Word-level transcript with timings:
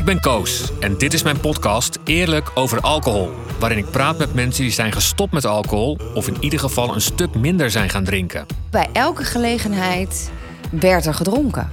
Ik 0.00 0.06
ben 0.06 0.20
Koos 0.20 0.72
en 0.78 0.98
dit 0.98 1.12
is 1.12 1.22
mijn 1.22 1.40
podcast 1.40 1.98
Eerlijk 2.04 2.50
over 2.54 2.80
alcohol. 2.80 3.30
Waarin 3.58 3.78
ik 3.78 3.90
praat 3.90 4.18
met 4.18 4.34
mensen 4.34 4.62
die 4.62 4.72
zijn 4.72 4.92
gestopt 4.92 5.32
met 5.32 5.44
alcohol 5.44 5.98
of 6.14 6.28
in 6.28 6.36
ieder 6.40 6.58
geval 6.58 6.94
een 6.94 7.00
stuk 7.00 7.34
minder 7.34 7.70
zijn 7.70 7.88
gaan 7.88 8.04
drinken. 8.04 8.46
Bij 8.70 8.88
elke 8.92 9.24
gelegenheid 9.24 10.30
werd 10.70 11.06
er 11.06 11.14
gedronken. 11.14 11.70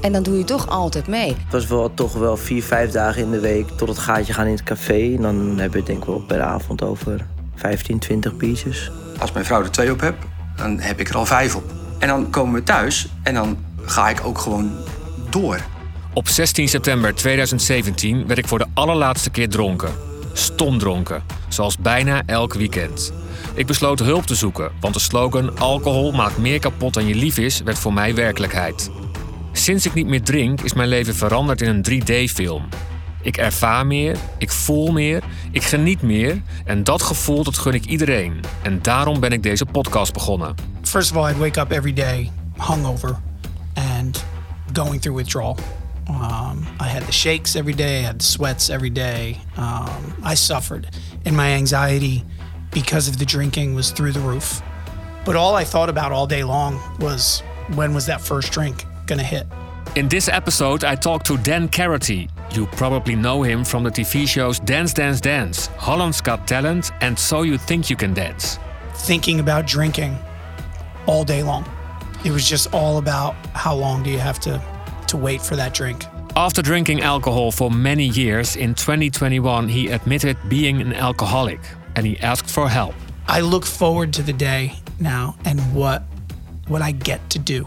En 0.00 0.12
dan 0.12 0.22
doe 0.22 0.38
je 0.38 0.44
toch 0.44 0.68
altijd 0.68 1.06
mee. 1.06 1.28
Het 1.28 1.52
was 1.52 1.66
wel 1.66 1.94
toch 1.94 2.12
wel 2.12 2.36
vier, 2.36 2.62
vijf 2.62 2.90
dagen 2.90 3.22
in 3.22 3.30
de 3.30 3.40
week 3.40 3.68
tot 3.68 3.88
het 3.88 3.98
gaatje 3.98 4.32
gaan 4.32 4.46
in 4.46 4.52
het 4.52 4.62
café. 4.62 5.14
En 5.14 5.22
dan 5.22 5.36
hebben 5.36 5.70
we 5.70 5.76
het 5.76 5.86
denk 5.86 5.98
ik 5.98 6.04
wel 6.04 6.20
per 6.20 6.42
avond 6.42 6.82
over 6.82 7.26
15, 7.54 7.98
20 7.98 8.36
biertjes. 8.36 8.90
Als 9.18 9.32
mijn 9.32 9.44
vrouw 9.44 9.62
er 9.62 9.70
twee 9.70 9.92
op 9.92 10.00
heb, 10.00 10.14
dan 10.56 10.78
heb 10.78 11.00
ik 11.00 11.08
er 11.08 11.16
al 11.16 11.26
vijf 11.26 11.56
op. 11.56 11.64
En 11.98 12.08
dan 12.08 12.30
komen 12.30 12.54
we 12.54 12.62
thuis 12.62 13.08
en 13.22 13.34
dan 13.34 13.58
ga 13.84 14.08
ik 14.08 14.20
ook 14.24 14.38
gewoon 14.38 14.72
door. 15.30 15.60
Op 16.12 16.28
16 16.28 16.68
september 16.68 17.14
2017 17.14 18.26
werd 18.26 18.38
ik 18.38 18.48
voor 18.48 18.58
de 18.58 18.66
allerlaatste 18.74 19.30
keer 19.30 19.48
dronken. 19.48 19.92
Stomdronken, 20.32 21.22
zoals 21.48 21.78
bijna 21.78 22.22
elk 22.26 22.54
weekend. 22.54 23.12
Ik 23.54 23.66
besloot 23.66 23.98
hulp 23.98 24.26
te 24.26 24.34
zoeken, 24.34 24.72
want 24.80 24.94
de 24.94 25.00
slogan 25.00 25.58
alcohol 25.58 26.12
maakt 26.12 26.38
meer 26.38 26.60
kapot 26.60 26.94
dan 26.94 27.06
je 27.06 27.14
lief 27.14 27.38
is 27.38 27.60
werd 27.60 27.78
voor 27.78 27.92
mij 27.92 28.14
werkelijkheid. 28.14 28.90
Sinds 29.52 29.86
ik 29.86 29.94
niet 29.94 30.06
meer 30.06 30.22
drink 30.22 30.60
is 30.60 30.72
mijn 30.72 30.88
leven 30.88 31.14
veranderd 31.14 31.62
in 31.62 31.68
een 31.68 32.02
3D-film. 32.02 32.68
Ik 33.22 33.36
ervaar 33.36 33.86
meer, 33.86 34.16
ik 34.38 34.50
voel 34.50 34.92
meer, 34.92 35.22
ik 35.50 35.62
geniet 35.62 36.02
meer 36.02 36.42
en 36.64 36.84
dat 36.84 37.02
gevoel 37.02 37.44
dat 37.44 37.58
gun 37.58 37.74
ik 37.74 37.84
iedereen. 37.84 38.40
En 38.62 38.82
daarom 38.82 39.20
ben 39.20 39.32
ik 39.32 39.42
deze 39.42 39.66
podcast 39.66 40.12
begonnen. 40.12 40.54
First 40.82 41.10
of 41.10 41.16
all, 41.16 41.30
I'd 41.30 41.38
wake 41.38 41.60
up 41.60 41.70
every 41.70 41.92
day 41.92 42.30
hungover 42.56 43.16
and 43.74 44.24
going 44.72 45.00
through 45.00 45.18
withdrawal. 45.18 45.56
Um, 46.10 46.66
I 46.80 46.88
had 46.88 47.04
the 47.04 47.12
shakes 47.12 47.56
every 47.56 47.72
day, 47.72 48.00
I 48.00 48.02
had 48.02 48.22
sweats 48.22 48.68
every 48.68 48.90
day. 48.90 49.38
Um, 49.56 50.14
I 50.24 50.34
suffered, 50.34 50.88
and 51.24 51.36
my 51.36 51.52
anxiety 51.52 52.24
because 52.72 53.08
of 53.08 53.18
the 53.18 53.24
drinking 53.24 53.74
was 53.74 53.90
through 53.92 54.12
the 54.12 54.20
roof. 54.20 54.60
But 55.24 55.36
all 55.36 55.54
I 55.54 55.64
thought 55.64 55.88
about 55.88 56.12
all 56.12 56.26
day 56.26 56.44
long 56.44 56.80
was 56.98 57.42
when 57.74 57.94
was 57.94 58.06
that 58.06 58.20
first 58.20 58.52
drink 58.52 58.84
gonna 59.06 59.22
hit? 59.22 59.46
In 59.96 60.08
this 60.08 60.28
episode, 60.28 60.84
I 60.84 60.94
talked 60.94 61.26
to 61.26 61.36
Dan 61.36 61.68
Karaty. 61.68 62.30
You 62.52 62.66
probably 62.66 63.16
know 63.16 63.42
him 63.42 63.64
from 63.64 63.82
the 63.84 63.90
TV 63.90 64.26
shows 64.26 64.60
Dance 64.60 64.92
Dance 64.92 65.20
Dance, 65.20 65.66
Holland's 65.78 66.20
Got 66.20 66.46
Talent, 66.46 66.90
and 67.00 67.18
So 67.18 67.42
You 67.42 67.58
Think 67.58 67.90
You 67.90 67.96
Can 67.96 68.14
Dance. 68.14 68.58
Thinking 68.94 69.40
about 69.40 69.66
drinking 69.66 70.16
all 71.06 71.24
day 71.24 71.42
long. 71.42 71.64
It 72.24 72.30
was 72.30 72.48
just 72.48 72.72
all 72.72 72.98
about 72.98 73.34
how 73.54 73.74
long 73.74 74.02
do 74.02 74.10
you 74.10 74.18
have 74.18 74.38
to 74.40 74.62
to 75.10 75.16
wait 75.16 75.40
for 75.42 75.56
that 75.56 75.74
drink. 75.74 76.04
After 76.36 76.62
drinking 76.62 77.02
alcohol 77.02 77.52
for 77.52 77.70
many 77.70 78.06
years, 78.06 78.56
in 78.56 78.74
2021 78.74 79.68
he 79.68 79.88
admitted 79.88 80.36
being 80.48 80.80
an 80.80 80.94
alcoholic 80.94 81.60
and 81.96 82.06
he 82.06 82.18
asked 82.20 82.50
for 82.50 82.68
help. 82.68 82.94
I 83.26 83.40
look 83.40 83.66
forward 83.66 84.12
to 84.14 84.22
the 84.22 84.32
day 84.32 84.74
now 84.98 85.36
and 85.44 85.60
what 85.74 86.02
what 86.68 86.82
I 86.82 86.92
get 86.92 87.28
to 87.30 87.38
do. 87.38 87.66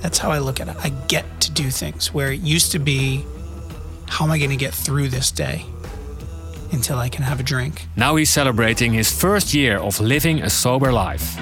That's 0.00 0.18
how 0.18 0.30
I 0.30 0.38
look 0.38 0.60
at 0.60 0.68
it. 0.68 0.76
I 0.78 0.90
get 1.08 1.24
to 1.40 1.50
do 1.50 1.70
things 1.70 2.12
where 2.12 2.32
it 2.32 2.40
used 2.40 2.72
to 2.72 2.78
be 2.78 3.24
how 4.08 4.24
am 4.24 4.30
I 4.30 4.38
going 4.38 4.50
to 4.50 4.56
get 4.56 4.74
through 4.74 5.08
this 5.08 5.30
day 5.30 5.64
until 6.72 6.98
I 6.98 7.08
can 7.08 7.24
have 7.24 7.40
a 7.40 7.42
drink? 7.42 7.86
Now 7.96 8.16
he's 8.16 8.30
celebrating 8.30 8.92
his 8.92 9.10
first 9.10 9.54
year 9.54 9.78
of 9.78 10.00
living 10.00 10.42
a 10.42 10.50
sober 10.50 10.92
life. 10.92 11.36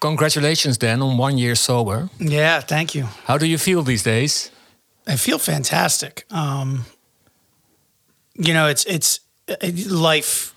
Congratulations, 0.00 0.78
Dan, 0.78 1.02
on 1.02 1.18
one 1.18 1.36
year 1.36 1.54
sober. 1.54 2.08
Yeah, 2.18 2.60
thank 2.60 2.94
you. 2.94 3.04
How 3.24 3.36
do 3.36 3.46
you 3.46 3.58
feel 3.58 3.82
these 3.82 4.02
days? 4.02 4.50
I 5.06 5.16
feel 5.16 5.38
fantastic. 5.38 6.24
Um, 6.30 6.86
you 8.34 8.54
know, 8.54 8.66
it's 8.66 8.86
it's 8.86 9.20
life. 9.90 10.54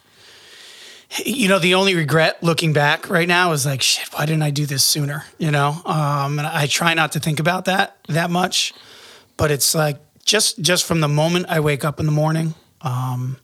You 1.25 1.47
know, 1.47 1.59
the 1.59 1.75
only 1.75 1.94
regret 1.94 2.41
looking 2.41 2.73
back 2.73 3.09
right 3.09 3.28
now 3.28 3.51
is 3.51 3.66
like, 3.66 3.81
shit, 3.81 4.07
why 4.13 4.25
didn't 4.25 4.41
I 4.44 4.50
do 4.50 4.66
this 4.66 4.84
sooner? 4.84 5.25
You 5.38 5.51
know, 5.51 5.81
um, 5.85 6.39
and 6.39 6.47
I 6.47 6.66
try 6.68 6.94
not 6.94 7.12
to 7.12 7.19
think 7.19 7.39
about 7.39 7.66
that 7.66 7.97
that 8.07 8.29
much, 8.29 8.73
but 9.35 9.51
it's 9.51 9.75
like 9.75 10.00
just 10.25 10.62
just 10.62 10.85
from 10.85 11.01
the 11.01 11.09
moment 11.09 11.47
I 11.50 11.59
wake 11.59 11.84
up 11.84 12.00
in 12.00 12.06
the 12.06 12.12
morning, 12.13 12.56
um, 12.81 13.38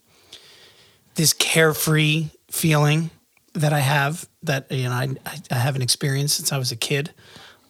this 1.15 1.33
carefree 1.33 2.29
feeling 2.49 3.11
that 3.59 3.73
I 3.73 3.79
have 3.79 4.27
that 4.43 4.71
you 4.71 4.85
know 4.85 4.91
I, 4.91 5.09
I 5.51 5.55
haven't 5.55 5.81
experienced 5.81 6.37
since 6.37 6.51
I 6.51 6.57
was 6.57 6.71
a 6.71 6.75
kid, 6.75 7.11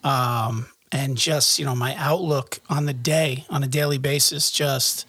um, 0.04 0.68
and 0.92 1.18
just 1.18 1.60
you 1.60 1.66
know 1.66 1.76
my 1.76 1.96
outlook 1.96 2.60
on 2.70 2.86
the 2.86 2.94
day 2.94 3.46
on 3.50 3.64
a 3.64 3.68
daily 3.68 3.98
basis 3.98 4.52
just 4.52 5.06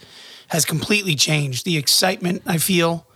has 0.48 0.64
completely 0.64 1.14
changed. 1.14 1.64
The 1.64 1.76
excitement 1.76 2.42
I 2.46 2.58
feel 2.58 3.06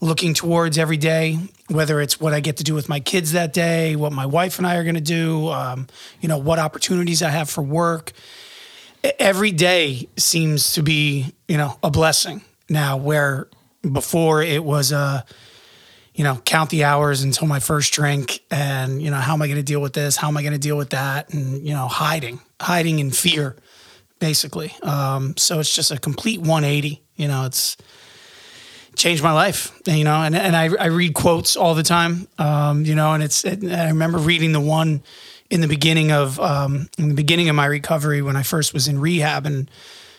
looking 0.00 0.34
towards 0.34 0.78
every 0.78 0.96
day, 0.96 1.38
whether 1.68 2.00
it's 2.00 2.18
what 2.18 2.34
I 2.34 2.40
get 2.40 2.56
to 2.56 2.64
do 2.64 2.74
with 2.74 2.88
my 2.88 2.98
kids 2.98 3.32
that 3.32 3.52
day, 3.52 3.94
what 3.94 4.12
my 4.12 4.26
wife 4.26 4.58
and 4.58 4.66
I 4.66 4.76
are 4.76 4.82
going 4.82 4.96
to 4.96 5.00
do, 5.00 5.48
um, 5.48 5.86
you 6.20 6.28
know 6.28 6.38
what 6.38 6.58
opportunities 6.58 7.22
I 7.22 7.30
have 7.30 7.50
for 7.50 7.62
work. 7.62 8.12
Every 9.18 9.50
day 9.50 10.08
seems 10.16 10.72
to 10.74 10.82
be 10.82 11.34
you 11.46 11.56
know 11.58 11.78
a 11.82 11.90
blessing 11.90 12.42
now, 12.70 12.96
where 12.96 13.48
before 13.82 14.42
it 14.42 14.64
was 14.64 14.92
a 14.92 15.24
you 16.14 16.24
know, 16.24 16.36
count 16.44 16.70
the 16.70 16.84
hours 16.84 17.22
until 17.22 17.46
my 17.48 17.58
first 17.58 17.92
drink 17.92 18.40
and, 18.50 19.00
you 19.00 19.10
know, 19.10 19.16
how 19.16 19.32
am 19.32 19.42
I 19.42 19.46
going 19.46 19.56
to 19.56 19.62
deal 19.62 19.80
with 19.80 19.94
this? 19.94 20.16
How 20.16 20.28
am 20.28 20.36
I 20.36 20.42
going 20.42 20.52
to 20.52 20.58
deal 20.58 20.76
with 20.76 20.90
that? 20.90 21.32
And, 21.32 21.66
you 21.66 21.72
know, 21.72 21.88
hiding, 21.88 22.40
hiding 22.60 22.98
in 22.98 23.10
fear, 23.10 23.56
basically. 24.18 24.74
Um, 24.82 25.36
so 25.38 25.58
it's 25.58 25.74
just 25.74 25.90
a 25.90 25.98
complete 25.98 26.40
180. 26.40 27.02
You 27.16 27.28
know, 27.28 27.46
it's 27.46 27.78
changed 28.94 29.22
my 29.22 29.32
life, 29.32 29.72
you 29.86 30.04
know, 30.04 30.22
and, 30.22 30.36
and 30.36 30.54
I, 30.54 30.64
I 30.78 30.86
read 30.86 31.14
quotes 31.14 31.56
all 31.56 31.74
the 31.74 31.82
time, 31.82 32.28
um, 32.38 32.84
you 32.84 32.94
know, 32.94 33.14
and 33.14 33.22
it's, 33.22 33.42
it, 33.44 33.64
I 33.64 33.88
remember 33.88 34.18
reading 34.18 34.52
the 34.52 34.60
one 34.60 35.02
in 35.48 35.62
the 35.62 35.68
beginning 35.68 36.12
of, 36.12 36.38
um, 36.40 36.88
in 36.98 37.08
the 37.08 37.14
beginning 37.14 37.48
of 37.48 37.56
my 37.56 37.64
recovery 37.64 38.20
when 38.20 38.36
I 38.36 38.42
first 38.42 38.74
was 38.74 38.88
in 38.88 38.98
rehab 38.98 39.46
and 39.46 39.70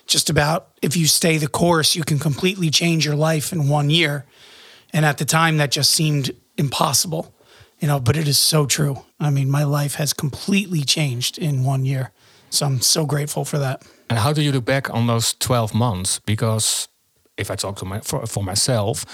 just 0.08 0.30
about 0.30 0.70
if 0.82 0.98
you 0.98 1.06
stay 1.06 1.38
the 1.38 1.48
course, 1.48 1.96
you 1.96 2.04
can 2.04 2.18
completely 2.18 2.72
change 2.72 3.06
your 3.06 3.16
life 3.16 3.54
in 3.54 3.70
one 3.70 3.92
year 3.92 4.26
and 4.94 5.06
at 5.06 5.18
the 5.18 5.26
time, 5.26 5.58
that 5.58 5.72
just 5.72 5.92
seemed 5.92 6.32
impossible, 6.58 7.34
you 7.80 7.88
know, 7.88 8.00
but 8.00 8.16
it 8.16 8.28
is 8.28 8.40
so 8.40 8.66
true. 8.66 9.04
I 9.20 9.32
mean, 9.32 9.50
my 9.50 9.64
life 9.64 9.96
has 9.96 10.14
completely 10.14 10.84
changed 10.84 11.38
in 11.38 11.64
one 11.64 11.86
year. 11.86 12.12
So 12.50 12.68
I'm 12.68 12.82
so 12.82 13.06
grateful 13.06 13.46
for 13.46 13.58
that. 13.58 13.82
And 14.10 14.20
how 14.20 14.32
do 14.32 14.42
you 14.44 14.52
look 14.52 14.66
back 14.66 14.94
on 14.94 15.08
those 15.08 15.34
12 15.34 15.74
months? 15.74 16.20
Because 16.20 16.88
if 17.36 17.50
I 17.50 17.56
talk 17.56 17.78
to 17.78 17.86
my, 17.86 18.00
for, 18.02 18.28
for 18.28 18.44
myself, 18.44 19.06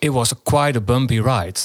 it 0.00 0.10
was 0.10 0.32
a, 0.32 0.34
quite 0.34 0.76
a 0.76 0.80
bumpy 0.80 1.20
ride. 1.20 1.60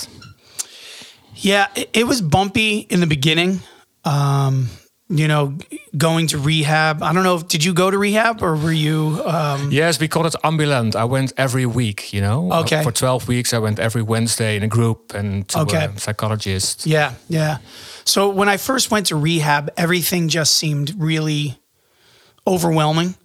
Yeah, 1.35 1.67
it, 1.75 1.89
it 1.93 2.07
was 2.07 2.21
bumpy 2.21 2.79
in 2.79 2.99
the 2.99 3.07
beginning. 3.07 3.61
Um, 4.03 4.69
you 5.09 5.27
know, 5.27 5.57
going 5.97 6.27
to 6.27 6.37
rehab. 6.37 7.01
I 7.01 7.13
don't 7.13 7.23
know. 7.23 7.39
Did 7.39 7.63
you 7.63 7.73
go 7.73 7.89
to 7.89 7.97
rehab 7.97 8.41
or 8.43 8.55
were 8.55 8.71
you? 8.71 9.21
Um... 9.25 9.71
Yes, 9.71 9.99
we 9.99 10.07
call 10.07 10.25
it 10.25 10.35
ambulant. 10.43 10.95
I 10.95 11.05
went 11.05 11.33
every 11.35 11.65
week. 11.65 12.13
You 12.13 12.21
know, 12.21 12.53
okay. 12.61 12.77
Uh, 12.77 12.83
for 12.83 12.91
twelve 12.91 13.27
weeks, 13.27 13.53
I 13.53 13.57
went 13.57 13.79
every 13.79 14.01
Wednesday 14.03 14.55
in 14.55 14.63
a 14.63 14.67
group 14.67 15.13
and 15.13 15.47
to 15.49 15.59
okay. 15.61 15.85
a 15.85 15.99
psychologist. 15.99 16.85
Yeah, 16.85 17.13
yeah. 17.27 17.57
So 18.05 18.29
when 18.29 18.49
I 18.49 18.57
first 18.57 18.91
went 18.91 19.07
to 19.07 19.15
rehab, 19.15 19.71
everything 19.75 20.29
just 20.29 20.55
seemed 20.55 20.93
really 20.97 21.57
overwhelming. 22.45 23.15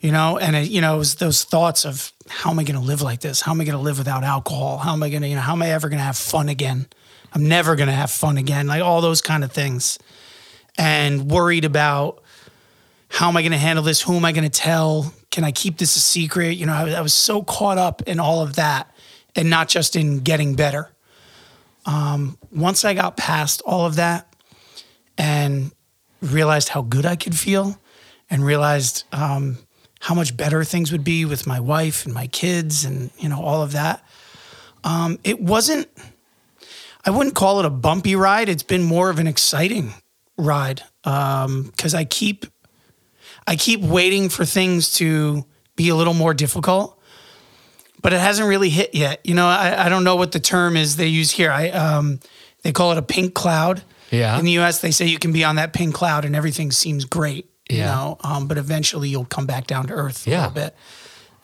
You 0.00 0.10
know, 0.10 0.36
and 0.36 0.56
it, 0.56 0.68
you 0.68 0.80
know, 0.80 0.96
it 0.96 0.98
was 0.98 1.14
those 1.14 1.44
thoughts 1.44 1.84
of 1.84 2.12
how 2.28 2.50
am 2.50 2.58
I 2.58 2.64
going 2.64 2.80
to 2.80 2.84
live 2.84 3.02
like 3.02 3.20
this? 3.20 3.40
How 3.40 3.52
am 3.52 3.60
I 3.60 3.64
going 3.64 3.78
to 3.78 3.84
live 3.84 3.98
without 3.98 4.24
alcohol? 4.24 4.78
How 4.78 4.94
am 4.94 5.02
I 5.02 5.10
going 5.10 5.22
to, 5.22 5.28
you 5.28 5.36
know, 5.36 5.40
how 5.40 5.52
am 5.52 5.62
I 5.62 5.70
ever 5.70 5.88
going 5.88 6.00
to 6.00 6.04
have 6.04 6.16
fun 6.16 6.48
again? 6.48 6.88
I'm 7.32 7.46
never 7.46 7.76
going 7.76 7.86
to 7.86 7.94
have 7.94 8.10
fun 8.10 8.36
again. 8.36 8.66
Like 8.66 8.82
all 8.82 9.00
those 9.00 9.22
kind 9.22 9.44
of 9.44 9.52
things 9.52 10.00
and 10.78 11.30
worried 11.30 11.64
about 11.64 12.22
how 13.08 13.28
am 13.28 13.36
I 13.36 13.42
going 13.42 13.52
to 13.52 13.58
handle 13.58 13.84
this? 13.84 14.00
Who 14.00 14.16
am 14.16 14.24
I 14.24 14.32
going 14.32 14.48
to 14.48 14.60
tell? 14.60 15.12
Can 15.30 15.44
I 15.44 15.52
keep 15.52 15.76
this 15.76 15.96
a 15.96 16.00
secret? 16.00 16.52
You 16.52 16.66
know, 16.66 16.72
I, 16.72 16.90
I, 16.92 17.00
was 17.02 17.12
so 17.12 17.42
caught 17.42 17.76
up 17.76 18.02
in 18.02 18.18
all 18.18 18.40
of 18.40 18.56
that 18.56 18.94
and 19.36 19.50
not 19.50 19.68
just 19.68 19.96
in 19.96 20.20
getting 20.20 20.54
better. 20.54 20.90
Um, 21.84 22.38
once 22.50 22.84
I 22.84 22.94
got 22.94 23.18
past 23.18 23.60
all 23.66 23.84
of 23.84 23.96
that 23.96 24.34
and 25.18 25.72
realized 26.22 26.70
how 26.70 26.82
good 26.82 27.04
I 27.04 27.16
could 27.16 27.36
feel 27.36 27.78
and 28.30 28.44
realized 28.44 29.04
um, 29.12 29.58
how 30.00 30.14
much 30.14 30.34
better 30.34 30.64
things 30.64 30.90
would 30.90 31.04
be 31.04 31.26
with 31.26 31.46
my 31.46 31.60
wife 31.60 32.06
and 32.06 32.14
my 32.14 32.28
kids 32.28 32.84
and, 32.84 33.10
you 33.18 33.28
know, 33.28 33.42
all 33.42 33.62
of 33.62 33.72
that, 33.72 34.02
um, 34.84 35.18
it 35.22 35.38
wasn't, 35.38 35.86
I 37.04 37.10
wouldn't 37.10 37.34
call 37.34 37.58
it 37.58 37.66
a 37.66 37.70
bumpy 37.70 38.16
ride. 38.16 38.48
It's 38.48 38.62
been 38.62 38.82
more 38.82 39.10
of 39.10 39.18
an 39.18 39.26
exciting 39.26 39.92
ride 40.36 40.82
because 41.02 41.94
um, 41.94 41.98
I 41.98 42.04
keep 42.04 42.46
I 43.46 43.56
keep 43.56 43.80
waiting 43.80 44.28
for 44.28 44.44
things 44.44 44.94
to 44.94 45.44
be 45.76 45.88
a 45.88 45.94
little 45.96 46.14
more 46.14 46.32
difficult, 46.34 46.98
but 48.02 48.12
it 48.12 48.20
hasn't 48.20 48.48
really 48.48 48.70
hit 48.70 48.94
yet. 48.94 49.20
You 49.24 49.34
know, 49.34 49.46
I, 49.46 49.86
I 49.86 49.88
don't 49.88 50.04
know 50.04 50.16
what 50.16 50.32
the 50.32 50.40
term 50.40 50.76
is 50.76 50.96
they 50.96 51.06
use 51.08 51.30
here. 51.32 51.50
I 51.50 51.70
um, 51.70 52.20
they 52.62 52.72
call 52.72 52.92
it 52.92 52.98
a 52.98 53.02
pink 53.02 53.34
cloud. 53.34 53.82
Yeah. 54.10 54.38
In 54.38 54.44
the 54.44 54.52
U.S., 54.52 54.80
they 54.82 54.90
say 54.90 55.06
you 55.06 55.18
can 55.18 55.32
be 55.32 55.42
on 55.42 55.56
that 55.56 55.72
pink 55.72 55.94
cloud 55.94 56.24
and 56.26 56.36
everything 56.36 56.70
seems 56.70 57.04
great. 57.06 57.48
Yeah. 57.70 57.76
You 57.76 57.84
know, 57.84 58.16
um, 58.22 58.46
but 58.46 58.58
eventually 58.58 59.08
you'll 59.08 59.24
come 59.24 59.46
back 59.46 59.66
down 59.66 59.86
to 59.86 59.94
earth 59.94 60.26
a 60.26 60.30
Yeah. 60.30 60.38
little 60.48 60.52
bit. 60.54 60.76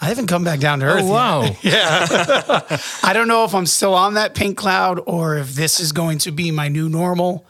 I 0.01 0.05
haven't 0.07 0.27
come 0.29 0.45
back 0.45 0.61
down 0.61 0.81
to 0.81 0.87
earth. 0.87 1.03
Oh, 1.05 1.57
yet. 1.63 2.11
wow. 2.11 2.67
I 3.03 3.13
don't 3.15 3.27
know 3.27 3.45
if 3.45 3.55
I'm 3.55 3.65
still 3.67 3.95
on 3.95 4.15
that 4.15 4.35
pink 4.35 4.57
cloud 4.59 5.01
or 5.07 5.39
if 5.39 5.55
this 5.55 5.81
is 5.81 5.93
going 5.93 6.19
to 6.19 6.31
be 6.31 6.51
my 6.51 6.69
new 6.69 6.89
normal. 6.91 7.47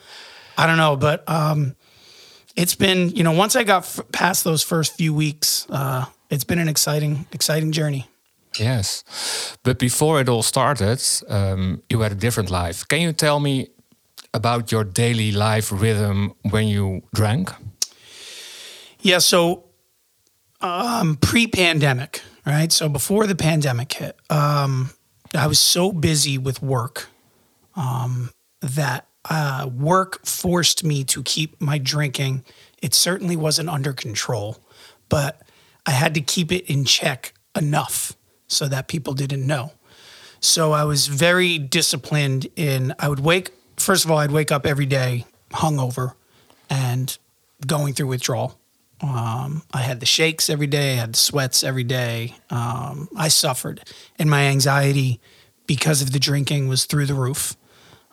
I 0.59 0.67
don't 0.67 0.77
know, 0.77 0.97
but 0.97 1.23
um, 1.29 1.77
it's 2.57 2.75
been 2.75 3.11
you 3.11 3.23
know 3.23 3.33
once 3.33 3.55
I 3.57 3.65
got 3.65 3.85
f- 3.85 4.01
past 4.13 4.45
those 4.45 4.65
first 4.65 4.97
few 4.97 5.15
weeks, 5.15 5.67
uh, 5.71 6.05
it's 6.31 6.45
been 6.45 6.59
an 6.59 6.69
exciting, 6.69 7.27
exciting 7.33 7.73
journey. 7.73 8.07
yes. 8.59 9.05
But 9.63 9.79
before 9.79 10.21
it 10.21 10.29
all 10.29 10.43
started, 10.43 11.01
um, 11.29 11.83
you 11.89 12.01
had 12.01 12.13
a 12.13 12.17
different 12.17 12.51
life. 12.51 12.87
Can 12.89 13.01
you 13.01 13.13
tell 13.13 13.41
me 13.41 13.69
about 14.35 14.73
your 14.73 14.85
daily 14.85 15.33
life 15.33 15.71
rhythm 15.73 16.35
when 16.51 16.67
you 16.69 17.03
drank? 17.15 17.51
Yeah, 19.01 19.21
so 19.21 19.65
um, 20.61 21.17
pre-pandemic, 21.17 22.23
right? 22.45 22.73
So 22.73 22.89
before 22.89 23.27
the 23.27 23.35
pandemic 23.35 23.93
hit, 23.93 24.17
um, 24.29 24.91
I 25.35 25.47
was 25.47 25.61
so 25.61 25.93
busy 25.93 26.39
with 26.39 26.63
work 26.63 27.09
um, 27.77 28.31
that 28.61 29.08
uh, 29.29 29.69
work 29.73 30.25
forced 30.27 30.85
me 30.85 31.05
to 31.05 31.23
keep 31.23 31.61
my 31.61 31.79
drinking. 31.79 32.45
It 32.83 32.95
certainly 32.95 33.37
wasn't 33.37 33.69
under 33.69 33.93
control, 33.93 34.59
but 35.09 35.43
I 35.87 35.93
had 35.93 36.15
to 36.15 36.21
keep 36.21 36.53
it 36.53 36.67
in 36.71 36.85
check 36.85 37.35
enough 37.57 38.15
so 38.47 38.69
that 38.69 38.89
people 38.89 39.15
didn't 39.15 39.47
know. 39.47 39.73
So 40.41 40.73
I 40.73 40.85
was 40.85 41.07
very 41.07 41.59
disciplined 41.59 42.47
in 42.57 42.95
I 42.99 43.09
would 43.09 43.21
wake 43.21 43.51
first 43.77 44.05
of 44.05 44.11
all 44.11 44.19
I'd 44.19 44.31
wake 44.31 44.53
up 44.53 44.67
every 44.67 44.87
day 44.87 45.25
hungover 45.51 46.15
and 46.71 47.17
going 47.67 47.95
through 47.95 48.09
withdrawal. 48.09 48.59
Um, 49.01 49.63
I 49.73 49.83
had 49.83 50.01
the 50.01 50.07
shakes 50.07 50.51
every 50.51 50.67
day, 50.67 50.95
I 50.95 50.97
had 50.97 51.15
the 51.15 51.19
sweats 51.19 51.63
every 51.63 51.85
day. 51.85 52.35
Um, 52.51 53.09
I 53.17 53.29
suffered 53.29 53.81
and 54.19 54.29
my 54.29 54.43
anxiety 54.47 55.21
because 55.67 56.03
of 56.03 56.13
the 56.13 56.19
drinking 56.19 56.69
was 56.69 56.85
through 56.85 57.07
the 57.07 57.15
roof. 57.15 57.57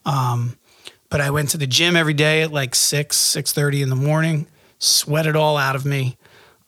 Um, 0.05 0.57
but 1.09 1.21
I 1.21 1.29
went 1.29 1.49
to 1.49 1.57
the 1.57 1.67
gym 1.67 1.95
every 1.95 2.13
day 2.13 2.41
at 2.41 2.51
like 2.51 2.75
six, 2.75 3.17
six 3.17 3.51
thirty 3.51 3.81
in 3.81 3.89
the 3.89 3.95
morning, 3.95 4.47
sweat 4.79 5.25
it 5.25 5.35
all 5.35 5.57
out 5.57 5.75
of 5.75 5.85
me. 5.85 6.17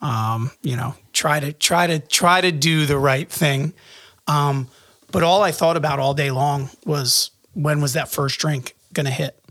Um, 0.01 0.51
you 0.61 0.75
know, 0.75 0.95
try 1.13 1.39
to 1.39 1.53
try 1.53 1.87
to 1.87 1.99
try 1.99 2.41
to 2.41 2.51
do 2.51 2.85
the 2.85 2.97
right 2.97 3.29
thing. 3.29 3.73
Um, 4.27 4.67
but 5.11 5.23
all 5.23 5.41
I 5.41 5.51
thought 5.51 5.77
about 5.77 5.99
all 5.99 6.13
day 6.13 6.31
long 6.31 6.69
was 6.85 7.31
when 7.53 7.81
was 7.81 7.93
that 7.93 8.09
first 8.09 8.39
drink 8.39 8.75
gonna 8.93 9.09
hit? 9.09 9.41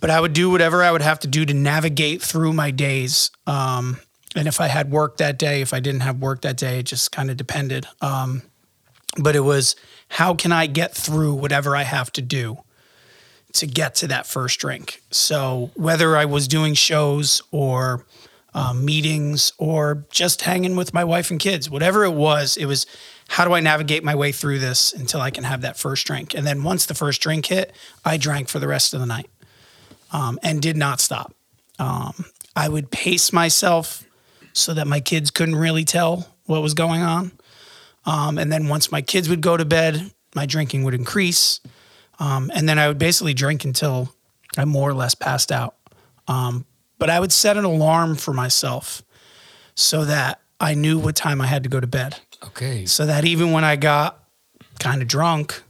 But 0.00 0.10
I 0.10 0.20
would 0.20 0.32
do 0.32 0.50
whatever 0.50 0.82
I 0.82 0.90
would 0.90 1.02
have 1.02 1.20
to 1.20 1.28
do 1.28 1.44
to 1.44 1.54
navigate 1.54 2.22
through 2.22 2.52
my 2.52 2.70
days. 2.70 3.30
Um, 3.46 3.98
and 4.34 4.48
if 4.48 4.60
I 4.60 4.68
had 4.68 4.90
work 4.90 5.18
that 5.18 5.38
day, 5.38 5.60
if 5.60 5.74
I 5.74 5.80
didn't 5.80 6.00
have 6.00 6.18
work 6.18 6.42
that 6.42 6.56
day, 6.56 6.78
it 6.78 6.84
just 6.84 7.12
kind 7.12 7.30
of 7.30 7.36
depended. 7.36 7.86
Um, 8.00 8.42
but 9.18 9.36
it 9.36 9.40
was 9.40 9.76
how 10.08 10.34
can 10.34 10.52
I 10.52 10.66
get 10.66 10.94
through 10.94 11.34
whatever 11.34 11.76
I 11.76 11.82
have 11.82 12.10
to 12.12 12.22
do 12.22 12.58
to 13.54 13.66
get 13.66 13.94
to 13.96 14.06
that 14.08 14.26
first 14.26 14.58
drink? 14.58 15.02
So 15.10 15.70
whether 15.74 16.16
I 16.16 16.24
was 16.24 16.48
doing 16.48 16.74
shows 16.74 17.42
or 17.50 18.04
um, 18.54 18.84
meetings 18.84 19.52
or 19.58 20.04
just 20.10 20.42
hanging 20.42 20.76
with 20.76 20.92
my 20.92 21.04
wife 21.04 21.30
and 21.30 21.40
kids, 21.40 21.70
whatever 21.70 22.04
it 22.04 22.12
was, 22.12 22.56
it 22.56 22.66
was 22.66 22.86
how 23.28 23.44
do 23.46 23.54
I 23.54 23.60
navigate 23.60 24.04
my 24.04 24.14
way 24.14 24.32
through 24.32 24.58
this 24.58 24.92
until 24.92 25.20
I 25.20 25.30
can 25.30 25.44
have 25.44 25.62
that 25.62 25.78
first 25.78 26.06
drink? 26.06 26.34
And 26.34 26.46
then 26.46 26.62
once 26.62 26.86
the 26.86 26.94
first 26.94 27.20
drink 27.22 27.46
hit, 27.46 27.72
I 28.04 28.16
drank 28.18 28.48
for 28.48 28.58
the 28.58 28.68
rest 28.68 28.92
of 28.92 29.00
the 29.00 29.06
night 29.06 29.30
um, 30.12 30.38
and 30.42 30.60
did 30.60 30.76
not 30.76 31.00
stop. 31.00 31.34
Um, 31.78 32.26
I 32.54 32.68
would 32.68 32.90
pace 32.90 33.32
myself 33.32 34.04
so 34.52 34.74
that 34.74 34.86
my 34.86 35.00
kids 35.00 35.30
couldn't 35.30 35.56
really 35.56 35.84
tell 35.84 36.28
what 36.44 36.62
was 36.62 36.74
going 36.74 37.00
on. 37.00 37.32
Um, 38.04 38.36
and 38.36 38.52
then 38.52 38.68
once 38.68 38.92
my 38.92 39.00
kids 39.00 39.28
would 39.28 39.40
go 39.40 39.56
to 39.56 39.64
bed, 39.64 40.10
my 40.34 40.44
drinking 40.44 40.84
would 40.84 40.94
increase. 40.94 41.60
Um, 42.22 42.52
and 42.54 42.68
then 42.68 42.78
I 42.78 42.86
would 42.86 42.98
basically 42.98 43.34
drink 43.34 43.64
until 43.64 44.14
I 44.56 44.64
more 44.64 44.88
or 44.88 44.94
less 44.94 45.16
passed 45.16 45.50
out. 45.50 45.74
Um, 46.28 46.64
but 46.98 47.10
I 47.10 47.18
would 47.18 47.32
set 47.32 47.56
an 47.56 47.64
alarm 47.64 48.14
for 48.14 48.32
myself 48.32 49.02
so 49.74 50.04
that 50.04 50.40
I 50.60 50.74
knew 50.74 51.00
what 51.00 51.16
time 51.16 51.40
I 51.40 51.46
had 51.46 51.64
to 51.64 51.68
go 51.68 51.80
to 51.80 51.86
bed. 51.88 52.20
Okay. 52.44 52.86
So 52.86 53.06
that 53.06 53.24
even 53.24 53.50
when 53.50 53.64
I 53.64 53.74
got 53.74 54.22
kind 54.78 55.02
of 55.02 55.08
drunk, 55.08 55.62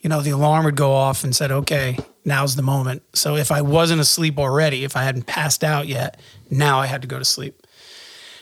you 0.00 0.08
know, 0.08 0.22
the 0.22 0.30
alarm 0.30 0.64
would 0.64 0.76
go 0.76 0.92
off 0.92 1.22
and 1.22 1.36
said, 1.36 1.52
okay, 1.52 1.98
now's 2.24 2.56
the 2.56 2.62
moment. 2.62 3.02
So 3.12 3.36
if 3.36 3.52
I 3.52 3.60
wasn't 3.60 4.00
asleep 4.00 4.38
already, 4.38 4.84
if 4.84 4.96
I 4.96 5.02
hadn't 5.02 5.26
passed 5.26 5.62
out 5.62 5.86
yet, 5.86 6.18
now 6.48 6.78
I 6.78 6.86
had 6.86 7.02
to 7.02 7.08
go 7.08 7.18
to 7.18 7.26
sleep. 7.26 7.66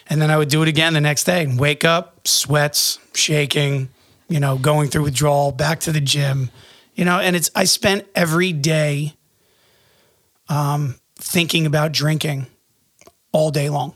And 0.08 0.22
then 0.22 0.30
I 0.30 0.36
would 0.36 0.48
do 0.48 0.62
it 0.62 0.68
again 0.68 0.94
the 0.94 1.00
next 1.00 1.24
day 1.24 1.42
and 1.42 1.58
wake 1.58 1.84
up, 1.84 2.28
sweats, 2.28 3.00
shaking, 3.14 3.88
you 4.28 4.38
know, 4.38 4.58
going 4.58 4.90
through 4.90 5.02
withdrawal, 5.02 5.50
back 5.50 5.80
to 5.80 5.90
the 5.90 6.00
gym, 6.00 6.52
you 6.98 7.04
know, 7.04 7.20
and 7.20 7.36
it's, 7.36 7.48
I 7.54 7.64
spent 7.64 8.06
every 8.16 8.52
day 8.52 9.14
um, 10.48 10.96
thinking 11.14 11.64
about 11.64 11.92
drinking 11.92 12.48
all 13.30 13.52
day 13.52 13.70
long. 13.70 13.94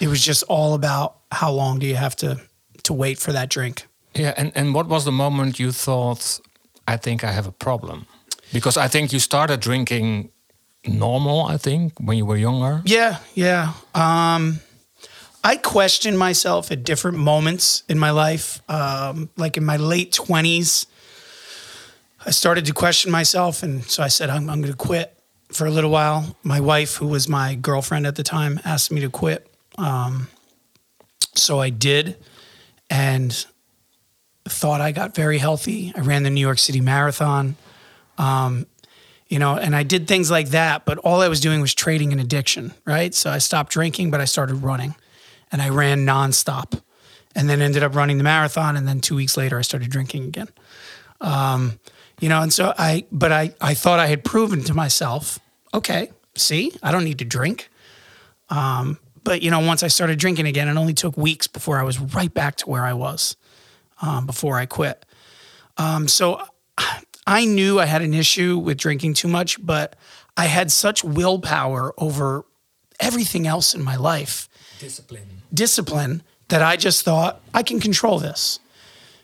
It 0.00 0.08
was 0.08 0.24
just 0.24 0.44
all 0.44 0.72
about 0.72 1.18
how 1.30 1.52
long 1.52 1.78
do 1.78 1.86
you 1.86 1.96
have 1.96 2.16
to, 2.16 2.40
to 2.84 2.94
wait 2.94 3.18
for 3.18 3.32
that 3.32 3.50
drink. 3.50 3.86
Yeah, 4.14 4.32
and, 4.38 4.50
and 4.54 4.74
what 4.74 4.88
was 4.88 5.04
the 5.04 5.12
moment 5.12 5.60
you 5.60 5.72
thought, 5.72 6.40
I 6.86 6.96
think 6.96 7.22
I 7.22 7.32
have 7.32 7.46
a 7.46 7.52
problem? 7.52 8.06
Because 8.50 8.78
I 8.78 8.88
think 8.88 9.12
you 9.12 9.18
started 9.18 9.60
drinking 9.60 10.30
normal, 10.86 11.44
I 11.44 11.58
think, 11.58 12.00
when 12.00 12.16
you 12.16 12.24
were 12.24 12.38
younger. 12.38 12.80
Yeah, 12.86 13.18
yeah. 13.34 13.74
Um, 13.94 14.60
I 15.44 15.56
questioned 15.56 16.18
myself 16.18 16.72
at 16.72 16.82
different 16.82 17.18
moments 17.18 17.82
in 17.90 17.98
my 17.98 18.10
life. 18.10 18.62
Um, 18.70 19.28
like 19.36 19.58
in 19.58 19.66
my 19.66 19.76
late 19.76 20.12
20s, 20.12 20.86
I 22.28 22.30
started 22.30 22.66
to 22.66 22.74
question 22.74 23.10
myself. 23.10 23.62
And 23.62 23.82
so 23.84 24.02
I 24.02 24.08
said, 24.08 24.28
I'm, 24.28 24.50
I'm 24.50 24.60
going 24.60 24.70
to 24.70 24.76
quit 24.76 25.18
for 25.50 25.66
a 25.66 25.70
little 25.70 25.90
while. 25.90 26.36
My 26.42 26.60
wife, 26.60 26.96
who 26.96 27.06
was 27.06 27.26
my 27.26 27.54
girlfriend 27.54 28.06
at 28.06 28.16
the 28.16 28.22
time, 28.22 28.60
asked 28.66 28.92
me 28.92 29.00
to 29.00 29.08
quit. 29.08 29.50
Um, 29.78 30.28
so 31.34 31.58
I 31.58 31.70
did 31.70 32.18
and 32.90 33.46
thought 34.44 34.82
I 34.82 34.92
got 34.92 35.14
very 35.14 35.38
healthy. 35.38 35.90
I 35.96 36.00
ran 36.00 36.22
the 36.22 36.28
New 36.28 36.42
York 36.42 36.58
City 36.58 36.82
Marathon. 36.82 37.56
Um, 38.18 38.66
you 39.28 39.38
know, 39.38 39.56
and 39.56 39.74
I 39.74 39.82
did 39.82 40.06
things 40.06 40.30
like 40.30 40.50
that, 40.50 40.84
but 40.84 40.98
all 40.98 41.22
I 41.22 41.28
was 41.28 41.40
doing 41.40 41.62
was 41.62 41.74
trading 41.74 42.12
an 42.12 42.18
addiction, 42.18 42.74
right? 42.84 43.14
So 43.14 43.30
I 43.30 43.38
stopped 43.38 43.72
drinking, 43.72 44.10
but 44.10 44.20
I 44.20 44.26
started 44.26 44.56
running 44.56 44.94
and 45.50 45.62
I 45.62 45.70
ran 45.70 46.04
nonstop 46.04 46.78
and 47.34 47.48
then 47.48 47.62
ended 47.62 47.82
up 47.82 47.94
running 47.94 48.18
the 48.18 48.24
marathon. 48.24 48.76
And 48.76 48.86
then 48.86 49.00
two 49.00 49.16
weeks 49.16 49.38
later, 49.38 49.58
I 49.58 49.62
started 49.62 49.90
drinking 49.90 50.24
again. 50.24 50.48
Um, 51.22 51.80
you 52.20 52.28
know, 52.28 52.42
and 52.42 52.52
so 52.52 52.74
I, 52.76 53.04
but 53.12 53.32
I, 53.32 53.54
I 53.60 53.74
thought 53.74 53.98
I 53.98 54.06
had 54.06 54.24
proven 54.24 54.62
to 54.64 54.74
myself, 54.74 55.38
okay, 55.72 56.10
see, 56.36 56.72
I 56.82 56.90
don't 56.92 57.04
need 57.04 57.18
to 57.18 57.24
drink. 57.24 57.70
Um, 58.50 58.98
but 59.24 59.42
you 59.42 59.50
know, 59.50 59.60
once 59.60 59.82
I 59.82 59.88
started 59.88 60.18
drinking 60.18 60.46
again, 60.46 60.68
it 60.68 60.76
only 60.76 60.94
took 60.94 61.16
weeks 61.16 61.46
before 61.46 61.78
I 61.78 61.82
was 61.82 61.98
right 61.98 62.32
back 62.32 62.56
to 62.56 62.68
where 62.68 62.84
I 62.84 62.94
was 62.94 63.36
um, 64.00 64.26
before 64.26 64.58
I 64.58 64.66
quit. 64.66 65.04
Um, 65.76 66.08
so 66.08 66.42
I 67.26 67.44
knew 67.44 67.78
I 67.78 67.84
had 67.84 68.02
an 68.02 68.14
issue 68.14 68.58
with 68.58 68.78
drinking 68.78 69.14
too 69.14 69.28
much, 69.28 69.64
but 69.64 69.96
I 70.36 70.46
had 70.46 70.70
such 70.70 71.04
willpower 71.04 71.92
over 71.98 72.44
everything 73.00 73.46
else 73.46 73.74
in 73.74 73.82
my 73.82 73.96
life, 73.96 74.48
Discipline. 74.78 75.42
discipline, 75.52 76.22
that 76.48 76.62
I 76.62 76.76
just 76.76 77.04
thought 77.04 77.42
I 77.52 77.62
can 77.62 77.80
control 77.80 78.18
this. 78.18 78.60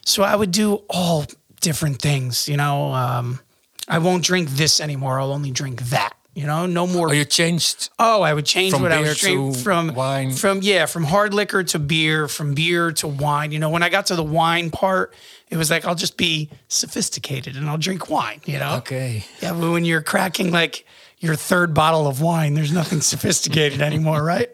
So 0.05 0.21
I 0.21 0.35
would 0.35 0.51
do 0.51 0.83
all 0.87 1.25
different 1.65 1.99
things, 1.99 2.47
you 2.47 2.55
know. 2.57 2.93
Um, 2.93 3.39
I 3.87 3.97
won't 3.97 4.23
drink 4.23 4.49
this 4.51 4.79
anymore. 4.79 5.19
I'll 5.19 5.33
only 5.33 5.51
drink 5.51 5.81
that. 5.89 6.13
You 6.35 6.45
know, 6.45 6.65
no 6.65 6.85
more. 6.85 7.09
Oh, 7.09 7.13
you 7.13 7.23
changed. 7.25 7.89
Oh, 7.97 8.21
I 8.21 8.33
would 8.33 8.45
change 8.45 8.73
what 8.73 8.91
I 8.91 8.99
was 8.99 9.17
drinking 9.17 9.53
from 9.63 9.95
wine? 9.95 10.31
From 10.33 10.59
yeah, 10.61 10.85
from 10.85 11.03
hard 11.05 11.33
liquor 11.33 11.63
to 11.63 11.79
beer, 11.79 12.27
from 12.27 12.53
beer 12.53 12.91
to 12.93 13.07
wine. 13.07 13.51
You 13.53 13.59
know, 13.59 13.69
when 13.69 13.83
I 13.83 13.89
got 13.89 14.05
to 14.07 14.15
the 14.15 14.23
wine 14.23 14.69
part, 14.69 15.13
it 15.49 15.55
was 15.57 15.69
like 15.71 15.85
I'll 15.85 15.95
just 15.95 16.17
be 16.17 16.49
sophisticated 16.67 17.55
and 17.55 17.69
I'll 17.69 17.77
drink 17.77 18.09
wine. 18.09 18.41
You 18.45 18.59
know, 18.59 18.75
Okay. 18.77 19.23
yeah. 19.41 19.53
But 19.53 19.71
when 19.71 19.85
you're 19.85 20.01
cracking 20.03 20.51
like 20.51 20.85
your 21.19 21.35
third 21.35 21.73
bottle 21.73 22.05
of 22.05 22.19
wine, 22.21 22.53
there's 22.53 22.73
nothing 22.73 22.99
sophisticated 23.13 23.81
anymore, 23.81 24.21
right? 24.21 24.49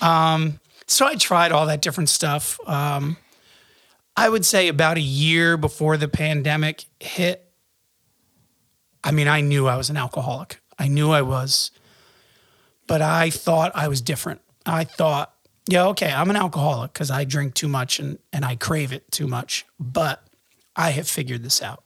Um, 0.00 0.60
so 0.86 1.06
I 1.06 1.16
tried 1.16 1.50
all 1.52 1.66
that 1.66 1.82
different 1.82 2.08
stuff. 2.08 2.58
Um, 2.68 3.16
I 4.20 4.28
would 4.28 4.44
say 4.44 4.68
about 4.68 4.98
a 4.98 5.00
year 5.00 5.56
before 5.56 5.96
the 5.96 6.06
pandemic 6.06 6.84
hit. 7.00 7.50
I 9.02 9.12
mean, 9.12 9.28
I 9.28 9.40
knew 9.40 9.66
I 9.66 9.78
was 9.78 9.88
an 9.88 9.96
alcoholic. 9.96 10.60
I 10.78 10.88
knew 10.88 11.10
I 11.10 11.22
was, 11.22 11.70
but 12.86 13.00
I 13.00 13.30
thought 13.30 13.72
I 13.74 13.88
was 13.88 14.02
different. 14.02 14.42
I 14.66 14.84
thought, 14.84 15.32
yeah, 15.66 15.86
okay, 15.86 16.12
I'm 16.12 16.28
an 16.28 16.36
alcoholic 16.36 16.92
because 16.92 17.10
I 17.10 17.24
drink 17.24 17.54
too 17.54 17.66
much 17.66 17.98
and, 17.98 18.18
and 18.30 18.44
I 18.44 18.56
crave 18.56 18.92
it 18.92 19.10
too 19.10 19.26
much, 19.26 19.64
but 19.78 20.22
I 20.76 20.90
have 20.90 21.08
figured 21.08 21.42
this 21.42 21.62
out. 21.62 21.82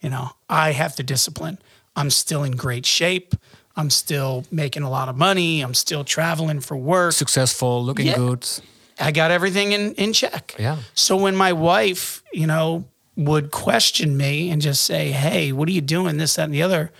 You 0.00 0.10
know, 0.10 0.30
I 0.48 0.70
have 0.70 0.94
the 0.94 1.02
discipline. 1.02 1.58
I'm 1.96 2.10
still 2.10 2.44
in 2.44 2.52
great 2.52 2.86
shape. 2.86 3.34
I'm 3.74 3.90
still 3.90 4.44
making 4.52 4.84
a 4.84 4.90
lot 4.90 5.08
of 5.08 5.16
money. 5.16 5.62
I'm 5.62 5.74
still 5.74 6.04
traveling 6.04 6.60
for 6.60 6.76
work. 6.76 7.12
Successful, 7.12 7.84
looking 7.84 8.06
Yeah. 8.06 8.14
good. 8.14 8.48
I 8.98 9.12
got 9.12 9.30
everything 9.30 9.72
in, 9.72 9.94
in 9.94 10.12
check. 10.12 10.54
Yeah. 10.58 10.78
So 10.94 11.16
when 11.16 11.36
my 11.36 11.52
wife, 11.52 12.22
you 12.32 12.46
know, 12.46 12.84
would 13.16 13.50
question 13.50 14.16
me 14.16 14.50
and 14.50 14.60
just 14.60 14.84
say, 14.84 15.10
Hey, 15.10 15.52
what 15.52 15.68
are 15.68 15.72
you 15.72 15.80
doing? 15.80 16.16
This, 16.16 16.34
that, 16.36 16.44
and 16.44 16.54
the 16.54 16.62
other, 16.62 16.92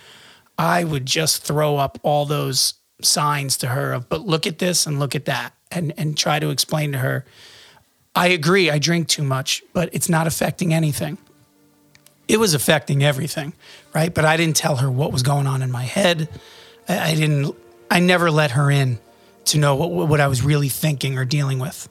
I 0.57 0.83
would 0.83 1.05
just 1.05 1.43
throw 1.43 1.77
up 1.77 1.99
all 2.03 2.25
those 2.25 2.75
signs 3.01 3.57
to 3.57 3.67
her 3.67 3.93
of, 3.93 4.09
but 4.09 4.25
look 4.25 4.47
at 4.47 4.57
this 4.59 4.87
and 4.87 4.99
look 4.99 5.15
at 5.15 5.25
that 5.25 5.53
and, 5.71 5.93
and 5.97 6.17
try 6.17 6.39
to 6.39 6.49
explain 6.49 6.91
to 6.93 6.97
her, 6.99 7.25
I 8.15 8.27
agree, 8.29 8.71
I 8.71 8.79
drink 8.79 9.07
too 9.07 9.23
much, 9.23 9.63
but 9.73 9.89
it's 9.93 10.09
not 10.09 10.25
affecting 10.25 10.73
anything. 10.73 11.19
It 12.27 12.39
was 12.39 12.53
affecting 12.55 13.03
everything, 13.03 13.53
right? 13.93 14.11
But 14.13 14.25
I 14.25 14.37
didn't 14.37 14.55
tell 14.55 14.77
her 14.77 14.89
what 14.89 15.11
was 15.11 15.21
going 15.21 15.45
on 15.45 15.61
in 15.61 15.71
my 15.71 15.83
head. 15.83 16.27
I, 16.89 17.11
I 17.11 17.15
didn't, 17.15 17.55
I 17.91 17.99
never 17.99 18.31
let 18.31 18.51
her 18.51 18.71
in 18.71 18.99
to 19.47 19.57
know 19.57 19.75
what, 19.75 20.07
what 20.07 20.21
I 20.21 20.27
was 20.27 20.41
really 20.43 20.69
thinking 20.69 21.17
or 21.17 21.25
dealing 21.25 21.59
with. 21.59 21.89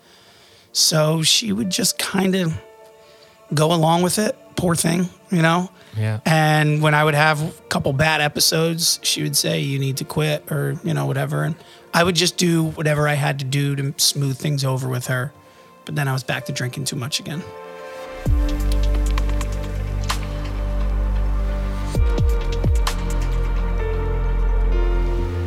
So 0.72 1.22
she 1.22 1.52
would 1.52 1.70
just 1.70 1.98
kind 1.98 2.34
of 2.34 2.58
go 3.54 3.72
along 3.72 4.02
with 4.02 4.18
it. 4.18 4.36
Poor 4.56 4.74
thing, 4.74 5.08
you 5.30 5.42
know? 5.42 5.70
Yeah. 5.96 6.20
And 6.24 6.82
when 6.82 6.94
I 6.94 7.04
would 7.04 7.14
have 7.14 7.42
a 7.42 7.50
couple 7.68 7.92
bad 7.92 8.20
episodes, 8.20 9.00
she 9.02 9.22
would 9.22 9.36
say, 9.36 9.60
You 9.60 9.78
need 9.78 9.98
to 9.98 10.04
quit 10.04 10.50
or, 10.50 10.78
you 10.84 10.94
know, 10.94 11.06
whatever. 11.06 11.44
And 11.44 11.56
I 11.94 12.04
would 12.04 12.14
just 12.14 12.36
do 12.36 12.64
whatever 12.64 13.08
I 13.08 13.14
had 13.14 13.38
to 13.38 13.44
do 13.44 13.76
to 13.76 13.94
smooth 13.96 14.36
things 14.36 14.64
over 14.64 14.88
with 14.88 15.06
her. 15.06 15.32
But 15.84 15.94
then 15.94 16.08
I 16.08 16.12
was 16.12 16.22
back 16.22 16.46
to 16.46 16.52
drinking 16.52 16.84
too 16.84 16.96
much 16.96 17.20
again. 17.20 17.42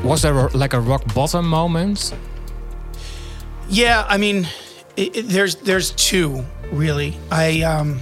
Was 0.03 0.21
there 0.21 0.49
like 0.49 0.73
a 0.73 0.79
rock 0.79 1.13
bottom 1.13 1.47
moment? 1.47 2.15
Yeah, 3.67 4.05
I 4.07 4.17
mean, 4.17 4.47
it, 4.95 5.15
it, 5.15 5.27
there's 5.27 5.55
there's 5.55 5.91
two 5.91 6.45
really. 6.71 7.17
I 7.31 7.61
um, 7.61 7.99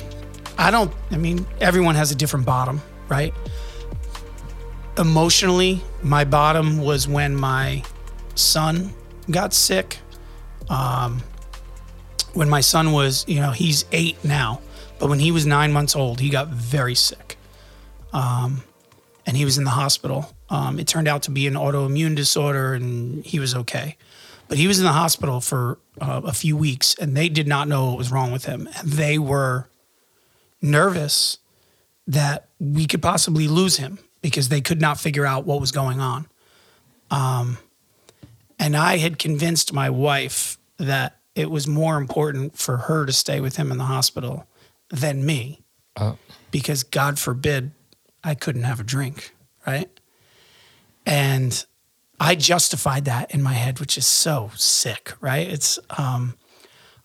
I 0.57 0.71
don't. 0.71 0.93
I 1.11 1.17
mean, 1.17 1.45
everyone 1.59 1.95
has 1.95 2.11
a 2.11 2.15
different 2.15 2.45
bottom, 2.45 2.81
right? 3.09 3.33
Emotionally, 4.97 5.81
my 6.03 6.23
bottom 6.23 6.79
was 6.79 7.07
when 7.07 7.35
my 7.35 7.83
son 8.35 8.93
got 9.29 9.53
sick. 9.53 9.99
Um, 10.69 11.23
when 12.33 12.49
my 12.49 12.61
son 12.61 12.91
was, 12.91 13.25
you 13.27 13.39
know, 13.39 13.51
he's 13.51 13.85
eight 13.91 14.23
now, 14.23 14.61
but 14.99 15.09
when 15.09 15.19
he 15.19 15.31
was 15.31 15.45
nine 15.45 15.71
months 15.71 15.95
old, 15.95 16.19
he 16.19 16.29
got 16.29 16.49
very 16.49 16.93
sick, 16.93 17.37
um, 18.13 18.63
and 19.25 19.35
he 19.35 19.45
was 19.45 19.57
in 19.57 19.63
the 19.63 19.71
hospital. 19.71 20.36
Um, 20.49 20.79
it 20.79 20.87
turned 20.87 21.07
out 21.07 21.23
to 21.23 21.31
be 21.31 21.47
an 21.47 21.55
autoimmune 21.55 22.15
disorder, 22.15 22.73
and 22.73 23.25
he 23.25 23.39
was 23.39 23.53
okay. 23.53 23.97
But 24.47 24.57
he 24.57 24.67
was 24.67 24.79
in 24.79 24.85
the 24.85 24.93
hospital 24.93 25.41
for 25.41 25.77
uh, 25.99 26.21
a 26.23 26.31
few 26.31 26.55
weeks 26.55 26.95
and 26.95 27.17
they 27.17 27.27
did 27.27 27.47
not 27.47 27.67
know 27.67 27.87
what 27.87 27.97
was 27.97 28.11
wrong 28.11 28.31
with 28.31 28.45
him. 28.45 28.69
And 28.77 28.93
they 28.93 29.17
were 29.17 29.67
nervous 30.61 31.39
that 32.07 32.47
we 32.57 32.85
could 32.85 33.01
possibly 33.01 33.49
lose 33.49 33.75
him 33.75 33.99
because 34.21 34.47
they 34.47 34.61
could 34.61 34.79
not 34.79 34.99
figure 34.99 35.25
out 35.25 35.45
what 35.45 35.59
was 35.59 35.73
going 35.73 35.99
on. 35.99 36.27
Um, 37.11 37.57
and 38.59 38.75
i 38.75 38.97
had 38.97 39.17
convinced 39.19 39.73
my 39.73 39.89
wife 39.89 40.57
that 40.77 41.17
it 41.35 41.49
was 41.49 41.67
more 41.67 41.97
important 41.97 42.57
for 42.57 42.77
her 42.77 43.05
to 43.05 43.13
stay 43.13 43.39
with 43.39 43.55
him 43.57 43.71
in 43.71 43.77
the 43.77 43.85
hospital 43.85 44.47
than 44.89 45.25
me. 45.25 45.61
Oh. 45.99 46.17
because 46.51 46.83
god 46.83 47.17
forbid 47.17 47.71
i 48.23 48.35
couldn't 48.35 48.63
have 48.63 48.79
a 48.79 48.83
drink 48.83 49.33
right 49.65 49.96
and 51.07 51.65
I 52.19 52.35
justified 52.35 53.05
that 53.05 53.31
in 53.33 53.41
my 53.41 53.53
head, 53.53 53.79
which 53.79 53.97
is 53.97 54.05
so 54.05 54.51
sick, 54.55 55.13
right? 55.21 55.47
It's 55.47 55.79
um 55.97 56.35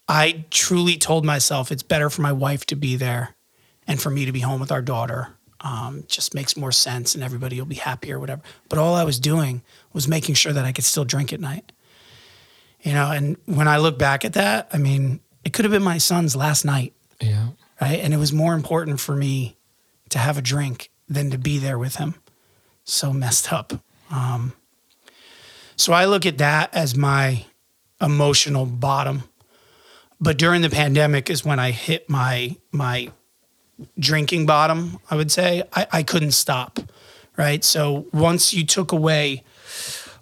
I 0.09 0.44
truly 0.50 0.97
told 0.97 1.25
myself 1.25 1.71
it's 1.71 1.82
better 1.82 2.11
for 2.11 2.23
my 2.23 2.32
wife 2.32 2.66
to 2.66 2.76
be 2.76 2.97
there 2.97 3.35
and 3.87 4.00
for 4.02 4.11
me 4.11 4.26
to 4.26 4.32
be 4.32 4.40
home 4.40 4.61
with 4.61 4.73
our 4.73 4.82
daughter. 4.82 5.28
Um, 5.61 6.04
just 6.09 6.35
makes 6.35 6.56
more 6.56 6.73
sense 6.73 7.14
and 7.14 7.23
everybody 7.23 7.56
will 7.59 7.66
be 7.68 7.76
happy 7.76 8.12
or 8.12 8.18
whatever. 8.18 8.42
But 8.68 8.78
all 8.80 8.94
I 8.97 9.04
was 9.04 9.21
doing 9.21 9.62
was 9.92 10.09
making 10.09 10.35
sure 10.35 10.52
that 10.52 10.64
I 10.64 10.73
could 10.73 10.85
still 10.85 11.04
drink 11.04 11.32
at 11.32 11.38
night. 11.40 11.71
You 12.82 12.92
know, 12.94 13.12
and 13.12 13.37
when 13.47 13.68
I 13.68 13.76
look 13.78 13.97
back 13.97 14.25
at 14.25 14.32
that, 14.32 14.68
I 14.73 14.78
mean, 14.78 15.21
it 15.44 15.52
could 15.52 15.64
have 15.64 15.71
been 15.73 15.85
my 15.85 15.99
son's 15.99 16.35
last 16.35 16.64
night 16.64 16.94
Yeah. 17.21 17.50
right? 17.80 18.00
And 18.00 18.12
it 18.12 18.16
was 18.16 18.32
more 18.32 18.54
important 18.54 18.99
for 18.99 19.14
me 19.14 19.56
to 20.09 20.18
have 20.18 20.37
a 20.37 20.42
drink 20.42 20.90
than 21.09 21.30
to 21.30 21.38
be 21.38 21.59
there 21.59 21.78
with 21.78 21.97
him. 21.97 22.16
So 22.85 23.12
messed 23.12 23.52
up. 23.52 23.73
Um, 24.12 24.52
so 25.75 25.92
I 25.92 26.04
look 26.04 26.25
at 26.26 26.38
that 26.38 26.73
as 26.75 26.97
my 26.97 27.45
emotional 28.00 28.66
bottom. 28.66 29.25
But 30.21 30.38
during 30.38 30.62
the 30.62 30.71
pandemic 30.71 31.28
is 31.31 31.45
when 31.45 31.59
I 31.59 31.73
hit 31.73 32.09
my 32.09 32.57
my 32.71 33.11
drinking 33.99 34.47
bottom. 34.47 34.99
I 35.11 35.16
would 35.16 35.33
say 35.33 35.62
I, 35.73 35.87
I 35.92 36.02
couldn't 36.02 36.33
stop, 36.33 36.78
right? 37.37 37.64
So 37.64 38.07
once 38.12 38.54
you 38.54 38.64
took 38.64 38.92
away 38.92 39.45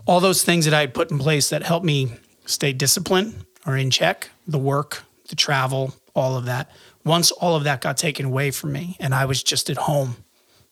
all 0.06 0.20
those 0.20 0.42
things 0.42 0.64
that 0.64 0.74
I 0.74 0.80
had 0.80 0.94
put 0.94 1.10
in 1.10 1.18
place 1.18 1.50
that 1.50 1.62
helped 1.62 1.84
me 1.84 2.12
stay 2.46 2.72
disciplined 2.72 3.44
or 3.66 3.76
in 3.76 3.90
check, 3.90 4.30
the 4.46 4.58
work, 4.58 5.02
the 5.28 5.36
travel, 5.36 5.94
all 6.14 6.36
of 6.36 6.46
that. 6.46 6.70
Once 7.04 7.30
all 7.30 7.56
of 7.56 7.64
that 7.64 7.80
got 7.80 7.96
taken 7.96 8.26
away 8.26 8.50
from 8.50 8.72
me 8.72 8.96
and 9.00 9.14
I 9.14 9.24
was 9.24 9.42
just 9.42 9.70
at 9.70 9.76
home, 9.76 10.16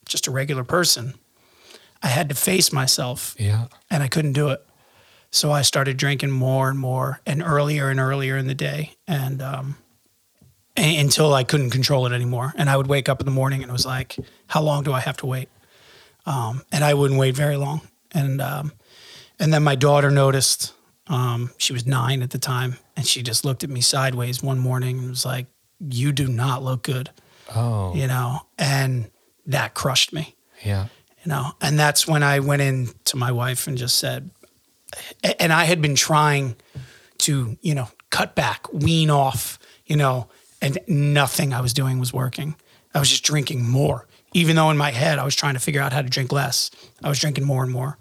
just 0.07 0.27
a 0.27 0.31
regular 0.31 0.65
person, 0.65 1.15
I 2.02 2.09
had 2.09 2.28
to 2.28 2.35
face 2.35 2.73
myself 2.73 3.35
Yeah. 3.38 3.67
and 3.90 4.02
I 4.02 4.09
couldn't 4.09 4.33
do 4.35 4.49
it. 4.49 4.64
So 5.31 5.50
I 5.52 5.62
started 5.62 5.97
drinking 5.97 6.31
more 6.31 6.71
and 6.71 6.78
more 6.78 7.21
and 7.26 7.43
earlier 7.43 7.90
and 7.90 8.00
earlier 8.00 8.37
in 8.37 8.47
the 8.47 8.55
day 8.55 8.95
and 9.07 9.43
um 9.43 9.76
a- 10.76 10.97
until 10.99 11.35
I 11.35 11.45
couldn't 11.45 11.71
control 11.71 12.07
it 12.07 12.12
anymore. 12.12 12.55
And 12.57 12.71
I 12.71 12.76
would 12.76 12.87
wake 12.87 13.09
up 13.09 13.21
in 13.21 13.26
the 13.26 13.33
morning 13.33 13.62
and 13.62 13.71
it 13.71 13.73
was 13.73 13.85
like, 13.87 14.17
how 14.47 14.62
long 14.62 14.85
do 14.85 14.93
I 14.93 15.00
have 15.00 15.17
to 15.19 15.26
wait? 15.26 15.49
Um, 16.25 16.62
and 16.73 16.85
I 16.85 16.95
wouldn't 16.95 17.19
wait 17.19 17.35
very 17.37 17.57
long. 17.57 17.81
And 18.12 18.40
um, 18.40 18.73
and 19.38 19.52
then 19.52 19.62
my 19.62 19.75
daughter 19.75 20.11
noticed. 20.11 20.73
Um, 21.11 21.50
she 21.57 21.73
was 21.73 21.87
nine 21.87 22.23
at 22.23 22.31
the 22.31 22.38
time, 22.38 22.76
and 22.95 23.07
she 23.07 23.23
just 23.23 23.43
looked 23.43 23.64
at 23.64 23.71
me 23.71 23.81
sideways 23.81 24.43
one 24.43 24.59
morning 24.59 24.99
and 24.99 25.09
was 25.09 25.25
like, 25.25 25.47
"You 25.81 26.12
do 26.12 26.28
not 26.28 26.62
look 26.62 26.83
good," 26.83 27.09
Oh. 27.57 27.95
you 27.95 28.07
know. 28.07 28.43
And 28.59 29.11
that 29.47 29.73
crushed 29.73 30.12
me 30.12 30.35
Yeah. 30.62 30.88
You 31.25 31.29
know? 31.29 31.53
And 31.61 31.79
that's 31.79 32.07
when 32.07 32.23
i 32.23 32.41
went 32.41 32.63
in 32.63 32.89
to 33.05 33.17
my 33.17 33.33
wife 33.33 33.67
and 33.67 33.77
just 33.77 33.99
said 33.99 34.31
and 35.39 35.53
i 35.53 35.65
had 35.65 35.83
been 35.83 35.95
trying 35.95 36.57
to 37.19 37.57
you 37.61 37.75
know 37.75 37.89
cut 38.11 38.35
back 38.35 38.73
wean 38.73 39.11
off 39.11 39.59
you 39.87 39.97
know 39.97 40.29
and 40.63 40.79
nothing 40.87 41.53
i 41.53 41.61
was 41.61 41.73
doing 41.73 41.99
was 41.99 42.13
working. 42.13 42.57
I 42.95 43.01
was 43.01 43.11
just 43.11 43.23
drinking 43.23 43.69
more. 43.69 44.07
Even 44.33 44.57
though 44.57 44.71
in 44.71 44.77
my 44.77 44.91
head 44.91 45.19
i 45.19 45.25
was 45.25 45.35
trying 45.35 45.55
to 45.55 45.61
figure 45.61 45.81
out 45.81 45.93
how 45.93 46.03
to 46.03 46.09
drink 46.09 46.33
less 46.33 46.71
i 47.03 47.09
was 47.09 47.19
drinking 47.19 47.45
more 47.45 47.63
and 47.63 47.73
more. 47.73 47.99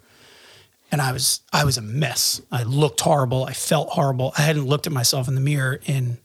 And 0.92 1.02
i 1.02 1.12
was 1.12 1.42
i 1.52 1.66
was 1.66 1.78
a 1.78 1.82
mess. 1.82 2.42
I 2.52 2.64
looked 2.64 3.02
horrible. 3.02 3.46
I 3.46 3.54
felt 3.54 3.90
horrible. 3.90 4.34
I 4.38 4.42
hadn't 4.42 4.66
looked 4.66 4.88
at 4.88 4.94
myself 4.94 5.28
in 5.28 5.36
the 5.36 5.42
mirror 5.42 5.80
in 5.86 6.18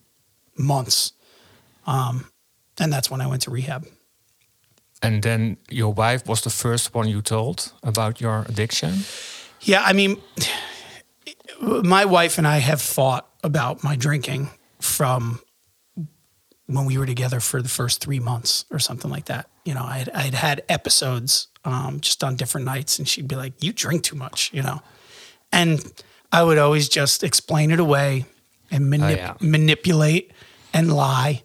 months. 0.57 1.13
Um, 1.87 2.29
and 2.79 2.93
that's 2.93 3.11
when 3.11 3.21
i 3.21 3.27
went 3.27 3.43
to 3.43 3.51
rehab 3.51 3.87
And 5.03 5.23
then 5.23 5.57
your 5.69 5.93
wife 5.93 6.27
was 6.27 6.43
the 6.43 6.51
first 6.51 6.95
one 6.95 7.09
you 7.09 7.23
told 7.23 7.73
about 7.83 8.21
your 8.21 8.47
addiction. 8.49 9.01
Yeah, 9.61 9.83
I 9.85 9.93
mean, 9.93 10.21
my 11.61 12.05
wife 12.05 12.39
and 12.39 12.47
I 12.47 12.59
have 12.59 12.81
fought 12.81 13.29
about 13.43 13.83
my 13.83 13.97
drinking 13.97 14.51
from 14.81 15.41
when 16.67 16.87
we 16.87 16.97
were 16.99 17.07
together 17.07 17.41
for 17.41 17.61
the 17.61 17.69
first 17.69 18.01
three 18.01 18.21
months 18.21 18.65
or 18.71 18.79
something 18.79 19.11
like 19.11 19.27
that. 19.27 19.49
You 19.65 19.75
know, 19.75 19.85
I 19.85 19.99
had, 19.99 20.09
I 20.11 20.37
had 20.37 20.63
episodes 20.69 21.49
um, 21.65 22.01
just 22.01 22.25
on 22.25 22.37
different 22.37 22.65
nights, 22.67 22.99
and 22.99 23.09
she'd 23.09 23.29
be 23.29 23.37
like, 23.37 23.63
"You 23.63 23.73
drink 23.73 24.03
too 24.03 24.17
much," 24.17 24.51
you 24.53 24.63
know, 24.63 24.83
and 25.53 25.81
I 26.33 26.43
would 26.43 26.59
always 26.59 26.89
just 26.89 27.23
explain 27.23 27.71
it 27.71 27.79
away 27.79 28.27
and 28.71 28.93
manip- 28.93 29.17
yeah. 29.17 29.35
manipulate 29.41 30.33
and 30.73 30.93
lie 30.93 31.43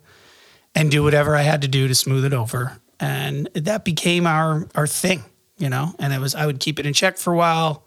and 0.73 0.89
do 0.89 1.03
whatever 1.03 1.35
I 1.35 1.41
had 1.41 1.61
to 1.63 1.67
do 1.67 1.87
to 1.87 1.95
smooth 1.95 2.25
it 2.25 2.33
over. 2.33 2.79
And 2.99 3.47
that 3.53 3.85
became 3.85 4.25
our 4.25 4.67
our 4.75 4.87
thing, 4.87 5.23
you 5.57 5.69
know. 5.69 5.93
And 5.99 6.13
it 6.13 6.19
was 6.19 6.35
I 6.35 6.45
would 6.45 6.59
keep 6.59 6.79
it 6.79 6.85
in 6.85 6.93
check 6.93 7.17
for 7.17 7.33
a 7.33 7.37
while. 7.37 7.83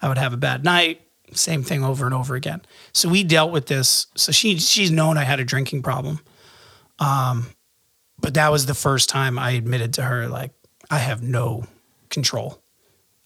I 0.00 0.08
would 0.08 0.18
have 0.18 0.32
a 0.32 0.38
bad 0.38 0.64
night, 0.64 1.00
same 1.32 1.62
thing 1.62 1.84
over 1.84 2.04
and 2.04 2.14
over 2.14 2.34
again. 2.34 2.62
So 2.92 3.08
we 3.08 3.24
dealt 3.24 3.52
with 3.52 3.66
this. 3.66 4.06
So 4.14 4.32
she 4.32 4.58
she's 4.58 4.90
known 4.90 5.18
I 5.18 5.24
had 5.24 5.40
a 5.40 5.44
drinking 5.44 5.82
problem. 5.82 6.20
Um, 6.98 7.46
but 8.20 8.34
that 8.34 8.50
was 8.50 8.66
the 8.66 8.74
first 8.74 9.08
time 9.08 9.38
I 9.38 9.50
admitted 9.50 9.94
to 9.94 10.02
her 10.02 10.28
like 10.28 10.52
I 10.90 10.98
have 10.98 11.22
no 11.22 11.66
control. 12.08 12.62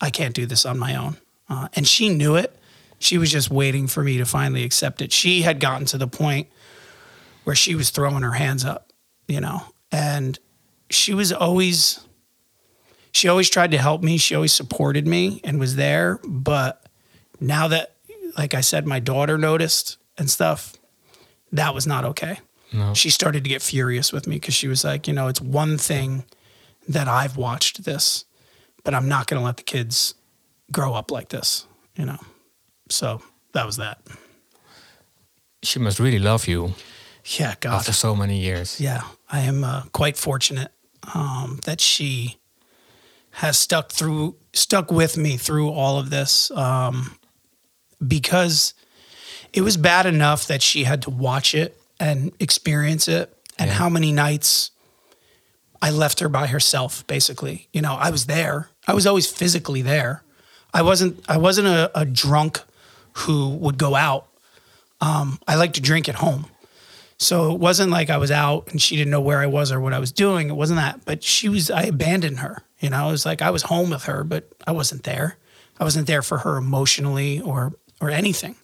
I 0.00 0.10
can't 0.10 0.34
do 0.34 0.46
this 0.46 0.64
on 0.64 0.78
my 0.78 0.96
own. 0.96 1.16
Uh, 1.48 1.68
and 1.74 1.86
she 1.86 2.08
knew 2.08 2.36
it. 2.36 2.54
She 2.98 3.18
was 3.18 3.30
just 3.30 3.50
waiting 3.50 3.86
for 3.86 4.02
me 4.02 4.18
to 4.18 4.24
finally 4.24 4.64
accept 4.64 5.02
it. 5.02 5.12
She 5.12 5.42
had 5.42 5.60
gotten 5.60 5.86
to 5.86 5.98
the 5.98 6.08
point 6.08 6.48
where 7.44 7.56
she 7.56 7.74
was 7.74 7.90
throwing 7.90 8.22
her 8.22 8.32
hands 8.32 8.64
up, 8.64 8.92
you 9.26 9.40
know, 9.40 9.62
and 9.92 10.38
she 10.90 11.14
was 11.14 11.32
always 11.32 12.00
she 13.12 13.28
always 13.28 13.48
tried 13.50 13.70
to 13.72 13.78
help 13.78 14.02
me. 14.02 14.16
She 14.18 14.34
always 14.34 14.52
supported 14.52 15.06
me 15.06 15.40
and 15.44 15.58
was 15.58 15.76
there. 15.76 16.20
But 16.24 16.86
now 17.40 17.68
that, 17.68 17.94
like 18.36 18.54
I 18.54 18.60
said, 18.60 18.86
my 18.86 19.00
daughter 19.00 19.38
noticed 19.38 19.96
and 20.16 20.30
stuff, 20.30 20.74
that 21.52 21.74
was 21.74 21.86
not 21.86 22.04
okay. 22.04 22.40
No. 22.72 22.92
She 22.94 23.10
started 23.10 23.44
to 23.44 23.48
get 23.48 23.62
furious 23.62 24.12
with 24.12 24.26
me 24.26 24.36
because 24.36 24.54
she 24.54 24.68
was 24.68 24.84
like, 24.84 25.08
you 25.08 25.14
know, 25.14 25.28
it's 25.28 25.40
one 25.40 25.78
thing 25.78 26.24
that 26.86 27.08
I've 27.08 27.36
watched 27.36 27.84
this, 27.84 28.24
but 28.84 28.94
I'm 28.94 29.08
not 29.08 29.26
going 29.26 29.40
to 29.40 29.44
let 29.44 29.56
the 29.56 29.62
kids 29.62 30.14
grow 30.70 30.92
up 30.94 31.10
like 31.10 31.30
this, 31.30 31.66
you 31.96 32.04
know? 32.04 32.18
So 32.90 33.22
that 33.52 33.64
was 33.64 33.78
that. 33.78 34.00
She 35.62 35.78
must 35.78 35.98
really 35.98 36.18
love 36.18 36.46
you 36.46 36.74
Yeah, 37.38 37.54
God. 37.60 37.74
after 37.76 37.92
so 37.92 38.14
many 38.14 38.38
years. 38.40 38.80
Yeah, 38.80 39.02
I 39.30 39.40
am 39.40 39.64
uh, 39.64 39.82
quite 39.92 40.16
fortunate 40.16 40.70
um, 41.14 41.60
that 41.64 41.80
she 41.80 42.38
has 43.32 43.58
stuck 43.58 43.90
through, 43.92 44.36
stuck 44.52 44.90
with 44.90 45.16
me 45.16 45.36
through 45.36 45.70
all 45.70 45.98
of 45.98 46.10
this, 46.10 46.50
um, 46.52 47.16
because 48.06 48.74
it 49.52 49.62
was 49.62 49.76
bad 49.76 50.06
enough 50.06 50.46
that 50.46 50.62
she 50.62 50.84
had 50.84 51.02
to 51.02 51.10
watch 51.10 51.54
it 51.54 51.80
and 52.00 52.32
experience 52.40 53.08
it, 53.08 53.34
and 53.58 53.68
Yeah. 53.70 53.74
how 53.76 53.88
many 53.88 54.12
nights 54.12 54.70
I 55.80 55.90
left 55.90 56.20
her 56.20 56.28
by 56.28 56.48
herself. 56.48 57.06
Basically, 57.06 57.68
you 57.72 57.80
know, 57.80 57.94
I 57.94 58.10
was 58.10 58.26
there. 58.26 58.68
I 58.86 58.94
was 58.94 59.06
always 59.06 59.26
physically 59.30 59.82
there. 59.82 60.22
I 60.74 60.82
wasn't. 60.82 61.24
I 61.28 61.36
wasn't 61.38 61.68
a, 61.68 61.90
a 61.98 62.04
drunk 62.04 62.60
who 63.12 63.50
would 63.56 63.78
go 63.78 63.94
out. 63.94 64.26
Um, 65.00 65.38
I 65.46 65.54
like 65.54 65.72
to 65.74 65.80
drink 65.80 66.08
at 66.08 66.16
home. 66.16 66.46
So 67.18 67.52
it 67.52 67.58
wasn't 67.58 67.90
like 67.90 68.10
I 68.10 68.16
was 68.16 68.30
out 68.30 68.68
and 68.70 68.80
she 68.80 68.96
didn't 68.96 69.10
know 69.10 69.20
where 69.20 69.40
I 69.40 69.46
was 69.46 69.72
or 69.72 69.80
what 69.80 69.92
I 69.92 69.98
was 69.98 70.12
doing. 70.12 70.48
It 70.48 70.54
wasn't 70.54 70.78
that. 70.78 71.04
But 71.04 71.24
she 71.24 71.48
was, 71.48 71.70
I 71.70 71.82
abandoned 71.82 72.38
her. 72.40 72.62
You 72.78 72.90
know, 72.90 73.08
it 73.08 73.12
was 73.12 73.26
like 73.26 73.42
I 73.42 73.50
was 73.50 73.62
home 73.62 73.90
with 73.90 74.04
her, 74.04 74.22
but 74.22 74.48
I 74.66 74.72
wasn't 74.72 75.02
there. 75.02 75.36
I 75.80 75.84
wasn't 75.84 76.06
there 76.06 76.22
for 76.22 76.38
her 76.38 76.56
emotionally 76.56 77.40
or 77.40 77.74
or 78.00 78.10
anything. 78.10 78.56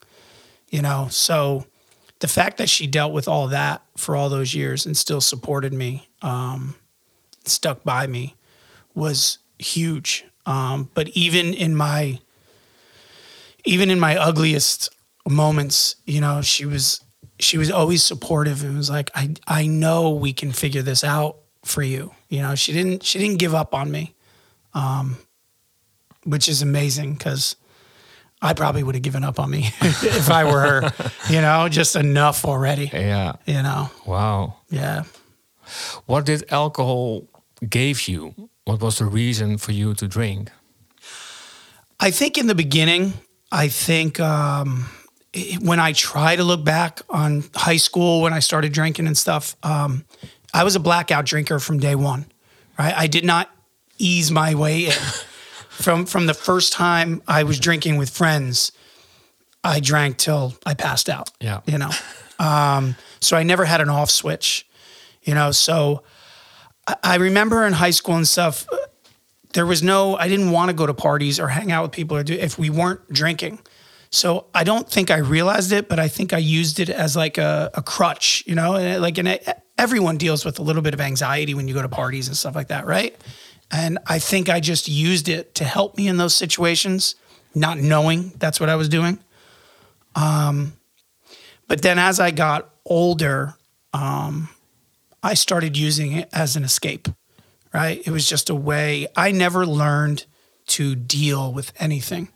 You 0.70 0.82
know, 0.82 1.08
so 1.10 1.66
the 2.20 2.28
fact 2.28 2.58
that 2.58 2.68
she 2.68 2.86
dealt 2.86 3.12
with 3.12 3.28
all 3.28 3.48
that 3.48 3.82
for 3.96 4.16
all 4.16 4.28
those 4.28 4.54
years 4.54 4.86
and 4.86 4.96
still 4.96 5.20
supported 5.20 5.72
me, 5.72 6.08
um, 6.22 6.74
stuck 7.44 7.84
by 7.84 8.06
me, 8.06 8.34
was 8.94 9.38
huge. 9.58 10.24
Um, 10.46 10.90
but 10.94 11.08
even 11.08 11.54
in 11.54 11.74
my 11.74 12.20
even 13.64 13.90
in 13.90 13.98
my 13.98 14.16
ugliest 14.16 14.94
moments, 15.28 15.96
you 16.04 16.20
know, 16.20 16.42
she 16.42 16.66
was 16.66 17.03
she 17.40 17.58
was 17.58 17.70
always 17.70 18.04
supportive 18.04 18.62
and 18.62 18.76
was 18.76 18.90
like, 18.90 19.10
I 19.14 19.34
I 19.46 19.66
know 19.66 20.10
we 20.10 20.32
can 20.32 20.52
figure 20.52 20.82
this 20.82 21.04
out 21.04 21.38
for 21.64 21.82
you. 21.82 22.12
You 22.28 22.42
know, 22.42 22.54
she 22.54 22.72
didn't 22.72 23.02
she 23.02 23.18
didn't 23.18 23.38
give 23.38 23.54
up 23.54 23.74
on 23.74 23.90
me. 23.90 24.14
Um 24.72 25.18
which 26.24 26.48
is 26.48 26.62
amazing 26.62 27.14
because 27.14 27.56
I 28.40 28.52
probably 28.54 28.82
would 28.82 28.94
have 28.94 29.02
given 29.02 29.24
up 29.24 29.38
on 29.38 29.50
me 29.50 29.66
if 29.80 30.30
I 30.30 30.44
were 30.44 30.60
her, 30.60 30.92
you 31.30 31.40
know, 31.40 31.68
just 31.68 31.96
enough 31.96 32.44
already. 32.44 32.90
Yeah. 32.92 33.32
You 33.46 33.62
know. 33.62 33.90
Wow. 34.06 34.56
Yeah. 34.70 35.04
What 36.06 36.26
did 36.26 36.52
alcohol 36.52 37.26
gave 37.68 38.06
you? 38.08 38.34
What 38.64 38.80
was 38.80 38.98
the 38.98 39.06
reason 39.06 39.58
for 39.58 39.72
you 39.72 39.94
to 39.94 40.06
drink? 40.06 40.50
I 42.00 42.10
think 42.10 42.36
in 42.36 42.46
the 42.46 42.54
beginning, 42.54 43.14
I 43.52 43.68
think 43.68 44.20
um, 44.20 44.86
when 45.60 45.80
I 45.80 45.92
try 45.92 46.36
to 46.36 46.44
look 46.44 46.64
back 46.64 47.00
on 47.08 47.44
high 47.54 47.76
school 47.76 48.22
when 48.22 48.32
I 48.32 48.38
started 48.38 48.72
drinking 48.72 49.06
and 49.06 49.16
stuff, 49.16 49.56
um, 49.62 50.04
I 50.52 50.64
was 50.64 50.76
a 50.76 50.80
blackout 50.80 51.26
drinker 51.26 51.58
from 51.58 51.78
day 51.78 51.94
one. 51.94 52.26
Right, 52.78 52.94
I 52.96 53.06
did 53.06 53.24
not 53.24 53.50
ease 53.98 54.30
my 54.30 54.54
way 54.54 54.86
in 54.86 54.92
from 55.68 56.06
from 56.06 56.26
the 56.26 56.34
first 56.34 56.72
time 56.72 57.22
I 57.26 57.44
was 57.44 57.58
drinking 57.58 57.96
with 57.96 58.10
friends. 58.10 58.72
I 59.62 59.80
drank 59.80 60.18
till 60.18 60.54
I 60.66 60.74
passed 60.74 61.08
out. 61.08 61.30
Yeah. 61.40 61.60
you 61.66 61.78
know, 61.78 61.90
um, 62.38 62.96
so 63.20 63.36
I 63.36 63.44
never 63.44 63.64
had 63.64 63.80
an 63.80 63.88
off 63.88 64.10
switch. 64.10 64.66
You 65.22 65.34
know, 65.34 65.52
so 65.52 66.02
I, 66.86 66.96
I 67.02 67.16
remember 67.16 67.64
in 67.64 67.72
high 67.72 67.92
school 67.92 68.16
and 68.16 68.28
stuff 68.28 68.66
there 69.54 69.64
was 69.64 69.84
no 69.84 70.16
i 70.16 70.26
didn't 70.26 70.50
want 70.50 70.68
to 70.68 70.74
go 70.74 70.84
to 70.84 70.92
parties 70.92 71.38
or 71.38 71.46
hang 71.46 71.70
out 71.70 71.82
with 71.82 71.92
people 71.92 72.16
or 72.16 72.24
do 72.24 72.34
if 72.34 72.58
we 72.58 72.68
weren't 72.68 73.08
drinking 73.12 73.60
so 74.14 74.46
i 74.54 74.64
don't 74.64 74.90
think 74.90 75.10
i 75.10 75.18
realized 75.18 75.72
it 75.72 75.88
but 75.88 75.98
i 75.98 76.08
think 76.08 76.32
i 76.32 76.38
used 76.38 76.80
it 76.80 76.88
as 76.88 77.16
like 77.16 77.38
a, 77.38 77.70
a 77.74 77.82
crutch 77.82 78.42
you 78.46 78.54
know 78.54 78.74
and 78.74 79.02
like 79.02 79.18
and 79.18 79.28
it, 79.28 79.48
everyone 79.78 80.16
deals 80.16 80.44
with 80.44 80.58
a 80.58 80.62
little 80.62 80.82
bit 80.82 80.94
of 80.94 81.00
anxiety 81.00 81.54
when 81.54 81.68
you 81.68 81.74
go 81.74 81.82
to 81.82 81.88
parties 81.88 82.28
and 82.28 82.36
stuff 82.36 82.54
like 82.54 82.68
that 82.68 82.86
right 82.86 83.16
and 83.70 83.98
i 84.06 84.18
think 84.18 84.48
i 84.48 84.60
just 84.60 84.88
used 84.88 85.28
it 85.28 85.54
to 85.54 85.64
help 85.64 85.96
me 85.96 86.08
in 86.08 86.16
those 86.16 86.34
situations 86.34 87.16
not 87.54 87.78
knowing 87.78 88.32
that's 88.38 88.60
what 88.60 88.68
i 88.68 88.76
was 88.76 88.88
doing 88.88 89.18
um, 90.16 90.72
but 91.66 91.82
then 91.82 91.98
as 91.98 92.20
i 92.20 92.30
got 92.30 92.70
older 92.86 93.54
um, 93.92 94.48
i 95.22 95.34
started 95.34 95.76
using 95.76 96.12
it 96.12 96.28
as 96.32 96.56
an 96.56 96.64
escape 96.64 97.08
right? 97.74 98.06
It 98.06 98.10
was 98.10 98.26
just 98.26 98.48
a 98.48 98.54
way. 98.54 99.08
I 99.16 99.32
never 99.32 99.66
learned 99.66 100.24
to 100.68 100.94
deal 100.94 101.52
with 101.52 101.72
anything. 101.78 102.28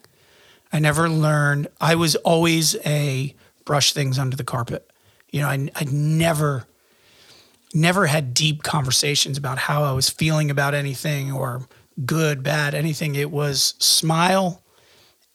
I 0.72 0.78
never 0.78 1.08
learned. 1.08 1.68
I 1.80 1.94
was 1.94 2.16
always 2.16 2.76
a 2.84 3.34
brush 3.64 3.92
things 3.92 4.18
under 4.18 4.36
the 4.36 4.44
carpet. 4.44 4.90
You 5.30 5.42
know, 5.42 5.48
I, 5.48 5.68
I 5.74 5.84
never, 5.84 6.64
never 7.74 8.06
had 8.06 8.34
deep 8.34 8.62
conversations 8.62 9.38
about 9.38 9.58
how 9.58 9.82
I 9.82 9.92
was 9.92 10.08
feeling 10.08 10.50
about 10.50 10.74
anything 10.74 11.32
or 11.32 11.66
good, 12.04 12.42
bad, 12.42 12.74
anything. 12.74 13.14
It 13.14 13.30
was 13.30 13.74
smile, 13.78 14.62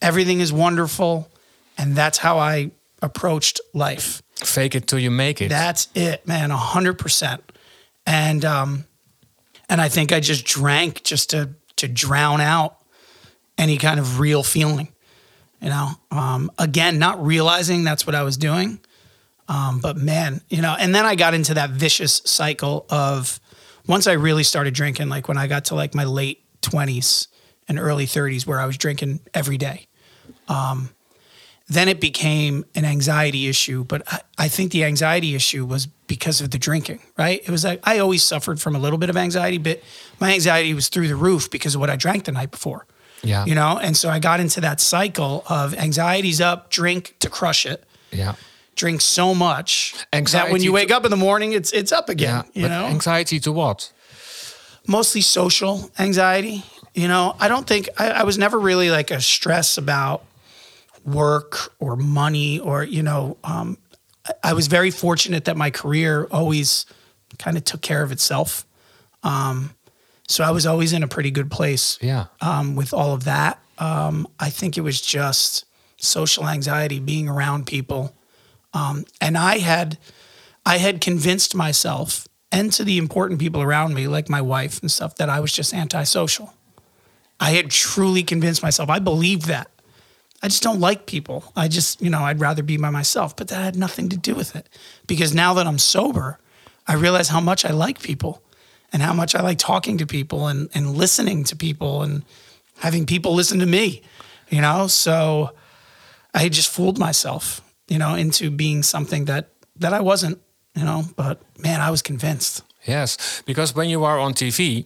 everything 0.02 0.40
is 0.40 0.54
wonderful. 0.54 1.30
And 1.78 1.96
that's 1.96 2.20
how 2.20 2.38
I 2.38 2.72
approached 3.02 3.60
life. 3.74 4.22
Fake 4.36 4.76
it 4.76 4.88
till 4.88 5.00
you 5.00 5.12
make 5.12 5.42
it. 5.42 5.50
That's 5.50 5.88
it, 5.96 6.28
man, 6.28 6.52
a 6.52 6.58
hundred 6.58 6.98
percent. 7.00 7.44
And 8.06 8.46
um, 8.46 8.86
and 9.70 9.82
I 9.82 9.90
think 9.90 10.12
I 10.12 10.20
just 10.20 10.46
drank 10.46 11.04
just 11.04 11.32
to 11.32 11.52
to 11.78 11.88
drown 11.88 12.42
out 12.42 12.78
any 13.58 13.78
kind 13.78 14.00
of 14.00 14.20
real 14.20 14.44
feeling. 14.44 14.93
You 15.64 15.70
know, 15.70 15.90
um, 16.12 16.52
again, 16.60 17.00
not 17.00 17.26
realizing 17.26 17.84
that's 17.84 18.06
what 18.06 18.16
I 18.16 18.24
was 18.24 18.38
doing. 18.38 18.80
Um, 19.48 19.80
but 19.82 19.98
man, 19.98 20.42
you 20.50 20.62
know, 20.62 20.76
and 20.78 20.94
then 20.94 21.06
I 21.06 21.16
got 21.16 21.34
into 21.34 21.56
that 21.56 21.72
vicious 21.72 22.22
cycle 22.26 22.86
of 22.90 23.40
once 23.88 24.08
I 24.08 24.14
really 24.14 24.44
started 24.44 24.74
drinking, 24.74 25.10
like 25.10 25.28
when 25.28 25.38
I 25.38 25.48
got 25.48 25.66
to 25.66 25.76
like 25.76 25.96
my 25.96 26.04
late 26.04 26.44
twenties 26.62 27.28
and 27.68 27.80
early 27.80 28.06
thirties, 28.06 28.46
where 28.46 28.60
I 28.60 28.66
was 28.66 28.78
drinking 28.78 29.22
every 29.34 29.58
day 29.58 29.88
then 31.68 31.88
it 31.88 32.00
became 32.00 32.66
an 32.76 32.86
anxiety 32.86 33.48
issue. 33.48 33.84
But 33.84 34.04
I, 34.12 34.22
I 34.38 34.48
think 34.48 34.72
the 34.72 34.84
anxiety 34.84 35.36
issue 35.36 35.66
was 35.66 35.88
because 35.88 36.42
of 36.42 36.52
the 36.52 36.58
drinking, 36.58 37.00
right? 37.18 37.42
It 37.42 37.50
was 37.50 37.64
like 37.64 37.80
I 37.84 38.00
always 38.00 38.24
suffered 38.24 38.62
from 38.62 38.76
a 38.76 38.80
little 38.80 39.00
bit 39.00 39.10
of 39.10 39.18
anxiety, 39.18 39.58
but 39.58 39.82
my 40.20 40.34
anxiety 40.34 40.74
was 40.74 40.90
through 40.90 41.08
the 41.08 41.16
roof 41.16 41.50
because 41.50 41.76
of 41.76 41.82
what 41.82 41.90
I 41.90 41.96
drank 41.96 42.26
the 42.26 42.32
night 42.32 42.52
before. 42.52 42.86
Yeah. 43.24 43.46
You 43.46 43.56
know, 43.56 43.80
and 43.82 43.96
so 43.96 44.10
I 44.10 44.20
got 44.20 44.40
into 44.40 44.62
that 44.62 44.80
cycle 44.82 45.44
of 45.48 45.74
anxiety's 45.74 46.42
up, 46.42 46.70
drink 46.70 47.16
to 47.20 47.30
crush 47.30 47.66
it, 47.66 47.84
yeah. 48.12 48.36
drink 48.76 49.02
so 49.02 49.34
much 49.34 49.94
that 49.94 50.08
when 50.12 50.20
Anxiety 50.20 50.64
you 50.66 50.70
to- 50.70 50.74
wake 50.76 50.92
up 50.92 51.06
in 51.06 51.12
the 51.12 51.18
morning, 51.18 51.54
it's 51.54 51.72
it's 51.72 51.92
up 51.92 52.10
again. 52.10 52.44
Yeah. 52.54 52.62
You 52.62 52.62
but 52.64 52.68
know, 52.70 52.86
anxiety 52.86 53.40
to 53.40 53.52
what? 53.52 53.92
mostly 54.88 55.22
social 55.22 55.90
anxiety. 55.98 56.64
You 56.94 57.08
know, 57.08 57.36
I 57.40 57.48
don't 57.48 57.66
think 57.66 57.90
I, 57.98 58.10
I 58.10 58.24
was 58.24 58.38
never 58.38 58.60
really 58.60 58.92
like 58.92 59.12
a 59.12 59.22
stress 59.22 59.78
about 59.78 60.26
work 61.06 61.74
or 61.80 61.96
money 61.96 62.60
or 62.60 62.84
you 62.84 63.04
know. 63.04 63.38
Um, 63.44 63.78
I, 64.28 64.50
I 64.50 64.54
was 64.54 64.68
very 64.68 64.92
fortunate 64.92 65.46
that 65.46 65.58
my 65.58 65.72
career 65.72 66.28
always 66.32 66.86
kind 67.40 67.58
of 67.58 67.64
took 67.64 67.82
care 67.82 68.04
of 68.04 68.12
itself. 68.12 68.66
Um, 69.24 69.72
so 70.28 70.44
I 70.44 70.52
was 70.52 70.66
always 70.66 70.94
in 70.94 71.04
a 71.04 71.08
pretty 71.08 71.32
good 71.32 71.52
place 71.52 71.98
Yeah. 72.02 72.26
um, 72.42 72.76
with 72.76 72.94
all 72.94 73.14
of 73.14 73.24
that. 73.26 73.60
Um, 73.78 74.28
I 74.40 74.50
think 74.50 74.78
it 74.78 74.82
was 74.82 75.02
just 75.02 75.66
social 75.98 76.48
anxiety, 76.48 77.00
being 77.00 77.28
around 77.30 77.66
people, 77.66 78.16
um, 78.74 79.06
and 79.22 79.38
I 79.38 79.60
had, 79.60 79.98
I 80.66 80.78
had 80.78 81.02
convinced 81.02 81.56
myself 81.56 82.28
and 82.52 82.72
to 82.74 82.84
the 82.84 82.98
important 82.98 83.40
people 83.40 83.62
around 83.62 83.94
me, 83.96 84.08
like 84.08 84.30
my 84.30 84.42
wife 84.42 84.80
and 84.82 84.92
stuff, 84.92 85.16
that 85.16 85.28
I 85.30 85.40
was 85.40 85.52
just 85.52 85.74
antisocial. 85.74 86.54
I 87.40 87.52
had 87.52 87.72
truly 87.72 88.22
convinced 88.22 88.62
myself. 88.62 88.90
I 88.90 89.00
believed 89.00 89.48
that. 89.48 89.72
I 90.44 90.50
just 90.50 90.62
don't 90.62 90.80
like 90.80 91.08
people. 91.08 91.52
I 91.56 91.68
just, 91.68 92.00
you 92.02 92.12
know, 92.12 92.20
I'd 92.20 92.40
rather 92.40 92.62
be 92.62 92.78
by 92.78 92.92
myself. 92.92 93.36
But 93.36 93.48
that 93.48 93.64
had 93.64 93.76
nothing 93.76 94.08
to 94.10 94.18
do 94.18 94.36
with 94.36 94.56
it. 94.56 94.70
Because 95.08 95.34
now 95.34 95.56
that 95.56 95.66
I'm 95.66 95.80
sober, 95.80 96.38
I 96.88 96.94
realize 96.94 97.30
how 97.30 97.40
much 97.40 97.66
I 97.66 97.72
like 97.72 98.02
people 98.04 98.43
and 98.94 99.02
how 99.02 99.14
much 99.14 99.36
I 99.36 99.42
like 99.42 99.58
talking 99.58 99.98
to 99.98 100.06
people 100.06 100.48
and, 100.48 100.70
and 100.74 100.96
listening 100.96 101.44
to 101.46 101.56
people 101.56 102.04
and 102.04 102.24
having 102.78 103.06
people 103.06 103.34
listen 103.34 103.60
to 103.60 103.66
me, 103.66 104.04
you 104.50 104.62
know? 104.62 104.88
So 104.88 105.52
I 106.34 106.48
just 106.50 106.70
fooled 106.70 107.00
myself, 107.00 107.62
you 107.88 107.98
know, 107.98 108.14
into 108.14 108.52
being 108.52 108.84
something 108.84 109.26
that, 109.26 109.50
that 109.80 109.94
I 109.94 110.00
wasn't, 110.00 110.40
you 110.76 110.86
know, 110.86 111.04
but 111.16 111.42
man, 111.58 111.82
I 111.82 111.90
was 111.90 112.04
convinced. 112.04 112.62
Yes, 112.86 113.42
because 113.46 113.76
when 113.76 113.90
you 113.90 114.04
are 114.04 114.20
on 114.20 114.34
TV, 114.34 114.86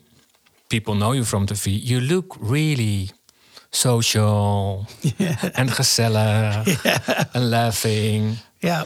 people 0.70 0.96
know 0.96 1.12
you 1.12 1.24
from 1.24 1.46
TV, 1.46 1.84
you 1.84 2.00
look 2.00 2.38
really 2.40 3.10
social 3.72 4.88
and 5.56 5.70
gezellig 5.70 6.68
and 7.34 7.52
laughing. 7.52 8.38
Yeah. 8.62 8.86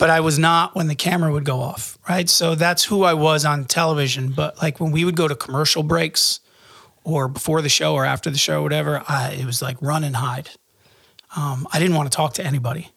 But 0.00 0.08
I 0.08 0.20
was 0.20 0.38
not 0.38 0.74
when 0.74 0.88
the 0.88 0.94
camera 0.94 1.30
would 1.30 1.44
go 1.44 1.60
off, 1.60 1.98
right? 2.08 2.26
So 2.26 2.54
that's 2.54 2.84
who 2.84 3.02
I 3.04 3.12
was 3.12 3.44
on 3.44 3.66
television. 3.66 4.30
But 4.30 4.60
like 4.62 4.80
when 4.80 4.92
we 4.92 5.04
would 5.04 5.14
go 5.14 5.28
to 5.28 5.34
commercial 5.34 5.82
breaks 5.82 6.40
or 7.04 7.28
before 7.28 7.60
the 7.60 7.68
show 7.68 7.94
or 7.94 8.06
after 8.06 8.30
the 8.30 8.38
show, 8.38 8.62
whatever, 8.62 9.02
I, 9.06 9.32
it 9.38 9.44
was 9.44 9.60
like 9.60 9.76
run 9.82 10.02
and 10.02 10.16
hide. 10.16 10.48
Um, 11.36 11.68
I 11.70 11.78
didn't 11.78 11.96
want 11.96 12.10
to 12.10 12.16
talk 12.16 12.32
to 12.34 12.44
anybody, 12.44 12.88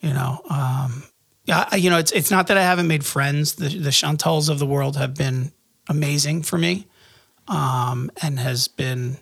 you 0.00 0.14
know. 0.14 0.40
Um, 0.48 1.02
I, 1.48 1.76
you 1.76 1.90
know, 1.90 1.98
it's 1.98 2.12
it's 2.12 2.30
not 2.30 2.46
that 2.46 2.56
I 2.56 2.62
haven't 2.62 2.88
made 2.88 3.04
friends. 3.04 3.56
The 3.56 3.68
the 3.68 3.90
Chantals 3.90 4.48
of 4.48 4.58
the 4.58 4.66
world 4.66 4.96
have 4.96 5.14
been 5.14 5.52
amazing 5.86 6.44
for 6.44 6.56
me, 6.56 6.86
um, 7.46 8.10
and 8.22 8.38
has 8.38 8.68
been 8.68 9.18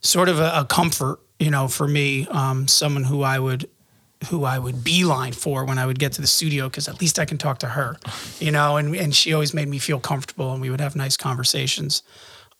sort 0.00 0.28
of 0.28 0.38
a, 0.38 0.52
a 0.60 0.64
comfort, 0.64 1.18
you 1.40 1.50
know, 1.50 1.66
for 1.66 1.88
me. 1.88 2.28
Um, 2.28 2.68
someone 2.68 3.02
who 3.02 3.22
I 3.22 3.40
would 3.40 3.68
who 4.28 4.44
I 4.44 4.58
would 4.58 4.84
beeline 4.84 5.32
for 5.32 5.64
when 5.64 5.78
I 5.78 5.86
would 5.86 5.98
get 5.98 6.12
to 6.12 6.20
the 6.20 6.26
studio 6.26 6.68
because 6.68 6.88
at 6.88 7.00
least 7.00 7.18
I 7.18 7.24
can 7.24 7.38
talk 7.38 7.58
to 7.60 7.68
her, 7.68 7.96
you 8.38 8.50
know, 8.50 8.76
and 8.76 8.94
and 8.94 9.14
she 9.14 9.32
always 9.32 9.54
made 9.54 9.68
me 9.68 9.78
feel 9.78 9.98
comfortable 9.98 10.52
and 10.52 10.60
we 10.60 10.70
would 10.70 10.80
have 10.80 10.94
nice 10.94 11.16
conversations. 11.16 12.02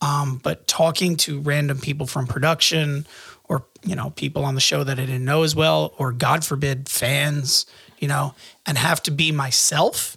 Um, 0.00 0.40
but 0.42 0.66
talking 0.66 1.16
to 1.18 1.40
random 1.40 1.78
people 1.78 2.06
from 2.06 2.26
production 2.26 3.06
or 3.44 3.66
you 3.84 3.94
know 3.94 4.10
people 4.10 4.44
on 4.44 4.54
the 4.54 4.60
show 4.60 4.84
that 4.84 4.98
I 4.98 5.04
didn't 5.04 5.24
know 5.24 5.42
as 5.42 5.54
well, 5.54 5.92
or 5.98 6.12
God 6.12 6.44
forbid 6.44 6.88
fans, 6.88 7.66
you 7.98 8.08
know, 8.08 8.34
and 8.64 8.78
have 8.78 9.02
to 9.04 9.10
be 9.10 9.30
myself, 9.30 10.16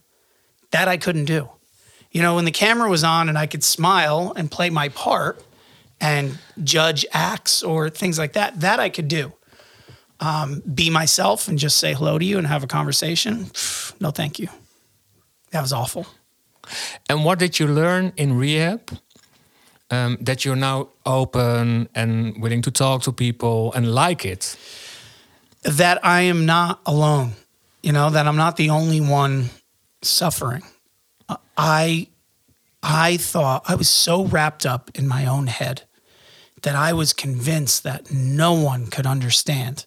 that 0.72 0.88
I 0.88 0.98
couldn't 0.98 1.26
do. 1.26 1.50
You 2.12 2.22
know, 2.22 2.36
when 2.36 2.46
the 2.46 2.52
camera 2.52 2.90
was 2.90 3.04
on 3.04 3.28
and 3.28 3.38
I 3.38 3.48
could 3.48 3.64
smile 3.64 4.34
and 4.36 4.50
play 4.50 4.70
my 4.70 4.90
part 4.90 5.44
and 6.00 6.38
judge 6.64 7.06
acts 7.12 7.64
or 7.64 7.90
things 7.90 8.20
like 8.20 8.34
that, 8.34 8.60
that 8.62 8.80
I 8.80 8.90
could 8.90 9.08
do. 9.08 9.34
Um, 10.20 10.62
be 10.74 10.90
myself 10.90 11.48
and 11.48 11.58
just 11.60 11.78
say 11.78 11.94
hello 11.94 12.18
to 12.18 12.24
you 12.24 12.38
and 12.38 12.48
have 12.48 12.64
a 12.64 12.68
conversation. 12.68 13.48
No, 14.00 14.12
thank 14.12 14.40
you. 14.40 14.48
That 15.52 15.62
was 15.62 15.74
awful. 15.74 16.06
And 17.10 17.26
what 17.26 17.40
did 17.40 17.60
you 17.60 17.68
learn 17.68 18.14
in 18.16 18.38
rehab? 18.38 18.98
Um, 19.92 20.18
that 20.22 20.44
you're 20.44 20.56
now 20.56 20.90
open 21.06 21.88
and 21.94 22.42
willing 22.42 22.64
to 22.64 22.72
talk 22.72 23.04
to 23.04 23.12
people 23.12 23.72
and 23.74 23.94
like 23.94 24.26
it. 24.26 24.58
That 25.64 26.04
I 26.04 26.22
am 26.22 26.46
not 26.46 26.80
alone. 26.86 27.34
You 27.84 27.92
know 27.92 28.10
that 28.10 28.28
I'm 28.28 28.38
not 28.38 28.56
the 28.56 28.70
only 28.70 29.02
one 29.02 29.50
suffering. 30.02 30.64
I 31.58 32.08
I 32.82 33.18
thought 33.18 33.64
I 33.68 33.76
was 33.76 33.90
so 33.90 34.26
wrapped 34.26 34.66
up 34.66 34.90
in 34.96 35.08
my 35.08 35.26
own 35.26 35.48
head 35.48 35.84
that 36.64 36.76
I 36.76 36.94
was 36.94 37.14
convinced 37.14 37.84
that 37.84 38.12
no 38.12 38.54
one 38.54 38.88
could 38.88 39.06
understand 39.06 39.86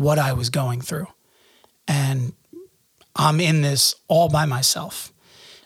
what 0.00 0.18
I 0.18 0.32
was 0.32 0.48
going 0.48 0.80
through. 0.80 1.08
And 1.86 2.32
I'm 3.14 3.38
in 3.40 3.60
this 3.60 3.94
all 4.08 4.28
by 4.28 4.46
myself. 4.46 5.12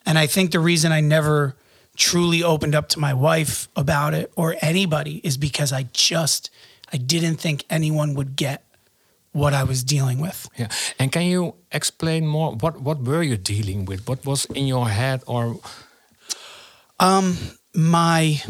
And 0.04 0.18
I 0.18 0.26
think 0.26 0.50
the 0.50 0.58
reason 0.58 0.90
I 0.92 1.00
never 1.00 1.56
truly 1.96 2.42
opened 2.42 2.74
up 2.74 2.88
to 2.88 2.98
my 2.98 3.14
wife 3.14 3.68
about 3.76 4.12
it 4.12 4.32
or 4.34 4.56
anybody 4.60 5.20
is 5.22 5.36
because 5.36 5.72
I 5.72 5.86
just 5.92 6.50
I 6.92 6.96
didn't 6.96 7.36
think 7.36 7.64
anyone 7.70 8.14
would 8.14 8.34
get 8.34 8.64
what 9.32 9.54
I 9.54 9.62
was 9.62 9.84
dealing 9.84 10.20
with. 10.20 10.48
Yeah. 10.58 10.68
And 10.98 11.12
can 11.12 11.22
you 11.22 11.54
explain 11.70 12.26
more 12.26 12.52
what 12.54 12.80
what 12.80 13.02
were 13.02 13.22
you 13.22 13.36
dealing 13.36 13.84
with? 13.84 14.08
What 14.08 14.26
was 14.26 14.46
in 14.46 14.66
your 14.66 14.88
head 14.88 15.22
or 15.26 15.60
um 16.98 17.36
my 17.72 18.42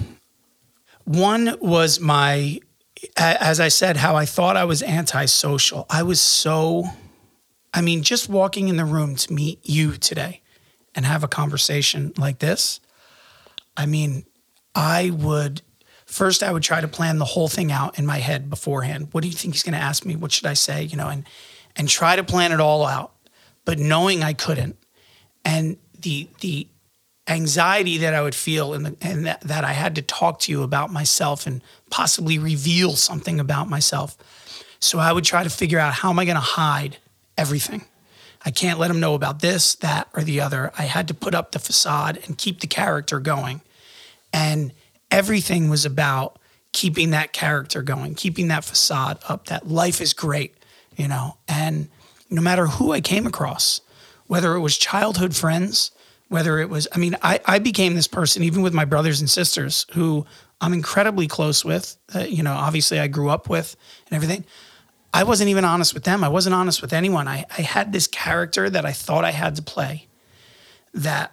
one 1.05 1.57
was 1.61 2.01
my 2.01 2.61
as 3.17 3.61
I 3.61 3.69
said 3.69 3.97
how 3.97 4.17
I 4.17 4.25
thought 4.25 4.57
I 4.57 4.65
was 4.65 4.83
antisocial. 4.83 5.87
I 5.91 6.03
was 6.03 6.21
so 6.21 6.85
I 7.73 7.81
mean 7.81 8.03
just 8.03 8.29
walking 8.29 8.69
in 8.69 8.77
the 8.77 8.85
room 8.85 9.17
to 9.17 9.33
meet 9.33 9.61
you 9.63 9.93
today 9.93 10.43
and 10.95 11.05
have 11.05 11.25
a 11.25 11.29
conversation 11.29 12.13
like 12.17 12.39
this. 12.39 12.81
I 13.77 13.87
mean, 13.87 14.25
I 14.75 15.11
would 15.11 15.63
first 16.07 16.43
I 16.43 16.53
would 16.53 16.63
try 16.63 16.81
to 16.81 16.89
plan 16.89 17.19
the 17.19 17.25
whole 17.25 17.49
thing 17.49 17.73
out 17.73 17.99
in 17.99 18.07
my 18.07 18.19
head 18.19 18.49
beforehand. 18.51 19.09
What 19.13 19.23
do 19.23 19.29
you 19.29 19.35
think 19.35 19.55
he's 19.55 19.63
going 19.63 19.75
to 19.75 19.79
ask 19.79 20.05
me? 20.05 20.17
What 20.17 20.33
should 20.33 20.47
I 20.47 20.55
say? 20.55 20.85
You 20.85 20.97
know, 20.97 21.09
and 21.09 21.27
and 21.77 21.89
try 21.89 22.17
to 22.17 22.25
plan 22.25 22.53
it 22.53 22.61
all 22.61 22.87
out, 22.87 23.13
but 23.65 23.79
knowing 23.79 24.23
I 24.23 24.33
couldn't, 24.33 24.77
and 25.45 25.77
the 25.99 26.29
the 26.41 26.69
anxiety 27.27 27.99
that 27.99 28.15
I 28.15 28.23
would 28.23 28.35
feel 28.35 28.75
and 28.75 28.87
the, 28.87 28.97
and 29.01 29.27
that, 29.27 29.41
that 29.43 29.65
I 29.65 29.73
had 29.73 29.95
to 29.95 30.03
talk 30.03 30.41
to 30.41 30.53
you 30.53 30.63
about 30.63 30.93
myself 30.93 31.47
and 31.47 31.63
possibly 31.91 32.39
reveal 32.39 32.97
something 32.97 33.41
about 33.41 33.69
myself. 33.69 34.17
So 34.79 34.99
I 34.99 35.13
would 35.13 35.25
try 35.25 35.43
to 35.43 35.51
figure 35.51 35.79
out 35.79 35.95
how 35.95 36.11
am 36.11 36.19
I 36.19 36.25
going 36.27 36.35
to 36.35 36.41
hide 36.41 36.99
everything. 37.39 37.87
I 38.45 38.51
can't 38.51 38.79
let 38.79 38.89
them 38.89 39.01
know 39.01 39.15
about 39.15 39.41
this, 39.41 39.75
that, 39.77 40.09
or 40.15 40.23
the 40.23 40.41
other. 40.41 40.71
I 40.79 40.83
had 40.83 41.09
to 41.09 41.15
put 41.15 41.35
up 41.35 41.53
the 41.53 41.59
facade 41.59 42.21
and 42.27 42.37
keep 42.37 42.61
the 42.61 42.67
character 42.67 43.19
going. 43.19 43.63
And 44.33 44.73
everything 45.11 45.71
was 45.71 45.87
about 45.87 46.39
keeping 46.73 47.11
that 47.11 47.33
character 47.33 47.81
going, 47.81 48.15
keeping 48.15 48.49
that 48.49 48.65
facade 48.65 49.19
up, 49.29 49.47
that 49.47 49.69
life 49.69 50.01
is 50.01 50.13
great, 50.13 50.55
you 50.97 51.09
know. 51.09 51.39
And 51.49 51.89
no 52.29 52.43
matter 52.43 52.67
who 52.67 52.93
I 52.93 53.01
came 53.01 53.27
across, 53.27 53.81
whether 54.27 54.55
it 54.55 54.61
was 54.61 54.77
childhood 54.77 55.35
friends, 55.35 55.93
whether 56.35 56.59
it 56.59 56.69
was, 56.69 56.89
I 56.93 56.99
mean, 56.99 57.17
I, 57.23 57.39
I 57.47 57.61
became 57.61 57.95
this 57.95 58.09
person, 58.09 58.43
even 58.43 58.61
with 58.61 58.75
my 58.75 58.85
brothers 58.85 59.21
and 59.21 59.31
sisters, 59.31 59.87
who 59.93 60.27
I'm 60.61 60.73
incredibly 60.73 61.29
close 61.29 61.65
with, 61.65 61.97
uh, 62.13 62.25
you 62.25 62.43
know, 62.43 62.55
obviously 62.55 62.99
I 62.99 63.07
grew 63.07 63.31
up 63.31 63.49
with 63.49 63.77
and 64.09 64.17
everything. 64.17 64.45
I 65.13 65.23
wasn't 65.23 65.51
even 65.51 65.65
honest 65.65 65.95
with 65.95 66.03
them. 66.03 66.25
I 66.25 66.29
wasn't 66.29 66.57
honest 66.57 66.83
with 66.83 66.93
anyone. 66.93 67.29
I, 67.29 67.45
I 67.57 67.63
had 67.63 67.93
this 67.93 68.09
character 68.09 68.69
that 68.69 68.85
I 68.85 68.91
thought 68.91 69.25
I 69.25 69.31
had 69.31 69.55
to 69.55 69.63
play 69.63 70.09
that 70.93 71.31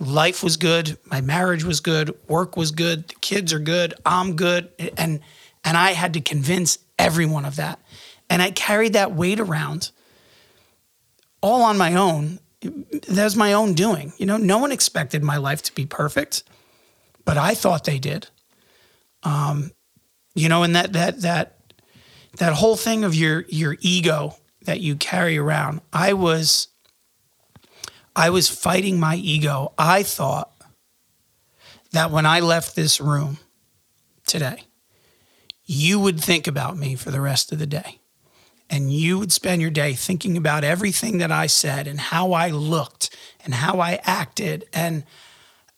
life 0.00 0.42
was 0.42 0.56
good, 0.56 0.96
my 1.04 1.20
marriage 1.20 1.64
was 1.64 1.80
good, 1.80 2.16
work 2.26 2.56
was 2.56 2.70
good, 2.70 3.08
the 3.08 3.14
kids 3.16 3.52
are 3.52 3.58
good, 3.58 3.92
I'm 4.06 4.34
good. 4.34 4.70
And 4.96 5.20
and 5.62 5.76
I 5.76 5.90
had 5.90 6.14
to 6.14 6.22
convince 6.22 6.78
everyone 6.98 7.44
of 7.44 7.56
that. 7.56 7.78
And 8.30 8.40
I 8.40 8.50
carried 8.50 8.94
that 8.94 9.12
weight 9.12 9.40
around 9.40 9.90
all 11.42 11.64
on 11.64 11.76
my 11.76 11.94
own. 11.96 12.38
That 12.62 13.24
was 13.24 13.36
my 13.36 13.52
own 13.52 13.74
doing. 13.74 14.12
You 14.18 14.26
know, 14.26 14.36
no 14.36 14.58
one 14.58 14.72
expected 14.72 15.22
my 15.22 15.36
life 15.36 15.62
to 15.62 15.74
be 15.74 15.86
perfect, 15.86 16.44
but 17.24 17.36
I 17.36 17.54
thought 17.54 17.84
they 17.84 17.98
did. 17.98 18.28
Um, 19.24 19.72
you 20.34 20.48
know, 20.48 20.62
and 20.62 20.74
that 20.76 20.92
that 20.92 21.20
that 21.22 21.58
that 22.38 22.54
whole 22.54 22.76
thing 22.76 23.04
of 23.04 23.14
your 23.14 23.44
your 23.48 23.76
ego 23.80 24.36
that 24.64 24.80
you 24.80 24.96
carry 24.96 25.38
around. 25.38 25.80
I 25.92 26.12
was 26.12 26.68
I 28.14 28.30
was 28.30 28.48
fighting 28.48 29.00
my 29.00 29.16
ego. 29.16 29.72
I 29.78 30.02
thought 30.02 30.52
that 31.92 32.10
when 32.10 32.26
I 32.26 32.40
left 32.40 32.76
this 32.76 33.00
room 33.00 33.38
today, 34.26 34.64
you 35.64 35.98
would 36.00 36.20
think 36.20 36.46
about 36.46 36.76
me 36.76 36.94
for 36.94 37.10
the 37.10 37.20
rest 37.20 37.52
of 37.52 37.58
the 37.58 37.66
day. 37.66 38.01
And 38.72 38.90
you 38.90 39.18
would 39.18 39.30
spend 39.30 39.60
your 39.60 39.70
day 39.70 39.92
thinking 39.92 40.38
about 40.38 40.64
everything 40.64 41.18
that 41.18 41.30
I 41.30 41.46
said 41.46 41.86
and 41.86 42.00
how 42.00 42.32
I 42.32 42.48
looked 42.48 43.14
and 43.44 43.52
how 43.52 43.80
I 43.80 44.00
acted. 44.02 44.64
And 44.72 45.04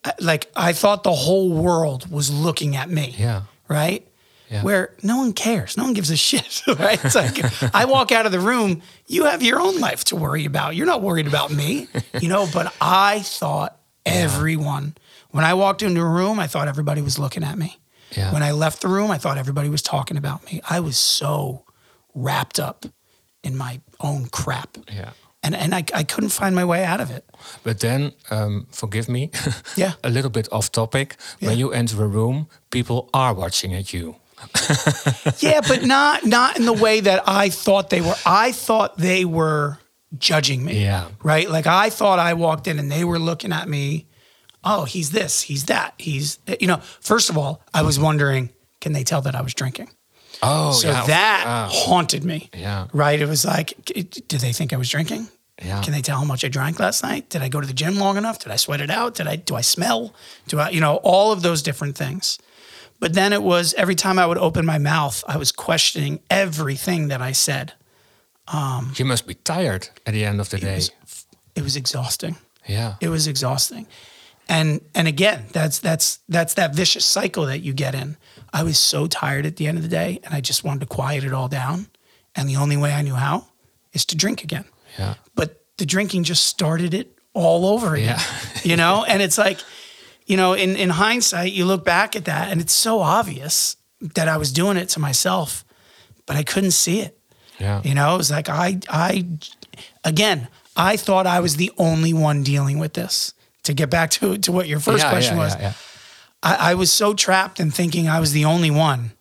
uh, 0.05 0.13
like, 0.21 0.49
I 0.55 0.71
thought 0.71 1.03
the 1.03 1.11
whole 1.11 1.51
world 1.51 2.09
was 2.09 2.31
looking 2.31 2.77
at 2.77 2.89
me. 2.89 3.13
Yeah. 3.17 3.41
Right. 3.67 4.07
Yeah. 4.49 4.63
Where 4.63 4.93
no 5.03 5.17
one 5.17 5.33
cares, 5.33 5.75
no 5.75 5.83
one 5.83 5.93
gives 5.93 6.09
a 6.09 6.15
shit, 6.15 6.61
right? 6.79 7.03
It's 7.03 7.15
like 7.15 7.75
I 7.75 7.83
walk 7.85 8.13
out 8.13 8.25
of 8.25 8.31
the 8.31 8.39
room, 8.39 8.81
you 9.07 9.25
have 9.25 9.43
your 9.43 9.59
own 9.59 9.79
life 9.79 10.05
to 10.05 10.15
worry 10.15 10.45
about. 10.45 10.75
You're 10.75 10.85
not 10.85 11.01
worried 11.01 11.27
about 11.27 11.51
me, 11.51 11.87
you 12.21 12.29
know. 12.29 12.47
But 12.53 12.73
I 12.79 13.19
thought 13.21 13.77
everyone, 14.05 14.95
when 15.31 15.43
I 15.43 15.55
walked 15.55 15.81
into 15.81 15.99
a 15.99 16.09
room, 16.09 16.39
I 16.39 16.47
thought 16.47 16.69
everybody 16.69 17.01
was 17.01 17.19
looking 17.19 17.43
at 17.43 17.57
me. 17.57 17.77
Yeah. 18.15 18.31
When 18.31 18.43
I 18.43 18.51
left 18.51 18.81
the 18.81 18.87
room, 18.87 19.11
I 19.11 19.17
thought 19.17 19.37
everybody 19.37 19.67
was 19.67 19.81
talking 19.81 20.15
about 20.15 20.45
me. 20.45 20.61
I 20.69 20.79
was 20.79 20.95
so 20.95 21.64
wrapped 22.15 22.59
up 22.59 22.85
in 23.43 23.55
my 23.55 23.81
own 23.99 24.25
crap. 24.27 24.77
Yeah. 24.91 25.11
And, 25.43 25.53
and 25.53 25.75
I, 25.75 25.83
I 25.93 26.03
couldn't 26.03 26.31
find 26.31 26.55
my 26.55 26.65
way 26.65 26.83
out 26.83 26.99
of 26.99 27.11
it. 27.11 27.23
But 27.63 27.79
then, 27.79 28.13
um, 28.31 28.65
forgive 28.71 29.07
me, 29.07 29.29
Yeah. 29.75 29.93
a 30.03 30.09
little 30.09 30.31
bit 30.31 30.51
off 30.51 30.71
topic. 30.71 31.17
Yeah. 31.39 31.49
When 31.49 31.59
you 31.59 31.71
enter 31.71 32.03
a 32.03 32.07
room, 32.07 32.47
people 32.71 33.09
are 33.13 33.33
watching 33.33 33.75
at 33.75 33.93
you. 33.93 34.15
yeah, 35.39 35.61
but 35.65 35.85
not 35.85 36.25
not 36.25 36.57
in 36.57 36.65
the 36.65 36.73
way 36.73 36.99
that 36.99 37.23
I 37.25 37.49
thought 37.49 37.89
they 37.89 38.01
were. 38.01 38.15
I 38.25 38.51
thought 38.51 38.97
they 38.97 39.23
were 39.23 39.77
judging 40.17 40.65
me. 40.65 40.81
Yeah. 40.81 41.07
Right? 41.23 41.49
Like 41.49 41.67
I 41.67 41.89
thought 41.89 42.19
I 42.19 42.33
walked 42.33 42.67
in 42.67 42.77
and 42.77 42.91
they 42.91 43.05
were 43.05 43.19
looking 43.19 43.53
at 43.53 43.69
me, 43.69 44.07
oh, 44.63 44.83
he's 44.85 45.11
this, 45.11 45.41
he's 45.43 45.65
that. 45.65 45.93
He's 45.97 46.39
you 46.59 46.67
know, 46.67 46.77
first 46.99 47.29
of 47.29 47.37
all, 47.37 47.61
I 47.73 47.83
was 47.83 47.97
wondering, 47.99 48.49
can 48.81 48.93
they 48.93 49.03
tell 49.03 49.21
that 49.21 49.35
I 49.35 49.41
was 49.41 49.53
drinking? 49.53 49.89
Oh, 50.41 50.71
So 50.73 50.89
yeah. 50.89 51.05
that 51.07 51.69
haunted 51.71 52.23
me. 52.23 52.49
Yeah. 52.53 52.87
Right? 52.93 53.19
It 53.21 53.27
was 53.27 53.45
like, 53.45 53.73
did 53.85 54.39
they 54.41 54.51
think 54.53 54.73
I 54.73 54.77
was 54.77 54.89
drinking? 54.89 55.27
Yeah. 55.63 55.81
Can 55.81 55.93
they 55.93 56.01
tell 56.01 56.17
how 56.17 56.25
much 56.25 56.43
I 56.43 56.49
drank 56.49 56.79
last 56.79 57.01
night? 57.03 57.29
Did 57.29 57.41
I 57.41 57.47
go 57.49 57.61
to 57.61 57.67
the 57.67 57.73
gym 57.73 57.95
long 57.97 58.17
enough? 58.17 58.39
Did 58.39 58.51
I 58.51 58.57
sweat 58.57 58.81
it 58.81 58.89
out? 58.89 59.15
Did 59.15 59.27
I 59.27 59.37
do 59.37 59.55
I 59.55 59.61
smell? 59.61 60.13
Do 60.47 60.59
I 60.59 60.69
you 60.69 60.81
know 60.81 60.97
all 61.03 61.31
of 61.31 61.41
those 61.41 61.61
different 61.61 61.97
things. 61.97 62.37
But 62.99 63.13
then 63.13 63.33
it 63.33 63.41
was 63.43 63.73
every 63.75 63.95
time 63.95 64.19
I 64.19 64.25
would 64.25 64.37
open 64.37 64.65
my 64.65 64.77
mouth, 64.77 65.23
I 65.27 65.37
was 65.37 65.51
questioning 65.51 66.19
everything 66.29 67.07
that 67.09 67.21
I 67.21 67.33
said. 67.33 67.73
Um, 68.47 68.93
you 68.95 69.05
must 69.05 69.27
be 69.27 69.33
tired 69.35 69.89
at 70.05 70.13
the 70.13 70.23
end 70.25 70.39
of 70.39 70.49
the 70.49 70.57
day. 70.59 70.75
was- 70.75 71.25
It 71.55 71.63
was 71.63 71.75
exhausting. 71.75 72.35
yeah. 72.67 72.95
It 73.01 73.09
was 73.09 73.27
exhausting. 73.27 73.87
And 74.47 74.81
and 74.93 75.07
again, 75.07 75.45
that's 75.51 75.79
that's 75.79 76.19
that's 76.29 76.53
that 76.55 76.75
vicious 76.75 77.05
cycle 77.05 77.45
that 77.47 77.59
you 77.61 77.73
get 77.73 77.95
in. 77.95 78.17
I 78.59 78.63
was 78.63 78.79
so 78.79 79.07
tired 79.07 79.45
at 79.45 79.55
the 79.57 79.67
end 79.67 79.77
of 79.77 79.83
the 79.83 79.89
day 79.89 80.19
and 80.23 80.33
I 80.33 80.41
just 80.41 80.63
wanted 80.63 80.79
to 80.81 80.85
quiet 80.95 81.23
it 81.23 81.33
all 81.33 81.47
down. 81.49 81.87
And 82.35 82.47
the 82.49 82.55
only 82.57 82.77
way 82.77 82.91
I 82.93 83.01
knew 83.01 83.15
how 83.15 83.45
is 83.93 84.05
to 84.05 84.15
drink 84.15 84.43
again. 84.43 84.65
yeah. 84.97 85.15
But 85.35 85.49
the 85.77 85.85
drinking 85.85 86.23
just 86.23 86.43
started 86.45 86.93
it 86.93 87.07
all 87.33 87.65
over 87.65 87.95
again. 87.95 88.17
Yeah. 88.17 88.61
you 88.63 88.77
know? 88.77 89.03
And 89.11 89.21
it's 89.21 89.37
like, 89.37 89.59
you 90.25 90.37
know, 90.37 90.53
in, 90.53 90.75
in 90.75 90.89
hindsight, 90.89 91.51
you 91.51 91.65
look 91.65 91.83
back 91.85 92.15
at 92.15 92.25
that 92.25 92.49
and 92.51 92.61
it's 92.61 92.73
so 92.73 92.99
obvious 93.01 93.77
that 94.15 94.27
I 94.27 94.37
was 94.37 94.51
doing 94.53 94.77
it 94.77 94.89
to 94.89 94.99
myself, 94.99 95.63
but 96.25 96.35
I 96.37 96.43
couldn't 96.43 96.71
see 96.71 97.01
it. 97.01 97.17
Yeah. 97.59 97.81
You 97.83 97.93
know, 97.93 98.15
it 98.15 98.17
was 98.17 98.31
like 98.31 98.49
I 98.49 98.79
I 98.89 99.25
again, 100.03 100.47
I 100.75 100.97
thought 100.97 101.25
I 101.27 101.39
was 101.39 101.55
the 101.57 101.71
only 101.77 102.13
one 102.13 102.43
dealing 102.43 102.79
with 102.79 102.93
this. 102.93 103.33
To 103.63 103.73
get 103.73 103.89
back 103.89 104.11
to 104.11 104.37
to 104.37 104.51
what 104.51 104.67
your 104.67 104.79
first 104.79 105.03
Yeah, 105.03 105.09
question 105.11 105.37
yeah, 105.37 105.43
was. 105.43 105.55
I, 106.45 106.71
I 106.71 106.73
was 106.75 106.93
so 106.93 107.13
trapped 107.13 107.59
in 107.59 107.71
thinking 107.71 108.07
I 108.07 108.19
was 108.19 108.31
the 108.31 108.45
only 108.45 108.71
one 108.71 109.13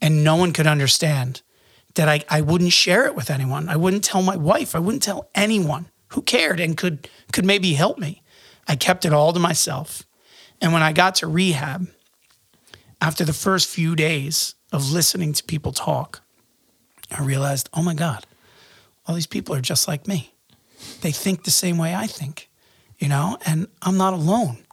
and 0.00 0.24
no 0.24 0.34
one 0.36 0.52
could 0.52 0.66
understand 0.66 1.42
that 1.94 2.08
I, 2.08 2.24
I 2.28 2.40
wouldn't 2.40 2.72
share 2.72 3.04
it 3.04 3.14
with 3.14 3.30
anyone. 3.30 3.68
I 3.68 3.76
wouldn't 3.76 4.04
tell 4.04 4.22
my 4.22 4.36
wife. 4.36 4.74
I 4.74 4.78
wouldn't 4.78 5.02
tell 5.02 5.28
anyone 5.34 5.90
who 6.08 6.22
cared 6.22 6.58
and 6.58 6.76
could 6.76 7.08
could 7.32 7.44
maybe 7.44 7.74
help 7.74 7.98
me. 7.98 8.22
I 8.66 8.76
kept 8.76 9.04
it 9.04 9.12
all 9.12 9.32
to 9.32 9.38
myself. 9.38 10.04
And 10.60 10.72
when 10.72 10.82
I 10.82 10.92
got 10.92 11.16
to 11.16 11.26
rehab, 11.26 11.88
after 13.00 13.24
the 13.24 13.32
first 13.32 13.68
few 13.68 13.94
days 13.94 14.54
of 14.72 14.92
listening 14.92 15.32
to 15.34 15.44
people 15.44 15.72
talk, 15.72 16.22
I 17.10 17.22
realized, 17.22 17.68
oh 17.74 17.82
my 17.82 17.94
God, 17.94 18.26
all 19.06 19.14
these 19.14 19.26
people 19.26 19.54
are 19.54 19.60
just 19.60 19.88
like 19.88 20.06
me. 20.06 20.34
They 21.00 21.10
think 21.10 21.44
the 21.44 21.50
same 21.50 21.76
way 21.76 21.94
I 21.94 22.06
think, 22.06 22.48
you 22.98 23.08
know, 23.08 23.36
and 23.44 23.66
I'm 23.82 23.96
not 23.96 24.12
alone. 24.12 24.64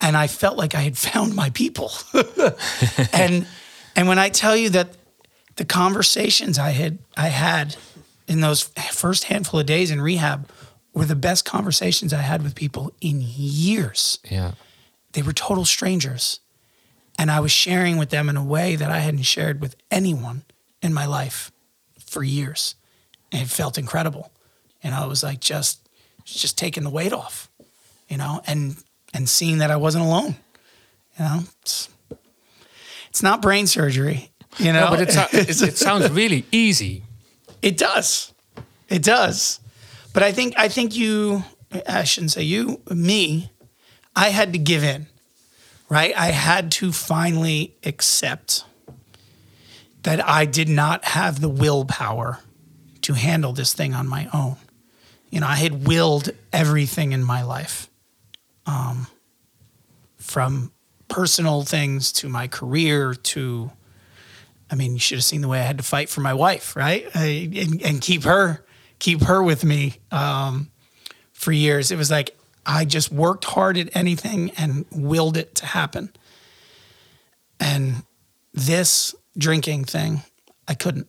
And 0.00 0.16
I 0.16 0.26
felt 0.26 0.56
like 0.56 0.74
I 0.74 0.82
had 0.82 0.96
found 1.12 1.34
my 1.34 1.50
people. 1.50 1.92
and 3.12 3.46
and 3.96 4.08
when 4.08 4.18
I 4.18 4.28
tell 4.28 4.56
you 4.56 4.70
that 4.70 4.90
the 5.56 5.64
conversations 5.64 6.58
I 6.58 6.70
had 6.70 6.98
I 7.16 7.28
had 7.28 7.76
in 8.26 8.40
those 8.40 8.62
first 8.92 9.24
handful 9.24 9.60
of 9.60 9.66
days 9.66 9.90
in 9.90 10.00
rehab 10.00 10.48
were 10.94 11.04
the 11.04 11.16
best 11.16 11.44
conversations 11.44 12.12
I 12.12 12.20
had 12.20 12.42
with 12.42 12.54
people 12.54 12.92
in 13.00 13.20
years. 13.20 14.18
Yeah. 14.30 14.52
They 15.12 15.22
were 15.22 15.32
total 15.32 15.64
strangers. 15.64 16.40
And 17.18 17.30
I 17.30 17.40
was 17.40 17.50
sharing 17.50 17.96
with 17.96 18.10
them 18.10 18.28
in 18.28 18.36
a 18.36 18.44
way 18.44 18.76
that 18.76 18.90
I 18.90 18.98
hadn't 18.98 19.22
shared 19.22 19.60
with 19.60 19.74
anyone 19.90 20.44
in 20.82 20.94
my 20.94 21.06
life 21.06 21.50
for 21.98 22.22
years. 22.22 22.76
And 23.32 23.42
it 23.42 23.48
felt 23.48 23.76
incredible. 23.76 24.30
Know, 24.84 25.04
it 25.04 25.08
was 25.08 25.22
like 25.22 25.40
just 25.40 25.86
just 26.24 26.56
taking 26.56 26.82
the 26.82 26.90
weight 26.90 27.12
off, 27.12 27.50
you 28.08 28.16
know, 28.16 28.40
and 28.46 28.76
and 29.14 29.28
seeing 29.28 29.58
that 29.58 29.70
I 29.70 29.76
wasn't 29.76 30.04
alone. 30.04 30.36
You 31.18 31.24
know, 31.24 31.40
it's, 31.62 31.88
it's 33.08 33.22
not 33.22 33.42
brain 33.42 33.66
surgery, 33.66 34.30
you 34.58 34.72
know. 34.72 34.84
No, 34.84 34.90
but 34.90 35.00
it, 35.00 35.12
sou- 35.12 35.36
it, 35.36 35.62
it 35.68 35.76
sounds 35.76 36.10
really 36.10 36.44
easy. 36.52 37.02
It 37.62 37.76
does. 37.76 38.32
It 38.88 39.02
does. 39.02 39.60
But 40.12 40.22
I 40.22 40.32
think 40.32 40.54
I 40.56 40.68
think 40.68 40.96
you 40.96 41.44
I 41.86 42.04
shouldn't 42.04 42.32
say 42.32 42.42
you, 42.42 42.80
me, 42.90 43.50
I 44.16 44.30
had 44.30 44.52
to 44.52 44.58
give 44.58 44.82
in. 44.84 45.06
Right? 45.88 46.14
I 46.16 46.26
had 46.26 46.70
to 46.72 46.92
finally 46.92 47.74
accept 47.82 48.64
that 50.02 50.26
I 50.26 50.44
did 50.44 50.68
not 50.68 51.04
have 51.04 51.40
the 51.40 51.48
willpower 51.48 52.40
to 53.02 53.14
handle 53.14 53.52
this 53.52 53.72
thing 53.72 53.94
on 53.94 54.06
my 54.06 54.28
own. 54.34 54.56
You 55.30 55.40
know, 55.40 55.46
I 55.46 55.56
had 55.56 55.86
willed 55.86 56.30
everything 56.52 57.12
in 57.12 57.24
my 57.24 57.42
life. 57.42 57.87
Um 58.68 59.08
from 60.18 60.72
personal 61.08 61.62
things 61.62 62.12
to 62.12 62.28
my 62.28 62.46
career 62.46 63.14
to 63.14 63.70
I 64.70 64.74
mean, 64.74 64.92
you 64.92 64.98
should 64.98 65.18
have 65.18 65.24
seen 65.24 65.40
the 65.40 65.48
way 65.48 65.60
I 65.60 65.62
had 65.62 65.78
to 65.78 65.84
fight 65.84 66.08
for 66.08 66.20
my 66.20 66.34
wife, 66.34 66.76
right? 66.76 67.06
I, 67.14 67.50
and, 67.56 67.82
and 67.82 68.00
keep 68.00 68.24
her, 68.24 68.64
keep 68.98 69.22
her 69.22 69.42
with 69.42 69.64
me 69.64 69.94
um, 70.10 70.70
for 71.32 71.52
years. 71.52 71.90
It 71.90 71.96
was 71.96 72.10
like 72.10 72.36
I 72.66 72.84
just 72.84 73.10
worked 73.10 73.46
hard 73.46 73.78
at 73.78 73.94
anything 73.96 74.50
and 74.58 74.84
willed 74.90 75.38
it 75.38 75.54
to 75.56 75.66
happen. 75.66 76.12
And 77.58 78.02
this 78.52 79.14
drinking 79.36 79.84
thing, 79.84 80.22
I 80.66 80.74
couldn't. 80.74 81.08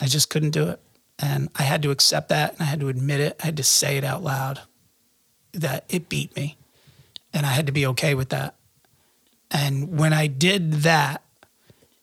I 0.00 0.06
just 0.06 0.28
couldn't 0.30 0.50
do 0.50 0.68
it. 0.68 0.80
And 1.18 1.48
I 1.56 1.62
had 1.62 1.82
to 1.82 1.90
accept 1.90 2.28
that 2.30 2.52
and 2.52 2.62
I 2.62 2.64
had 2.64 2.80
to 2.80 2.88
admit 2.88 3.20
it. 3.20 3.36
I 3.42 3.46
had 3.46 3.56
to 3.58 3.62
say 3.62 3.96
it 3.96 4.04
out 4.04 4.22
loud 4.22 4.60
that 5.52 5.84
it 5.88 6.08
beat 6.08 6.34
me. 6.36 6.56
And 7.32 7.46
I 7.46 7.50
had 7.50 7.66
to 7.66 7.72
be 7.72 7.86
okay 7.86 8.14
with 8.14 8.30
that. 8.30 8.56
And 9.50 9.98
when 9.98 10.12
I 10.12 10.26
did 10.26 10.72
that, 10.82 11.22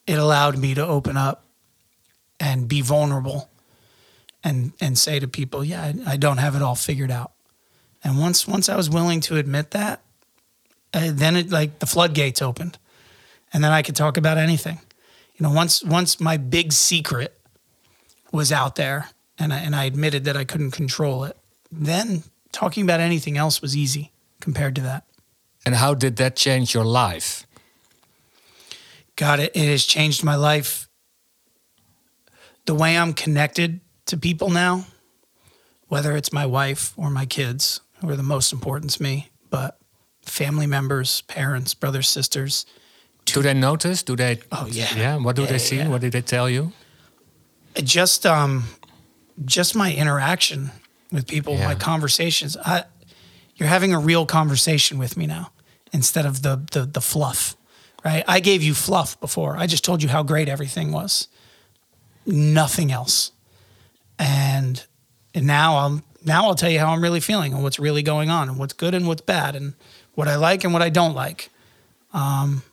it 0.06 0.18
allowed 0.18 0.58
me 0.58 0.74
to 0.74 0.86
open 0.86 1.18
up 1.18 1.44
and 2.40 2.68
be 2.68 2.82
vulnerable 2.82 3.50
and 4.44 4.74
and 4.80 4.98
say 4.98 5.20
to 5.20 5.28
people, 5.28 5.64
yeah, 5.64 5.82
I, 5.82 6.14
I 6.14 6.18
don't 6.18 6.38
have 6.38 6.56
it 6.56 6.62
all 6.62 6.76
figured 6.76 7.12
out. 7.12 7.32
And 8.04 8.20
once 8.20 8.48
once 8.48 8.70
I 8.70 8.76
was 8.76 8.90
willing 8.90 9.22
to 9.22 9.38
admit 9.38 9.72
that, 9.72 10.02
uh, 10.94 11.12
then 11.12 11.36
it 11.36 11.50
like 11.50 11.80
the 11.80 11.86
floodgates 11.86 12.42
opened, 12.42 12.78
and 13.52 13.64
then 13.64 13.72
I 13.72 13.82
could 13.82 13.96
talk 13.96 14.18
about 14.18 14.38
anything. 14.38 14.80
You 15.36 15.44
know, 15.44 15.52
once 15.52 15.84
once 15.84 16.20
my 16.20 16.38
big 16.38 16.72
secret 16.74 17.38
was 18.32 18.52
out 18.52 18.76
there, 18.76 19.10
and 19.38 19.54
I, 19.54 19.60
and 19.60 19.76
I 19.76 19.86
admitted 19.86 20.26
that 20.26 20.38
I 20.38 20.44
couldn't 20.44 20.72
control 20.72 21.24
it, 21.24 21.38
then 21.72 22.24
talking 22.52 22.84
about 22.84 23.00
anything 23.00 23.38
else 23.38 23.62
was 23.62 23.76
easy 23.76 24.12
compared 24.40 24.76
to 24.76 24.82
that. 24.82 25.07
And 25.66 25.76
how 25.76 25.94
did 25.94 26.16
that 26.18 26.36
change 26.36 26.74
your 26.74 26.86
life? 26.86 27.46
God, 29.16 29.40
it, 29.40 29.52
it 29.56 29.68
has 29.70 29.84
changed 29.84 30.24
my 30.24 30.36
life. 30.36 30.88
The 32.66 32.76
way 32.76 32.98
I'm 32.98 33.14
connected 33.14 33.80
to 34.06 34.18
people 34.18 34.50
now, 34.50 34.86
whether 35.88 36.16
it's 36.16 36.32
my 36.32 36.46
wife 36.46 36.94
or 36.98 37.10
my 37.10 37.26
kids, 37.26 37.82
who 38.02 38.10
are 38.10 38.16
the 38.16 38.24
most 38.24 38.54
important 38.54 38.92
to 38.92 39.04
me, 39.04 39.30
but 39.50 39.78
family 40.22 40.68
members, 40.68 41.22
parents, 41.22 41.74
brothers, 41.74 42.08
sisters. 42.10 42.66
Do 43.26 43.42
they 43.42 43.54
notice? 43.54 44.04
Do 44.04 44.16
they? 44.16 44.40
Oh, 44.52 44.68
yeah. 44.70 44.96
Yeah. 44.96 45.16
What 45.18 45.36
do 45.36 45.42
Yeah, 45.44 45.48
they 45.52 45.58
see? 45.60 45.78
yeah. 45.78 45.88
What 45.90 46.02
did 46.02 46.12
they 46.12 46.22
tell 46.22 46.50
you? 46.50 46.72
Just 47.84 48.26
um 48.26 48.64
just 49.46 49.76
my 49.76 49.94
interaction 49.94 50.72
with 51.12 51.28
people, 51.28 51.56
my 51.58 51.76
conversations. 51.76 52.58
I, 52.58 52.84
you're 53.58 53.70
having 53.70 53.94
a 53.94 54.00
real 54.00 54.26
conversation 54.26 54.98
with 54.98 55.18
me 55.18 55.26
now 55.26 55.52
instead 55.92 56.26
of 56.26 56.44
the, 56.44 56.62
the 56.72 56.86
the 56.86 57.02
fluff, 57.02 57.58
right? 58.06 58.24
I 58.28 58.40
gave 58.40 58.64
you 58.64 58.74
fluff 58.74 59.20
before. 59.20 59.58
I 59.58 59.68
just 59.68 59.84
told 59.84 60.02
you 60.04 60.10
how 60.10 60.24
great 60.24 60.48
everything 60.48 60.92
was. 60.92 61.28
Nothing 62.26 62.92
else. 62.92 63.32
And 64.20 64.86
and 65.34 65.46
now 65.46 65.78
I'm 65.78 66.04
now 66.24 66.46
I'll 66.46 66.56
tell 66.56 66.70
you 66.70 66.80
how 66.80 66.94
I'm 66.94 67.02
really 67.02 67.20
feeling 67.20 67.54
and 67.54 67.64
what's 67.64 67.80
really 67.80 68.04
going 68.04 68.30
on 68.30 68.48
and 68.48 68.58
what's 68.58 68.74
good 68.74 68.94
and 68.94 69.08
what's 69.08 69.22
bad 69.22 69.56
and 69.56 69.74
what 70.14 70.28
I 70.28 70.36
like 70.36 70.64
and 70.64 70.74
what 70.74 70.82
I 70.82 70.90
don't 70.90 71.16
like. 71.16 71.50
Um, 72.14 72.64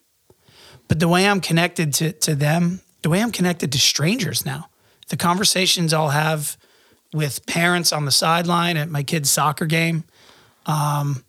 but 0.89 1.01
the 1.01 1.09
way 1.09 1.27
I'm 1.27 1.41
connected 1.41 1.95
to 1.95 2.13
to 2.13 2.35
them, 2.35 2.81
the 3.03 3.09
way 3.09 3.23
I'm 3.23 3.33
connected 3.33 3.73
to 3.73 3.79
strangers 3.79 4.45
now, 4.45 4.69
the 5.09 5.17
conversations 5.17 5.93
I'll 5.93 6.11
have 6.11 6.57
with 7.13 7.47
parents 7.47 7.93
on 7.93 8.05
the 8.05 8.11
sideline 8.11 8.77
at 8.77 8.91
my 8.91 9.05
kid's 9.05 9.31
soccer 9.31 9.67
game, 9.67 10.03
um, 10.67 11.25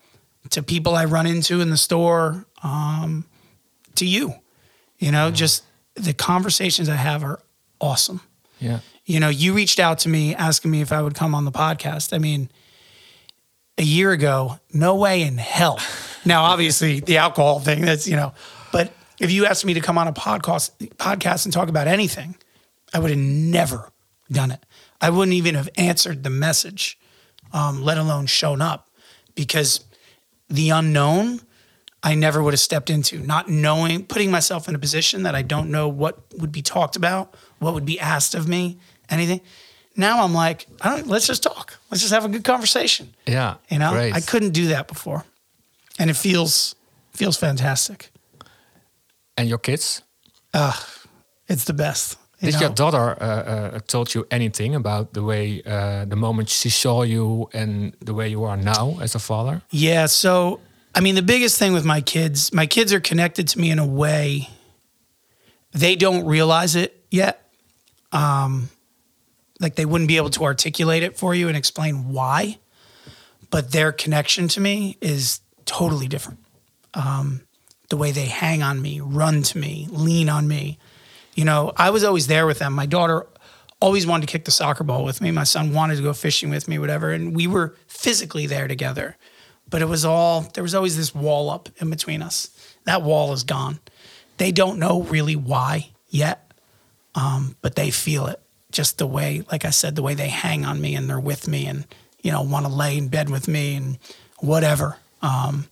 to 0.50 0.64
people 0.64 0.96
I 0.96 1.06
run 1.06 1.28
into 1.28 1.62
in 1.62 1.70
the 1.70 1.78
store, 1.78 2.46
um, 2.64 3.26
to 3.96 4.06
you, 4.06 4.34
you 5.00 5.12
know, 5.12 5.32
just 5.32 5.64
the 5.96 6.14
conversations 6.14 6.90
I 6.90 6.96
have 6.96 7.24
are 7.24 7.40
awesome. 7.80 8.22
Yeah. 8.60 8.80
You 9.06 9.20
know, 9.20 9.30
you 9.30 9.54
reached 9.54 9.80
out 9.80 10.00
to 10.00 10.10
me 10.10 10.36
asking 10.36 10.72
me 10.72 10.82
if 10.82 10.92
I 10.92 11.02
would 11.02 11.16
come 11.16 11.36
on 11.36 11.46
the 11.46 11.52
podcast. 11.52 12.14
I 12.14 12.18
mean, 12.18 12.50
a 13.78 13.84
year 13.84 14.12
ago, 14.12 14.60
no 14.74 14.96
way 14.96 15.22
in 15.22 15.38
hell. 15.38 15.80
Now, 16.28 16.46
obviously, 16.46 17.02
the 17.02 17.18
alcohol 17.18 17.60
thing, 17.60 17.82
that's, 17.86 18.08
you 18.08 18.16
know, 18.16 18.34
but 18.72 18.92
if 19.20 19.32
you 19.32 19.46
asked 19.46 19.64
me 19.64 19.76
to 19.76 19.80
come 19.80 20.00
on 20.00 20.08
a 20.08 20.12
podcast 20.12 20.72
podcast 20.96 21.46
and 21.46 21.54
talk 21.54 21.70
about 21.70 21.88
anything, 21.88 22.36
I 22.96 22.98
would 22.98 23.12
have 23.12 23.20
never 23.20 23.92
done 24.32 24.50
it. 24.50 24.66
I 25.00 25.12
wouldn't 25.12 25.36
even 25.36 25.54
have 25.54 25.70
answered 25.78 26.24
the 26.24 26.32
message, 26.32 26.98
um, 27.54 27.84
let 27.84 28.00
alone 28.00 28.26
shown 28.26 28.60
up, 28.60 28.85
because 29.36 29.86
the 30.50 30.70
unknown 30.70 31.42
I 32.04 32.14
never 32.14 32.44
would 32.44 32.54
have 32.54 32.60
stepped 32.60 32.90
into, 32.92 33.20
not 33.20 33.50
knowing, 33.50 34.06
putting 34.06 34.30
myself 34.30 34.70
in 34.70 34.76
a 34.76 34.80
position 34.80 35.24
that 35.24 35.34
I 35.34 35.42
don't 35.42 35.72
know 35.72 35.88
what 35.88 36.20
would 36.38 36.52
be 36.52 36.62
talked 36.62 36.96
about, 36.96 37.36
what 37.58 37.74
would 37.74 37.86
be 37.86 38.00
asked 38.00 38.36
of 38.36 38.48
me, 38.48 38.78
anything. 39.10 39.42
Now 39.98 40.24
I'm 40.24 40.34
like, 40.34 40.68
I 40.82 40.98
don't, 40.98 41.08
let's 41.08 41.26
just 41.26 41.42
talk. 41.42 41.80
let's 41.90 42.02
just 42.02 42.14
have 42.14 42.24
a 42.24 42.30
good 42.30 42.44
conversation. 42.44 43.16
Yeah. 43.26 43.56
You 43.70 43.80
know, 43.80 43.92
great. 43.92 44.14
I 44.14 44.22
couldn't 44.22 44.52
do 44.52 44.68
that 44.68 44.88
before, 44.88 45.26
and 45.98 46.10
it 46.10 46.16
feels 46.16 46.76
feels 47.12 47.38
fantastic. 47.38 48.12
And 49.38 49.50
your 49.50 49.58
kids? 49.58 50.04
It's 51.48 51.66
the 51.66 51.74
best. 51.74 52.18
You 52.46 52.52
Did 52.52 52.60
know? 52.60 52.68
your 52.68 52.76
daughter 52.76 53.18
uh, 53.22 53.26
uh, 53.26 53.80
told 53.88 54.14
you 54.14 54.28
anything 54.32 54.76
about 54.76 55.14
the 55.14 55.24
way, 55.24 55.62
uh, 55.66 56.06
the 56.06 56.16
moment 56.16 56.50
she 56.50 56.70
saw 56.70 57.04
you 57.04 57.50
and 57.54 57.94
the 58.00 58.14
way 58.14 58.28
you 58.30 58.44
are 58.44 58.58
now 58.58 58.98
as 59.02 59.16
a 59.16 59.20
father? 59.20 59.62
Yeah. 59.72 60.06
So, 60.08 60.60
I 60.94 61.02
mean, 61.02 61.16
the 61.16 61.22
biggest 61.22 61.58
thing 61.60 61.74
with 61.74 61.86
my 61.86 62.02
kids, 62.02 62.54
my 62.54 62.66
kids 62.66 62.94
are 62.94 63.00
connected 63.00 63.48
to 63.50 63.60
me 63.60 63.70
in 63.72 63.80
a 63.80 63.86
way 63.86 64.50
they 65.76 65.96
don't 65.98 66.26
realize 66.26 66.76
it 66.76 67.06
yet. 67.12 67.52
Um, 68.12 68.70
like 69.60 69.76
they 69.76 69.86
wouldn't 69.86 70.08
be 70.08 70.18
able 70.18 70.30
to 70.32 70.44
articulate 70.44 71.04
it 71.04 71.18
for 71.18 71.36
you 71.36 71.48
and 71.48 71.58
explain 71.58 72.12
why, 72.12 72.60
but 73.50 73.72
their 73.72 73.92
connection 73.92 74.48
to 74.50 74.62
me 74.62 74.98
is 75.02 75.42
totally 75.66 76.08
different. 76.08 76.40
Um, 76.94 77.42
the 77.90 77.98
way 77.98 78.12
they 78.12 78.26
hang 78.26 78.64
on 78.64 78.82
me, 78.82 79.02
run 79.02 79.44
to 79.44 79.58
me, 79.58 79.88
lean 79.92 80.30
on 80.30 80.48
me. 80.48 80.80
You 81.36 81.46
know, 81.46 81.74
I 81.78 81.92
was 81.92 82.04
always 82.04 82.28
there 82.28 82.48
with 82.48 82.60
them. 82.60 82.74
My 82.74 82.86
daughter 82.86 83.28
always 83.82 84.08
wanted 84.08 84.28
to 84.28 84.32
kick 84.32 84.46
the 84.46 84.52
soccer 84.52 84.84
ball 84.84 85.04
with 85.04 85.22
me. 85.22 85.32
My 85.32 85.44
son 85.44 85.74
wanted 85.74 85.98
to 85.98 86.02
go 86.02 86.14
fishing 86.14 86.50
with 86.50 86.68
me, 86.68 86.80
whatever. 86.80 87.12
And 87.12 87.36
we 87.36 87.46
were 87.46 87.76
physically 87.88 88.48
there 88.48 88.68
together. 88.68 89.18
But 89.70 89.82
it 89.82 89.86
was 89.86 90.06
all, 90.06 90.42
there 90.54 90.64
was 90.64 90.74
always 90.74 90.96
this 90.96 91.14
wall 91.14 91.50
up 91.50 91.70
in 91.78 91.90
between 91.90 92.22
us. 92.22 92.50
That 92.86 93.02
wall 93.02 93.34
is 93.34 93.44
gone. 93.44 93.80
They 94.38 94.52
don't 94.52 94.80
know 94.80 95.04
really 95.04 95.36
why 95.36 95.90
yet, 96.10 96.52
um, 97.16 97.56
but 97.62 97.76
they 97.76 97.92
feel 97.92 98.28
it. 98.28 98.40
Just 98.72 98.98
the 98.98 99.08
way, 99.08 99.44
like 99.52 99.66
I 99.66 99.70
said, 99.70 99.96
the 99.96 100.04
way 100.04 100.14
they 100.14 100.28
hang 100.30 100.66
on 100.66 100.82
me 100.82 100.96
and 100.96 101.10
they're 101.10 101.20
with 101.20 101.48
me 101.48 101.66
and, 101.66 101.86
you 102.22 102.32
know, 102.32 102.42
want 102.42 102.66
to 102.66 102.72
lay 102.72 102.98
in 102.98 103.08
bed 103.08 103.30
with 103.30 103.48
me 103.48 103.76
and 103.76 103.98
whatever. 104.40 104.98
Um, 105.22 105.68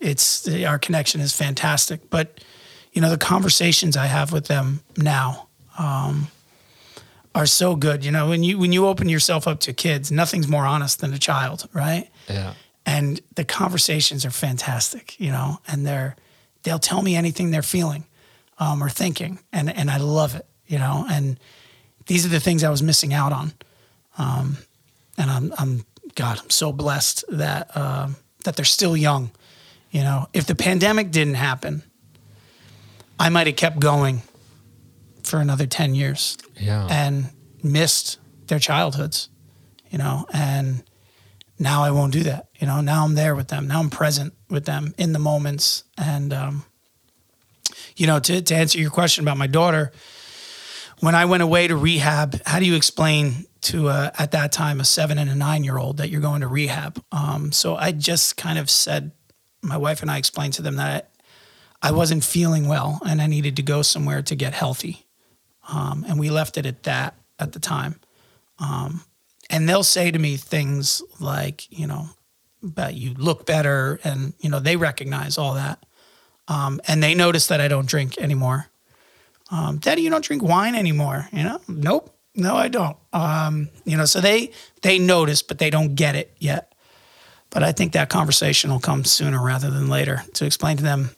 it's 0.00 0.48
our 0.48 0.78
connection 0.78 1.20
is 1.20 1.32
fantastic. 1.32 2.10
But 2.10 2.40
you 2.94 3.00
know, 3.02 3.10
the 3.10 3.18
conversations 3.18 3.96
I 3.96 4.06
have 4.06 4.32
with 4.32 4.46
them 4.46 4.80
now 4.96 5.48
um, 5.78 6.28
are 7.34 7.44
so 7.44 7.74
good. 7.74 8.04
You 8.04 8.12
know, 8.12 8.28
when 8.28 8.42
you 8.44 8.56
when 8.56 8.72
you 8.72 8.86
open 8.86 9.08
yourself 9.08 9.46
up 9.48 9.60
to 9.60 9.72
kids, 9.72 10.10
nothing's 10.10 10.48
more 10.48 10.64
honest 10.64 11.00
than 11.00 11.12
a 11.12 11.18
child, 11.18 11.68
right? 11.72 12.08
Yeah. 12.28 12.54
And 12.86 13.20
the 13.34 13.44
conversations 13.44 14.24
are 14.24 14.30
fantastic. 14.30 15.18
You 15.20 15.32
know, 15.32 15.58
and 15.66 15.84
they're 15.84 16.14
they'll 16.62 16.78
tell 16.78 17.02
me 17.02 17.16
anything 17.16 17.50
they're 17.50 17.62
feeling 17.62 18.04
um, 18.58 18.82
or 18.82 18.88
thinking, 18.88 19.40
and 19.52 19.68
and 19.68 19.90
I 19.90 19.96
love 19.96 20.36
it. 20.36 20.46
You 20.68 20.78
know, 20.78 21.04
and 21.10 21.38
these 22.06 22.24
are 22.24 22.30
the 22.30 22.40
things 22.40 22.62
I 22.62 22.70
was 22.70 22.82
missing 22.82 23.12
out 23.12 23.32
on. 23.32 23.52
Um, 24.18 24.58
and 25.18 25.30
I'm 25.30 25.52
I'm 25.58 25.84
God, 26.14 26.38
I'm 26.40 26.50
so 26.50 26.72
blessed 26.72 27.24
that 27.28 27.76
um, 27.76 28.14
that 28.44 28.54
they're 28.54 28.64
still 28.64 28.96
young. 28.96 29.32
You 29.90 30.02
know, 30.02 30.28
if 30.32 30.46
the 30.46 30.54
pandemic 30.54 31.10
didn't 31.10 31.34
happen, 31.34 31.82
I 33.18 33.28
might 33.28 33.46
have 33.46 33.56
kept 33.56 33.78
going 33.80 34.22
for 35.22 35.38
another 35.40 35.66
10 35.66 35.94
years 35.94 36.36
Yeah. 36.60 36.86
and 36.90 37.30
missed 37.62 38.18
their 38.46 38.58
childhoods, 38.58 39.28
you 39.90 39.98
know, 39.98 40.26
and 40.32 40.82
now 41.58 41.82
I 41.82 41.90
won't 41.92 42.12
do 42.12 42.24
that. 42.24 42.48
You 42.58 42.66
know, 42.66 42.80
now 42.80 43.04
I'm 43.04 43.14
there 43.14 43.34
with 43.34 43.48
them. 43.48 43.66
Now 43.68 43.80
I'm 43.80 43.90
present 43.90 44.34
with 44.50 44.64
them 44.66 44.94
in 44.98 45.12
the 45.12 45.18
moments. 45.18 45.84
And, 45.96 46.32
um, 46.32 46.64
you 47.96 48.06
know, 48.06 48.18
to, 48.20 48.42
to 48.42 48.54
answer 48.54 48.78
your 48.78 48.90
question 48.90 49.24
about 49.24 49.36
my 49.38 49.46
daughter, 49.46 49.92
when 51.00 51.14
I 51.14 51.24
went 51.24 51.42
away 51.42 51.68
to 51.68 51.76
rehab, 51.76 52.40
how 52.46 52.58
do 52.58 52.64
you 52.66 52.74
explain 52.74 53.46
to 53.62 53.88
uh, 53.88 54.10
at 54.18 54.32
that 54.32 54.52
time 54.52 54.80
a 54.80 54.84
seven 54.84 55.16
and 55.18 55.30
a 55.30 55.34
nine 55.34 55.64
year 55.64 55.78
old 55.78 55.96
that 55.98 56.10
you're 56.10 56.20
going 56.20 56.40
to 56.42 56.48
rehab? 56.48 57.02
Um, 57.12 57.52
so 57.52 57.76
I 57.76 57.92
just 57.92 58.36
kind 58.36 58.58
of 58.58 58.68
said, 58.68 59.12
my 59.62 59.76
wife 59.76 60.02
and 60.02 60.10
I 60.10 60.18
explained 60.18 60.52
to 60.54 60.62
them 60.62 60.76
that 60.76 61.10
I 61.84 61.90
wasn't 61.90 62.24
feeling 62.24 62.66
well 62.66 62.98
and 63.06 63.20
I 63.20 63.26
needed 63.26 63.56
to 63.56 63.62
go 63.62 63.82
somewhere 63.82 64.22
to 64.22 64.34
get 64.34 64.54
healthy. 64.54 65.04
Um, 65.68 66.06
and 66.08 66.18
we 66.18 66.30
left 66.30 66.56
it 66.56 66.64
at 66.64 66.84
that 66.84 67.14
at 67.38 67.52
the 67.52 67.58
time. 67.58 68.00
Um, 68.58 69.02
and 69.50 69.68
they'll 69.68 69.82
say 69.82 70.10
to 70.10 70.18
me 70.18 70.38
things 70.38 71.02
like, 71.20 71.70
you 71.70 71.86
know, 71.86 72.08
but 72.62 72.94
you 72.94 73.12
look 73.12 73.44
better. 73.44 74.00
And, 74.02 74.32
you 74.40 74.48
know, 74.48 74.60
they 74.60 74.76
recognize 74.76 75.36
all 75.36 75.54
that. 75.54 75.84
Um, 76.48 76.80
and 76.88 77.02
they 77.02 77.14
notice 77.14 77.48
that 77.48 77.60
I 77.60 77.68
don't 77.68 77.86
drink 77.86 78.16
anymore. 78.16 78.68
Um, 79.50 79.76
Daddy, 79.76 80.00
you 80.00 80.08
don't 80.08 80.24
drink 80.24 80.42
wine 80.42 80.74
anymore. 80.74 81.28
You 81.32 81.44
know, 81.44 81.60
nope, 81.68 82.16
no, 82.34 82.56
I 82.56 82.68
don't. 82.68 82.96
Um, 83.12 83.68
you 83.84 83.98
know, 83.98 84.06
so 84.06 84.22
they 84.22 84.52
they 84.80 84.98
notice, 84.98 85.42
but 85.42 85.58
they 85.58 85.68
don't 85.68 85.96
get 85.96 86.16
it 86.16 86.34
yet. 86.38 86.74
But 87.50 87.62
I 87.62 87.72
think 87.72 87.92
that 87.92 88.08
conversation 88.08 88.70
will 88.70 88.80
come 88.80 89.04
sooner 89.04 89.42
rather 89.42 89.70
than 89.70 89.88
later 89.88 90.22
to 90.34 90.46
explain 90.46 90.78
to 90.78 90.82
them 90.82 91.10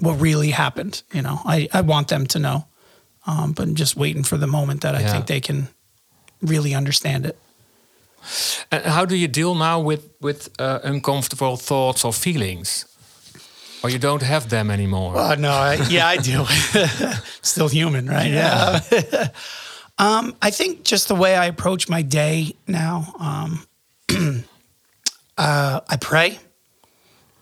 what 0.00 0.20
really 0.20 0.50
happened. 0.50 1.02
You 1.12 1.22
know, 1.22 1.40
I, 1.44 1.68
I 1.72 1.80
want 1.82 2.08
them 2.08 2.26
to 2.26 2.38
know, 2.38 2.66
um, 3.26 3.52
but 3.52 3.62
I'm 3.68 3.74
just 3.74 3.96
waiting 3.96 4.24
for 4.24 4.36
the 4.38 4.46
moment 4.46 4.80
that 4.80 4.94
I 4.94 5.00
Yeah. 5.00 5.12
think 5.12 5.26
they 5.26 5.40
can 5.40 5.68
really 6.42 6.74
understand 6.74 7.26
it. 7.26 7.36
And 8.70 8.84
how 8.84 9.04
do 9.06 9.14
you 9.14 9.28
deal 9.28 9.54
now 9.54 9.80
with 9.80 10.02
with 10.20 10.48
uh, 10.58 10.78
uncomfortable 10.84 11.56
thoughts 11.56 12.04
or 12.04 12.12
feelings, 12.12 12.86
or 13.82 13.90
you 13.90 13.98
don't 13.98 14.22
have 14.22 14.48
them 14.48 14.70
anymore? 14.70 15.12
Oh 15.16 15.34
no, 15.34 15.50
I, 15.50 15.74
yeah, 15.90 16.08
I 16.08 16.16
do. 16.16 16.44
Still 17.42 17.68
human, 17.68 18.06
right? 18.06 18.32
Yeah. 18.32 18.80
um, 19.98 20.34
I 20.40 20.50
think 20.50 20.84
just 20.84 21.08
the 21.08 21.14
way 21.14 21.36
I 21.36 21.46
approach 21.48 21.88
my 21.88 22.02
day 22.02 22.54
now, 22.66 23.14
um, 23.20 23.66
uh, 25.38 25.80
I 25.88 25.96
pray, 25.96 26.38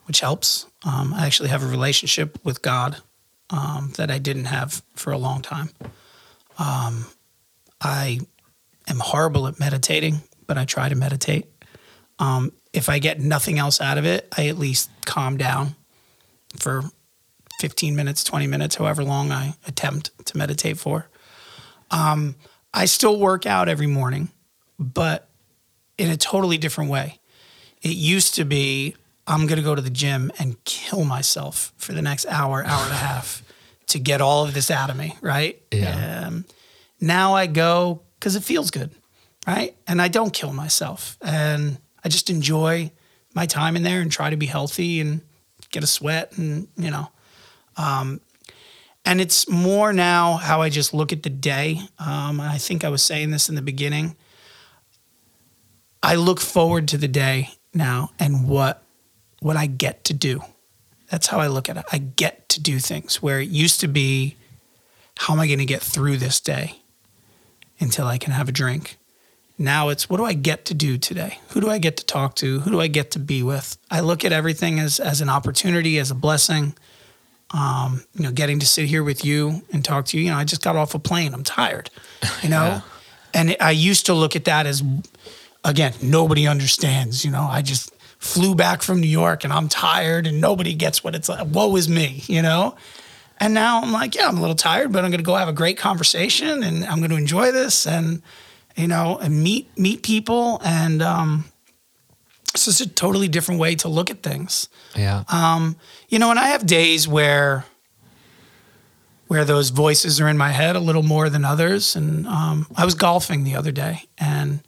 which 0.06 0.20
helps. 0.20 0.66
Um, 0.84 1.14
I 1.14 1.26
actually 1.26 1.48
have 1.50 1.62
a 1.62 1.66
relationship 1.66 2.38
with 2.44 2.62
God 2.62 2.98
um, 3.50 3.92
that 3.96 4.10
I 4.10 4.18
didn't 4.18 4.46
have 4.46 4.82
for 4.94 5.12
a 5.12 5.18
long 5.18 5.42
time. 5.42 5.70
Um, 6.58 7.06
I 7.80 8.20
am 8.88 8.98
horrible 8.98 9.46
at 9.46 9.58
meditating, 9.58 10.22
but 10.46 10.58
I 10.58 10.64
try 10.64 10.88
to 10.88 10.94
meditate. 10.94 11.46
Um, 12.18 12.52
if 12.72 12.88
I 12.88 12.98
get 12.98 13.20
nothing 13.20 13.58
else 13.58 13.80
out 13.80 13.98
of 13.98 14.04
it, 14.04 14.28
I 14.36 14.48
at 14.48 14.58
least 14.58 14.90
calm 15.04 15.36
down 15.36 15.74
for 16.56 16.84
15 17.60 17.94
minutes, 17.94 18.24
20 18.24 18.46
minutes, 18.46 18.76
however 18.76 19.04
long 19.04 19.30
I 19.30 19.54
attempt 19.66 20.26
to 20.26 20.36
meditate 20.36 20.78
for. 20.78 21.08
Um, 21.90 22.36
I 22.72 22.86
still 22.86 23.18
work 23.18 23.46
out 23.46 23.68
every 23.68 23.86
morning, 23.86 24.30
but 24.78 25.28
in 25.98 26.10
a 26.10 26.16
totally 26.16 26.58
different 26.58 26.90
way. 26.90 27.18
It 27.82 27.96
used 27.96 28.34
to 28.36 28.44
be 28.44 28.96
I'm 29.26 29.46
going 29.46 29.58
to 29.58 29.64
go 29.64 29.74
to 29.74 29.82
the 29.82 29.90
gym 29.90 30.32
and 30.38 30.62
kill 30.64 31.04
myself 31.04 31.72
for 31.76 31.92
the 31.92 32.02
next 32.02 32.26
hour, 32.26 32.64
hour 32.64 32.82
and 32.82 32.92
a 32.92 32.96
half 32.96 33.42
to 33.88 33.98
get 33.98 34.20
all 34.20 34.44
of 34.44 34.54
this 34.54 34.70
out 34.70 34.90
of 34.90 34.96
me, 34.96 35.16
right? 35.20 35.60
Yeah. 35.70 36.26
Um, 36.26 36.44
now 37.00 37.34
I 37.34 37.46
go 37.46 38.02
because 38.18 38.36
it 38.36 38.42
feels 38.42 38.70
good, 38.70 38.90
right? 39.46 39.76
And 39.86 40.00
I 40.00 40.08
don't 40.08 40.32
kill 40.32 40.52
myself. 40.52 41.16
And 41.20 41.78
I 42.04 42.08
just 42.08 42.30
enjoy 42.30 42.90
my 43.34 43.46
time 43.46 43.76
in 43.76 43.82
there 43.82 44.00
and 44.00 44.10
try 44.10 44.30
to 44.30 44.36
be 44.36 44.46
healthy 44.46 45.00
and 45.00 45.20
get 45.70 45.82
a 45.82 45.86
sweat 45.86 46.36
and, 46.36 46.68
you 46.76 46.90
know. 46.90 47.10
Um, 47.76 48.20
and 49.04 49.20
it's 49.20 49.48
more 49.48 49.92
now 49.92 50.36
how 50.36 50.62
I 50.62 50.68
just 50.68 50.94
look 50.94 51.12
at 51.12 51.22
the 51.22 51.30
day. 51.30 51.80
Um, 51.98 52.40
I 52.40 52.58
think 52.58 52.84
I 52.84 52.88
was 52.88 53.02
saying 53.02 53.30
this 53.30 53.48
in 53.48 53.54
the 53.54 53.62
beginning. 53.62 54.16
I 56.02 56.16
look 56.16 56.40
forward 56.40 56.88
to 56.88 56.98
the 56.98 57.08
day 57.08 57.50
now 57.74 58.10
and 58.18 58.48
what 58.48 58.82
what 59.42 59.56
I 59.56 59.66
get 59.66 60.04
to 60.04 60.14
do. 60.14 60.42
That's 61.10 61.26
how 61.26 61.40
I 61.40 61.48
look 61.48 61.68
at 61.68 61.76
it. 61.76 61.84
I 61.92 61.98
get 61.98 62.48
to 62.50 62.60
do 62.60 62.78
things 62.78 63.20
where 63.20 63.40
it 63.40 63.48
used 63.48 63.80
to 63.80 63.88
be, 63.88 64.36
how 65.18 65.34
am 65.34 65.40
I 65.40 65.46
going 65.46 65.58
to 65.58 65.66
get 65.66 65.82
through 65.82 66.16
this 66.16 66.40
day 66.40 66.82
until 67.78 68.06
I 68.06 68.18
can 68.18 68.32
have 68.32 68.48
a 68.48 68.52
drink? 68.52 68.96
Now 69.58 69.90
it's 69.90 70.08
what 70.08 70.16
do 70.16 70.24
I 70.24 70.32
get 70.32 70.64
to 70.66 70.74
do 70.74 70.96
today? 70.96 71.38
Who 71.50 71.60
do 71.60 71.68
I 71.68 71.78
get 71.78 71.96
to 71.98 72.06
talk 72.06 72.34
to? 72.36 72.60
Who 72.60 72.70
do 72.70 72.80
I 72.80 72.86
get 72.86 73.10
to 73.12 73.18
be 73.18 73.42
with? 73.42 73.76
I 73.90 74.00
look 74.00 74.24
at 74.24 74.32
everything 74.32 74.80
as 74.80 74.98
as 74.98 75.20
an 75.20 75.28
opportunity, 75.28 75.98
as 75.98 76.10
a 76.10 76.14
blessing. 76.14 76.74
Um, 77.50 78.02
you 78.14 78.24
know, 78.24 78.32
getting 78.32 78.60
to 78.60 78.66
sit 78.66 78.86
here 78.86 79.04
with 79.04 79.26
you 79.26 79.62
and 79.72 79.84
talk 79.84 80.06
to 80.06 80.16
you. 80.16 80.24
You 80.24 80.30
know, 80.30 80.38
I 80.38 80.44
just 80.44 80.64
got 80.64 80.74
off 80.74 80.94
a 80.94 80.98
plane. 80.98 81.34
I'm 81.34 81.44
tired. 81.44 81.90
You 82.42 82.48
know, 82.48 82.82
and 83.34 83.54
I 83.60 83.72
used 83.72 84.06
to 84.06 84.14
look 84.14 84.34
at 84.34 84.46
that 84.46 84.66
as, 84.66 84.82
again, 85.62 85.92
nobody 86.02 86.46
understands. 86.48 87.26
You 87.26 87.30
know, 87.30 87.42
I 87.42 87.60
just 87.60 87.91
flew 88.22 88.54
back 88.54 88.82
from 88.82 89.00
New 89.00 89.08
York 89.08 89.42
and 89.42 89.52
I'm 89.52 89.68
tired 89.68 90.26
and 90.26 90.40
nobody 90.40 90.74
gets 90.74 91.02
what 91.02 91.14
it's 91.14 91.28
like. 91.28 91.46
Woe 91.50 91.76
is 91.76 91.88
me. 91.88 92.22
You 92.26 92.42
know. 92.42 92.76
And 93.40 93.54
now 93.54 93.82
I'm 93.82 93.90
like, 93.90 94.14
yeah, 94.14 94.28
I'm 94.28 94.38
a 94.38 94.40
little 94.40 94.54
tired, 94.54 94.92
but 94.92 95.04
I'm 95.04 95.10
going 95.10 95.18
to 95.18 95.24
go 95.24 95.34
have 95.34 95.48
a 95.48 95.52
great 95.52 95.76
conversation 95.76 96.62
and 96.62 96.84
I'm 96.84 96.98
going 96.98 97.10
to 97.10 97.16
enjoy 97.16 97.50
this 97.50 97.88
and, 97.88 98.22
you 98.76 98.86
know, 98.86 99.18
and 99.18 99.42
meet 99.42 99.76
meet 99.76 100.04
people. 100.04 100.60
And 100.64 101.02
um, 101.02 101.46
it's 102.54 102.66
just 102.66 102.80
a 102.80 102.88
totally 102.88 103.26
different 103.26 103.58
way 103.60 103.74
to 103.76 103.88
look 103.88 104.10
at 104.10 104.22
things. 104.22 104.68
yeah. 104.94 105.24
Um, 105.28 105.76
you 106.08 106.20
know, 106.20 106.30
and 106.30 106.38
I 106.38 106.48
have 106.48 106.66
days 106.66 107.08
where 107.08 107.64
where 109.26 109.44
those 109.44 109.70
voices 109.70 110.20
are 110.20 110.28
in 110.28 110.36
my 110.36 110.50
head 110.50 110.76
a 110.76 110.80
little 110.80 111.02
more 111.02 111.28
than 111.28 111.44
others. 111.44 111.96
And 111.96 112.26
um, 112.28 112.66
I 112.76 112.84
was 112.84 112.94
golfing 112.94 113.42
the 113.42 113.56
other 113.56 113.72
day, 113.72 114.04
and 114.18 114.60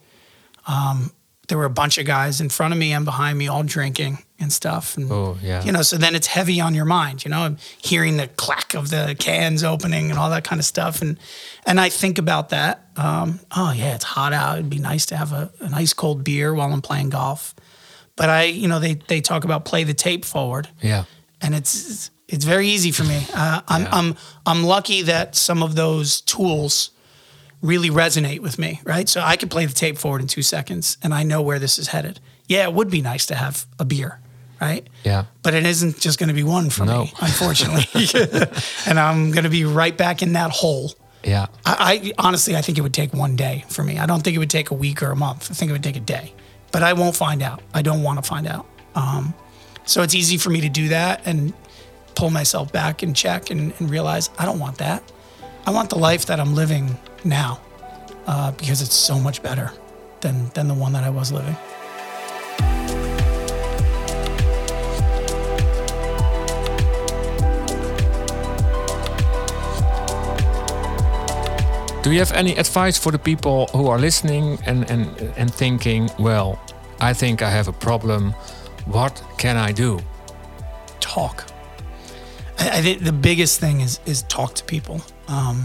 um, 0.66 1.12
there 1.48 1.58
were 1.58 1.64
a 1.64 1.70
bunch 1.70 1.98
of 1.98 2.06
guys 2.06 2.40
in 2.40 2.48
front 2.48 2.72
of 2.72 2.78
me 2.78 2.92
and 2.92 3.04
behind 3.04 3.38
me 3.38 3.48
all 3.48 3.62
drinking 3.62 4.18
and 4.40 4.52
stuff. 4.52 4.96
And, 4.96 5.10
Oh, 5.12 5.36
yeah. 5.42 5.62
You 5.64 5.72
know, 5.72 5.82
so 5.82 5.96
then 5.96 6.14
it's 6.14 6.26
heavy 6.26 6.60
on 6.60 6.74
your 6.74 6.84
mind, 6.84 7.24
you 7.24 7.30
know, 7.30 7.40
I'm 7.42 7.56
hearing 7.78 8.16
the 8.16 8.28
clack 8.28 8.74
of 8.74 8.90
the 8.90 9.14
cans 9.18 9.62
opening 9.64 10.10
and 10.10 10.18
all 10.18 10.30
that 10.30 10.44
kind 10.44 10.58
of 10.58 10.64
stuff. 10.64 11.02
And, 11.02 11.18
and 11.66 11.78
I 11.80 11.88
think 11.88 12.18
about 12.18 12.48
that. 12.50 12.86
Um, 12.96 13.40
oh 13.56 13.72
yeah, 13.72 13.94
it's 13.94 14.04
hot 14.04 14.32
out. 14.32 14.58
It'd 14.58 14.70
be 14.70 14.78
nice 14.78 15.06
to 15.06 15.16
have 15.16 15.32
a, 15.32 15.50
an 15.60 15.74
ice 15.74 15.92
cold 15.92 16.24
beer 16.24 16.52
while 16.54 16.72
I'm 16.72 16.82
playing 16.82 17.10
golf. 17.10 17.54
But 18.16 18.28
I, 18.30 18.44
you 18.44 18.68
know, 18.68 18.78
they, 18.80 18.94
they 18.94 19.20
talk 19.20 19.44
about 19.44 19.64
play 19.64 19.84
the 19.84 19.94
tape 19.94 20.24
forward 20.24 20.68
Yeah. 20.82 21.04
and 21.40 21.54
it's 21.54 22.10
it's 22.26 22.44
very 22.46 22.68
easy 22.68 22.90
for 22.90 23.04
me. 23.04 23.26
Uh, 23.34 23.60
I'm 23.68 23.86
I'm 23.92 24.16
I'm 24.46 24.64
lucky 24.64 25.02
that 25.02 25.36
some 25.36 25.62
of 25.62 25.74
those 25.74 26.22
tools 26.22 26.90
really 27.64 27.88
resonate 27.90 28.40
with 28.40 28.58
me, 28.58 28.80
right? 28.84 29.08
So 29.08 29.20
I 29.20 29.36
could 29.36 29.50
play 29.50 29.64
the 29.66 29.72
tape 29.72 29.96
forward 29.98 30.20
in 30.20 30.26
two 30.28 30.42
seconds, 30.42 30.98
and 31.02 31.14
I 31.14 31.22
know 31.22 31.40
where 31.42 31.58
this 31.58 31.78
is 31.78 31.88
headed. 31.88 32.20
Yeah, 32.46 32.64
it 32.64 32.74
would 32.74 32.90
be 32.90 33.00
nice 33.00 33.24
to 33.26 33.34
have 33.34 33.64
a 33.78 33.84
beer, 33.86 34.20
right? 34.60 34.86
Yeah. 35.02 35.24
But 35.42 35.54
it 35.54 35.64
isn't 35.64 35.98
just 35.98 36.18
going 36.18 36.28
to 36.28 36.34
be 36.34 36.42
one 36.42 36.68
for 36.70 36.84
No. 36.84 37.04
me, 37.04 37.12
unfortunately, 37.20 37.86
and 38.86 39.00
I'm 39.00 39.30
going 39.32 39.44
to 39.44 39.50
be 39.50 39.64
right 39.64 39.96
back 39.96 40.22
in 40.22 40.34
that 40.34 40.50
hole. 40.50 40.92
Yeah. 41.24 41.46
I, 41.64 42.12
I 42.18 42.24
honestly, 42.26 42.54
I 42.54 42.60
think 42.60 42.76
it 42.76 42.82
would 42.82 42.92
take 42.92 43.14
one 43.14 43.34
day 43.34 43.64
for 43.70 43.82
me. 43.82 43.98
I 43.98 44.04
don't 44.04 44.22
think 44.22 44.36
it 44.36 44.38
would 44.40 44.50
take 44.50 44.70
a 44.70 44.74
week 44.74 45.02
or 45.02 45.10
a 45.10 45.16
month. 45.16 45.50
I 45.50 45.54
think 45.54 45.70
it 45.70 45.72
would 45.72 45.82
take 45.82 45.96
a 45.96 46.00
day, 46.00 46.34
but 46.70 46.82
I 46.82 46.92
won't 46.92 47.16
find 47.16 47.40
out. 47.42 47.62
I 47.72 47.80
don't 47.80 48.02
want 48.02 48.22
to 48.22 48.28
find 48.28 48.46
out. 48.46 48.66
Um, 48.94 49.32
so 49.86 50.02
it's 50.02 50.14
easy 50.14 50.36
for 50.36 50.50
me 50.50 50.60
to 50.60 50.68
do 50.68 50.88
that 50.88 51.22
and 51.26 51.54
pull 52.14 52.28
myself 52.30 52.70
back 52.72 53.02
and 53.02 53.16
check 53.16 53.50
and, 53.50 53.72
and 53.78 53.90
realize 53.90 54.28
I 54.38 54.44
don't 54.44 54.58
want 54.58 54.76
that. 54.78 55.02
I 55.66 55.70
want 55.70 55.88
the 55.88 55.98
life 55.98 56.26
that 56.26 56.38
I'm 56.40 56.54
living 56.54 56.98
now 57.24 57.60
uh, 58.26 58.52
because 58.52 58.82
it's 58.82 58.94
so 58.94 59.18
much 59.18 59.42
better 59.42 59.70
than 60.20 60.48
than 60.54 60.68
the 60.68 60.74
one 60.74 60.92
that 60.92 61.04
I 61.04 61.10
was 61.10 61.32
living. 61.32 61.56
Do 72.02 72.12
you 72.12 72.18
have 72.18 72.32
any 72.32 72.54
advice 72.58 72.98
for 72.98 73.10
the 73.12 73.18
people 73.18 73.66
who 73.72 73.88
are 73.88 73.98
listening 73.98 74.58
and, 74.66 74.90
and, 74.90 75.08
and 75.38 75.54
thinking, 75.54 76.10
well, 76.18 76.60
I 77.00 77.14
think 77.14 77.40
I 77.40 77.48
have 77.48 77.66
a 77.66 77.72
problem. 77.72 78.34
What 78.84 79.22
can 79.38 79.56
I 79.56 79.72
do? 79.72 80.00
talk. 81.14 81.44
I, 82.58 82.78
I 82.78 82.82
think 82.82 83.04
the 83.04 83.12
biggest 83.12 83.60
thing 83.60 83.80
is 83.80 84.00
is 84.06 84.22
talk 84.22 84.54
to 84.54 84.64
people. 84.64 85.00
Um, 85.28 85.64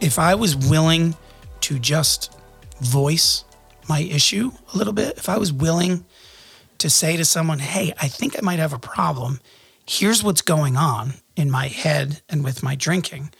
if 0.00 0.18
I 0.18 0.34
was 0.34 0.56
willing 0.56 1.16
to 1.62 1.78
just 1.78 2.32
voice 2.80 3.44
my 3.88 4.00
issue 4.00 4.52
a 4.72 4.76
little 4.76 4.92
bit, 4.92 5.16
if 5.18 5.28
I 5.28 5.38
was 5.38 5.52
willing 5.52 6.04
to 6.78 6.88
say 6.90 7.16
to 7.16 7.24
someone, 7.24 7.58
"Hey, 7.58 7.92
I 8.00 8.08
think 8.08 8.36
I 8.38 8.40
might 8.42 8.58
have 8.58 8.72
a 8.72 8.78
problem. 8.78 9.40
Here's 9.86 10.22
what's 10.22 10.42
going 10.42 10.76
on 10.76 11.14
in 11.36 11.50
my 11.50 11.68
head 11.68 12.22
and 12.28 12.44
with 12.44 12.62
my 12.62 12.74
drinking." 12.74 13.32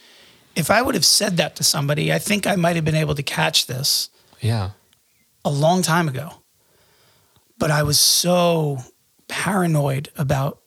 If 0.56 0.70
I 0.70 0.82
would 0.82 0.94
have 0.96 1.06
said 1.06 1.36
that 1.36 1.54
to 1.56 1.62
somebody, 1.64 2.12
I 2.12 2.18
think 2.18 2.46
I 2.46 2.56
might 2.56 2.74
have 2.74 2.84
been 2.84 2.96
able 2.96 3.14
to 3.14 3.22
catch 3.22 3.66
this 3.66 4.10
Yeah. 4.40 4.70
a 5.44 5.50
long 5.50 5.82
time 5.82 6.08
ago. 6.08 6.42
But 7.58 7.70
I 7.70 7.82
was 7.84 7.98
so 8.00 8.82
paranoid 9.28 10.08
about 10.16 10.58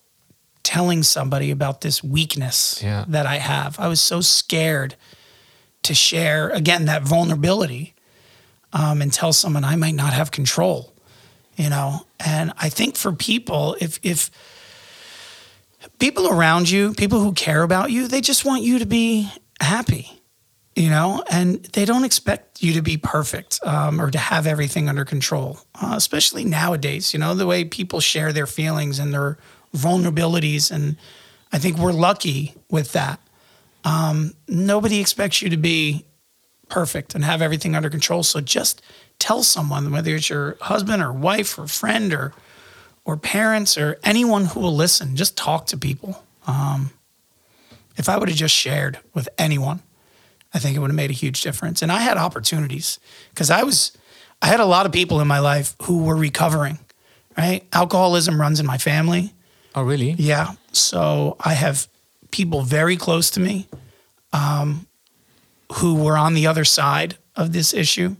telling 0.62 1.02
somebody 1.02 1.50
about 1.50 1.80
this 1.82 2.02
weakness 2.02 2.80
Yeah. 2.82 3.04
that 3.08 3.26
I 3.26 3.38
have. 3.38 3.78
I 3.78 3.88
was 3.88 4.00
so 4.00 4.20
scared 4.22 4.96
to 5.82 5.94
share, 5.94 6.50
again, 6.50 6.86
that 6.86 7.02
vulnerability 7.02 7.94
um, 8.72 9.02
and 9.02 9.12
tell 9.12 9.32
someone 9.32 9.64
I 9.64 9.76
might 9.76 9.94
not 9.94 10.12
have 10.12 10.30
control, 10.30 10.92
you 11.56 11.68
know? 11.68 12.06
And 12.24 12.52
I 12.56 12.68
think 12.68 12.96
for 12.96 13.12
people, 13.12 13.76
if, 13.80 13.98
if, 14.02 14.30
People 15.98 16.28
around 16.28 16.70
you, 16.70 16.94
people 16.94 17.20
who 17.20 17.32
care 17.32 17.62
about 17.62 17.90
you, 17.90 18.06
they 18.06 18.20
just 18.20 18.44
want 18.44 18.62
you 18.62 18.78
to 18.78 18.86
be 18.86 19.30
happy 19.60 20.22
you 20.74 20.88
know, 20.88 21.22
and 21.30 21.62
they 21.74 21.84
don't 21.84 22.04
expect 22.04 22.62
you 22.62 22.72
to 22.72 22.82
be 22.82 22.96
perfect 22.96 23.60
um, 23.62 24.00
or 24.00 24.10
to 24.10 24.18
have 24.18 24.46
everything 24.46 24.88
under 24.88 25.04
control, 25.04 25.58
uh, 25.74 25.92
especially 25.96 26.44
nowadays, 26.44 27.12
you 27.12 27.20
know, 27.20 27.34
the 27.34 27.46
way 27.46 27.64
people 27.64 28.00
share 28.00 28.32
their 28.32 28.46
feelings 28.46 28.98
and 28.98 29.12
their 29.12 29.36
vulnerabilities. 29.76 30.70
And 30.70 30.96
I 31.52 31.58
think 31.58 31.76
we're 31.76 31.92
lucky 31.92 32.54
with 32.70 32.92
that. 32.92 33.20
Um, 33.84 34.34
nobody 34.48 35.00
expects 35.00 35.42
you 35.42 35.50
to 35.50 35.56
be 35.56 36.04
perfect 36.68 37.14
and 37.14 37.24
have 37.24 37.42
everything 37.42 37.74
under 37.74 37.90
control. 37.90 38.22
So 38.22 38.40
just 38.40 38.82
tell 39.18 39.42
someone, 39.42 39.90
whether 39.90 40.14
it's 40.14 40.30
your 40.30 40.56
husband 40.60 41.02
or 41.02 41.12
wife 41.12 41.58
or 41.58 41.66
friend 41.66 42.12
or, 42.12 42.32
or 43.04 43.16
parents 43.16 43.76
or 43.76 43.98
anyone 44.02 44.46
who 44.46 44.60
will 44.60 44.74
listen, 44.74 45.16
just 45.16 45.36
talk 45.36 45.66
to 45.66 45.76
people. 45.76 46.22
Um, 46.46 46.90
if 47.96 48.08
I 48.08 48.16
would 48.16 48.28
have 48.28 48.38
just 48.38 48.54
shared 48.54 48.98
with 49.14 49.28
anyone, 49.38 49.80
I 50.54 50.58
think 50.58 50.76
it 50.76 50.80
would 50.80 50.90
have 50.90 50.96
made 50.96 51.10
a 51.10 51.14
huge 51.14 51.42
difference. 51.42 51.82
And 51.82 51.92
I 51.92 51.98
had 51.98 52.16
opportunities 52.16 52.98
because 53.30 53.50
I 53.50 53.62
was, 53.62 53.92
I 54.40 54.46
had 54.46 54.60
a 54.60 54.66
lot 54.66 54.86
of 54.86 54.92
people 54.92 55.20
in 55.20 55.28
my 55.28 55.38
life 55.38 55.74
who 55.82 56.04
were 56.04 56.16
recovering, 56.16 56.78
right? 57.36 57.66
Alcoholism 57.72 58.40
runs 58.40 58.60
in 58.60 58.66
my 58.66 58.78
family. 58.78 59.34
Oh, 59.74 59.82
really? 59.82 60.12
Yeah. 60.12 60.52
So 60.72 61.36
I 61.40 61.54
have 61.54 61.86
people 62.32 62.62
very 62.62 62.96
close 62.96 63.30
to 63.30 63.40
me 63.40 63.68
um, 64.32 64.86
who 65.74 65.94
were 65.94 66.16
on 66.16 66.34
the 66.34 66.48
other 66.48 66.64
side 66.64 67.16
of 67.36 67.52
this 67.52 67.72
issue. 67.72 68.16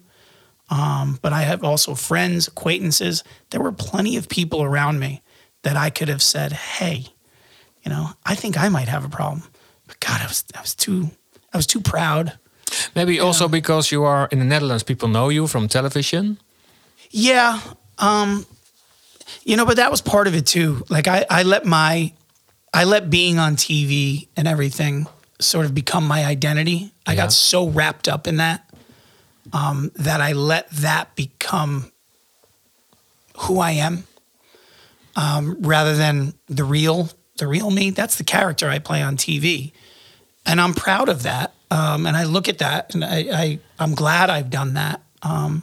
Um, 0.71 1.19
but 1.21 1.33
I 1.33 1.43
have 1.43 1.65
also 1.65 1.95
friends, 1.95 2.49
acquaintances. 2.49 3.25
There 3.51 3.61
were 3.61 3.73
plenty 3.73 4.17
of 4.17 4.29
people 4.29 4.63
around 4.63 5.01
me 5.01 5.21
that 5.63 5.77
I 5.77 5.91
could 5.91 6.09
have 6.09 6.23
said, 6.23 6.53
hey, 6.53 7.07
you 7.83 7.91
know, 7.91 8.11
I 8.25 8.35
think 8.37 8.57
I 8.57 8.69
might 8.69 8.89
have 8.89 9.05
a 9.05 9.09
problem. 9.09 9.43
But 9.87 10.01
God, 10.01 10.21
I 10.23 10.27
was, 10.27 10.45
I 10.55 10.61
was 10.61 10.75
too, 10.75 11.11
I 11.53 11.57
was 11.57 11.67
too 11.67 11.81
proud. 11.81 12.39
Maybe 12.95 13.21
also 13.21 13.49
because 13.49 13.93
you 13.93 14.05
are 14.05 14.29
in 14.33 14.39
the 14.39 14.45
Netherlands, 14.45 14.83
people 14.83 15.09
know 15.09 15.29
you 15.29 15.47
from 15.47 15.69
television. 15.69 16.39
Yeah. 17.11 17.61
Um, 17.99 18.47
you 19.45 19.57
know, 19.57 19.67
but 19.67 19.77
that 19.77 19.91
was 19.91 20.01
part 20.01 20.27
of 20.27 20.35
it 20.35 20.47
too. 20.47 20.85
Like 20.89 21.07
I, 21.07 21.27
I 21.29 21.43
let 21.43 21.67
my, 21.67 22.13
I 22.75 22.85
let 22.85 23.11
being 23.11 23.39
on 23.39 23.57
TV 23.57 24.29
and 24.37 24.49
everything 24.49 25.07
sort 25.41 25.66
of 25.66 25.75
become 25.75 26.07
my 26.07 26.25
identity. 26.25 26.93
I 27.07 27.12
Yeah. 27.12 27.23
got 27.25 27.33
so 27.33 27.68
wrapped 27.68 28.09
up 28.09 28.27
in 28.27 28.37
that 28.39 28.68
um, 29.53 29.91
that 29.97 30.20
I 30.20 30.33
let 30.33 30.70
that 30.70 31.14
become 31.16 31.91
who 33.37 33.59
I 33.59 33.73
am, 33.73 34.05
um, 35.16 35.57
rather 35.61 35.97
than 35.97 36.35
the 36.49 36.64
real, 36.64 37.11
the 37.39 37.47
real 37.47 37.70
me. 37.70 37.91
That's 37.91 38.16
the 38.16 38.25
character 38.25 38.68
I 38.70 38.79
play 38.79 39.03
on 39.03 39.16
TV, 39.16 39.73
and 40.47 40.61
I'm 40.61 40.75
proud 40.75 41.09
of 41.09 41.23
that. 41.25 41.53
Um, 41.70 42.07
and 42.07 42.16
I 42.16 42.25
look 42.25 42.49
at 42.49 42.59
that, 42.59 42.95
and 42.95 43.05
I, 43.05 43.16
I, 43.33 43.59
I'm 43.79 43.95
glad 43.95 44.31
I've 44.31 44.51
done 44.51 44.75
that. 44.75 45.01
Um, 45.23 45.62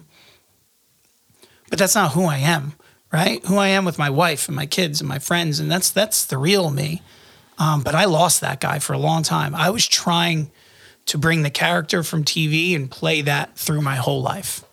but 1.69 1.79
that's 1.79 1.95
not 1.95 2.11
who 2.13 2.25
I 2.25 2.37
am, 2.39 2.73
right? 3.11 3.43
Who 3.45 3.57
I 3.57 3.69
am 3.69 3.85
with 3.85 3.97
my 3.97 4.09
wife 4.09 4.47
and 4.47 4.55
my 4.55 4.65
kids 4.65 5.01
and 5.01 5.07
my 5.07 5.19
friends, 5.19 5.59
and 5.59 5.71
that's 5.71 5.91
that's 5.91 6.25
the 6.25 6.37
real 6.37 6.69
me. 6.69 7.01
Um, 7.57 7.81
but 7.81 7.93
I 7.95 8.05
lost 8.05 8.41
that 8.41 8.59
guy 8.61 8.79
for 8.79 8.93
a 8.93 8.97
long 8.97 9.23
time. 9.23 9.53
I 9.53 9.69
was 9.69 9.85
trying 9.87 10.49
to 11.07 11.17
bring 11.17 11.41
the 11.41 11.49
character 11.49 12.03
from 12.03 12.23
TV 12.23 12.75
and 12.75 12.89
play 12.89 13.21
that 13.21 13.57
through 13.57 13.81
my 13.81 13.95
whole 13.95 14.21
life. 14.21 14.63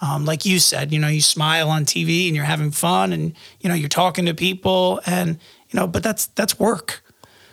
Um, 0.00 0.24
like 0.24 0.44
you 0.44 0.58
said, 0.58 0.92
you 0.92 0.98
know, 0.98 1.08
you 1.08 1.20
smile 1.20 1.68
on 1.70 1.84
TV 1.84 2.26
and 2.26 2.36
you're 2.36 2.44
having 2.44 2.70
fun, 2.70 3.12
and 3.12 3.34
you 3.60 3.68
know, 3.68 3.74
you're 3.74 3.88
talking 3.88 4.26
to 4.26 4.34
people, 4.34 5.00
and 5.06 5.38
you 5.70 5.80
know, 5.80 5.86
but 5.86 6.02
that's 6.02 6.26
that's 6.26 6.58
work 6.58 7.02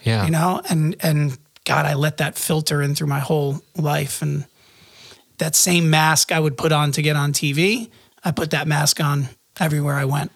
Yeah. 0.04 0.26
you 0.26 0.32
know 0.32 0.62
and 0.70 0.96
and 1.02 1.38
god 1.66 1.86
i 1.86 1.94
let 1.94 2.18
that 2.18 2.36
filter 2.38 2.82
in 2.82 2.96
through 2.96 3.08
my 3.08 3.20
whole 3.20 3.62
life 3.78 4.22
and 4.24 4.46
that 5.38 5.56
same 5.56 5.90
mask 5.92 6.32
i 6.32 6.40
would 6.40 6.58
put 6.58 6.72
on 6.72 6.92
to 6.92 7.02
get 7.04 7.16
on 7.16 7.34
tv 7.34 7.90
i 8.24 8.32
put 8.32 8.50
that 8.50 8.68
mask 8.68 9.00
on 9.00 9.30
everywhere 9.60 9.96
i 9.96 10.06
went 10.06 10.32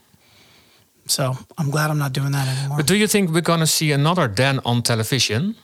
so 1.08 1.38
i'm 1.58 1.70
glad 1.72 1.90
i'm 1.90 1.98
not 1.98 2.14
doing 2.14 2.32
that 2.32 2.48
anymore 2.48 2.78
But 2.78 2.88
do 2.88 2.96
you 2.96 3.08
think 3.08 3.32
we're 3.32 3.42
gonna 3.42 3.68
see 3.68 3.92
another 3.92 4.28
Dan 4.28 4.60
on 4.66 4.82
television? 4.82 5.56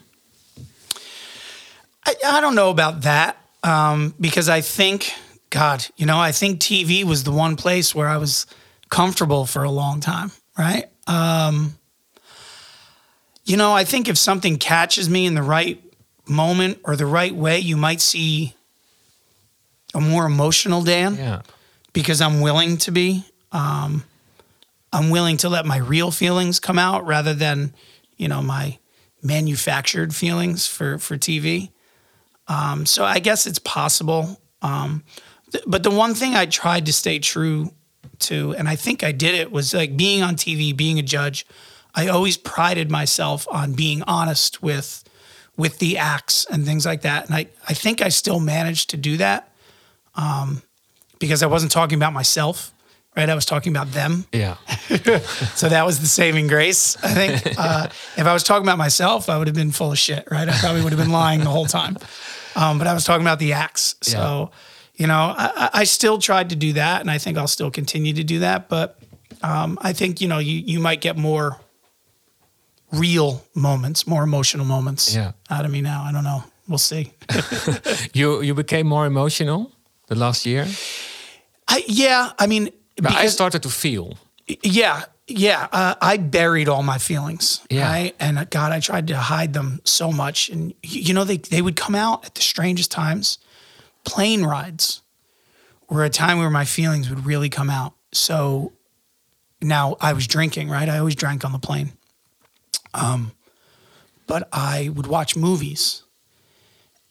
I, 2.05 2.15
I 2.25 2.41
don't 2.41 2.55
know 2.55 2.69
about 2.69 3.01
that 3.01 3.37
um, 3.63 4.13
because 4.19 4.49
i 4.49 4.61
think 4.61 5.13
god 5.49 5.85
you 5.97 6.05
know 6.05 6.19
i 6.19 6.31
think 6.31 6.59
tv 6.59 7.03
was 7.03 7.23
the 7.23 7.31
one 7.31 7.55
place 7.55 7.93
where 7.95 8.07
i 8.07 8.17
was 8.17 8.45
comfortable 8.89 9.45
for 9.45 9.63
a 9.63 9.71
long 9.71 9.99
time 9.99 10.31
right 10.57 10.85
um, 11.07 11.75
you 13.45 13.57
know 13.57 13.71
i 13.73 13.83
think 13.83 14.07
if 14.07 14.17
something 14.17 14.57
catches 14.57 15.09
me 15.09 15.25
in 15.25 15.33
the 15.35 15.43
right 15.43 15.81
moment 16.27 16.79
or 16.83 16.95
the 16.95 17.05
right 17.05 17.33
way 17.35 17.59
you 17.59 17.75
might 17.77 18.01
see 18.01 18.53
a 19.93 19.99
more 19.99 20.25
emotional 20.25 20.81
dan 20.83 21.15
Yeah. 21.15 21.41
because 21.93 22.21
I'm 22.21 22.39
willing 22.39 22.77
to 22.77 22.91
be. 22.91 23.25
Um, 23.51 24.03
I'm 24.93 25.09
willing 25.09 25.37
to 25.37 25.49
let 25.49 25.65
my 25.65 25.77
real 25.77 26.11
feelings 26.11 26.59
come 26.59 26.77
out 26.77 27.05
rather 27.05 27.33
than, 27.33 27.73
you 28.17 28.27
know, 28.27 28.41
my 28.41 28.77
manufactured 29.23 30.13
feelings 30.13 30.67
for 30.67 30.97
for 30.97 31.17
TV. 31.17 31.71
Um, 32.47 32.85
so 32.85 33.05
I 33.05 33.19
guess 33.19 33.47
it's 33.47 33.59
possible, 33.59 34.41
um, 34.61 35.03
th- 35.51 35.63
but 35.67 35.83
the 35.83 35.91
one 35.91 36.13
thing 36.13 36.35
I 36.35 36.45
tried 36.45 36.85
to 36.87 36.93
stay 36.93 37.19
true 37.19 37.71
to, 38.19 38.53
and 38.55 38.67
I 38.67 38.75
think 38.75 39.03
I 39.03 39.11
did 39.11 39.35
it, 39.35 39.51
was 39.51 39.73
like 39.73 39.95
being 39.95 40.21
on 40.21 40.35
TV, 40.35 40.75
being 40.75 40.99
a 40.99 41.03
judge. 41.03 41.45
I 41.95 42.07
always 42.07 42.37
prided 42.37 42.89
myself 42.91 43.47
on 43.49 43.73
being 43.73 44.03
honest 44.03 44.61
with 44.61 45.03
with 45.57 45.79
the 45.79 45.97
acts 45.97 46.45
and 46.49 46.65
things 46.65 46.85
like 46.85 47.01
that, 47.01 47.27
and 47.27 47.35
I 47.35 47.47
I 47.67 47.73
think 47.73 48.01
I 48.01 48.09
still 48.09 48.39
managed 48.39 48.89
to 48.89 48.97
do 48.97 49.17
that 49.17 49.51
um, 50.15 50.61
because 51.19 51.43
I 51.43 51.47
wasn't 51.47 51.71
talking 51.71 51.97
about 51.97 52.13
myself. 52.13 52.73
Right, 53.15 53.29
I 53.29 53.35
was 53.35 53.45
talking 53.45 53.73
about 53.75 53.91
them. 53.91 54.25
Yeah. 54.31 54.55
So 55.55 55.69
that 55.69 55.85
was 55.85 55.99
the 55.99 56.07
saving 56.07 56.47
grace. 56.47 56.97
I 57.03 57.13
think 57.13 57.55
uh, 57.59 57.87
if 58.17 58.25
I 58.25 58.33
was 58.33 58.43
talking 58.43 58.63
about 58.65 58.77
myself, 58.77 59.29
I 59.29 59.37
would 59.37 59.47
have 59.47 59.55
been 59.55 59.71
full 59.71 59.91
of 59.91 59.97
shit, 59.99 60.27
right? 60.31 60.47
I 60.49 60.53
probably 60.59 60.81
would 60.83 60.91
have 60.93 60.99
been 61.01 61.11
lying 61.11 61.41
the 61.41 61.49
whole 61.49 61.65
time. 61.65 61.97
Um, 62.55 62.77
but 62.77 62.87
I 62.87 62.93
was 62.93 63.03
talking 63.03 63.21
about 63.25 63.39
the 63.39 63.53
acts. 63.53 63.95
So, 64.01 64.51
you 64.95 65.07
know, 65.07 65.33
I, 65.37 65.51
I- 65.55 65.69
I 65.81 65.83
still 65.85 66.17
tried 66.19 66.49
to 66.49 66.55
do 66.55 66.73
that, 66.73 67.01
and 67.01 67.11
I 67.11 67.17
think 67.19 67.37
I'll 67.37 67.47
still 67.47 67.71
continue 67.71 68.13
to 68.13 68.23
do 68.23 68.39
that. 68.39 68.69
But 68.69 68.97
um, 69.43 69.77
I 69.81 69.93
think 69.93 70.19
you 70.21 70.27
know, 70.27 70.39
you 70.39 70.55
you 70.65 70.79
might 70.79 71.01
get 71.01 71.17
more 71.17 71.57
real 72.91 73.43
moments, 73.55 74.05
more 74.07 74.23
emotional 74.23 74.65
moments 74.65 75.13
Yeah. 75.15 75.31
out 75.49 75.65
of 75.65 75.71
me 75.71 75.81
now. 75.81 76.03
I 76.03 76.11
don't 76.11 76.23
know. 76.23 76.43
We'll 76.67 76.77
see. 76.77 77.11
You 78.13 78.41
you 78.41 78.53
became 78.53 78.87
more 78.87 79.05
emotional 79.07 79.71
the 80.07 80.15
last 80.15 80.45
year. 80.45 80.67
I, 81.67 81.83
yeah, 81.87 82.31
I 82.39 82.47
mean, 82.47 82.69
But 83.01 83.13
I 83.13 83.27
started 83.27 83.63
to 83.63 83.69
feel. 83.69 84.17
Yeah, 84.63 85.05
yeah. 85.27 85.67
Uh, 85.71 85.95
I 86.01 86.17
buried 86.17 86.69
all 86.69 86.83
my 86.83 86.97
feelings. 86.97 87.61
Yeah. 87.69 87.89
Right? 87.89 88.15
And 88.19 88.37
uh, 88.37 88.45
God, 88.45 88.71
I 88.71 88.79
tried 88.79 89.07
to 89.07 89.17
hide 89.17 89.53
them 89.53 89.81
so 89.83 90.11
much. 90.11 90.49
And 90.49 90.73
you 90.83 91.13
know, 91.13 91.23
they 91.23 91.37
they 91.37 91.61
would 91.61 91.75
come 91.75 91.95
out 91.95 92.25
at 92.25 92.35
the 92.35 92.41
strangest 92.41 92.91
times. 92.91 93.39
Plane 94.03 94.43
rides 94.43 95.01
were 95.89 96.03
a 96.03 96.09
time 96.09 96.39
where 96.39 96.49
my 96.49 96.65
feelings 96.65 97.09
would 97.09 97.25
really 97.25 97.49
come 97.49 97.69
out. 97.69 97.93
So 98.11 98.73
now 99.61 99.97
I 100.01 100.13
was 100.13 100.27
drinking, 100.27 100.69
right? 100.69 100.89
I 100.89 100.97
always 100.97 101.15
drank 101.15 101.45
on 101.45 101.51
the 101.51 101.59
plane. 101.59 101.93
Um, 102.93 103.31
but 104.27 104.47
I 104.51 104.89
would 104.89 105.07
watch 105.07 105.35
movies, 105.35 106.03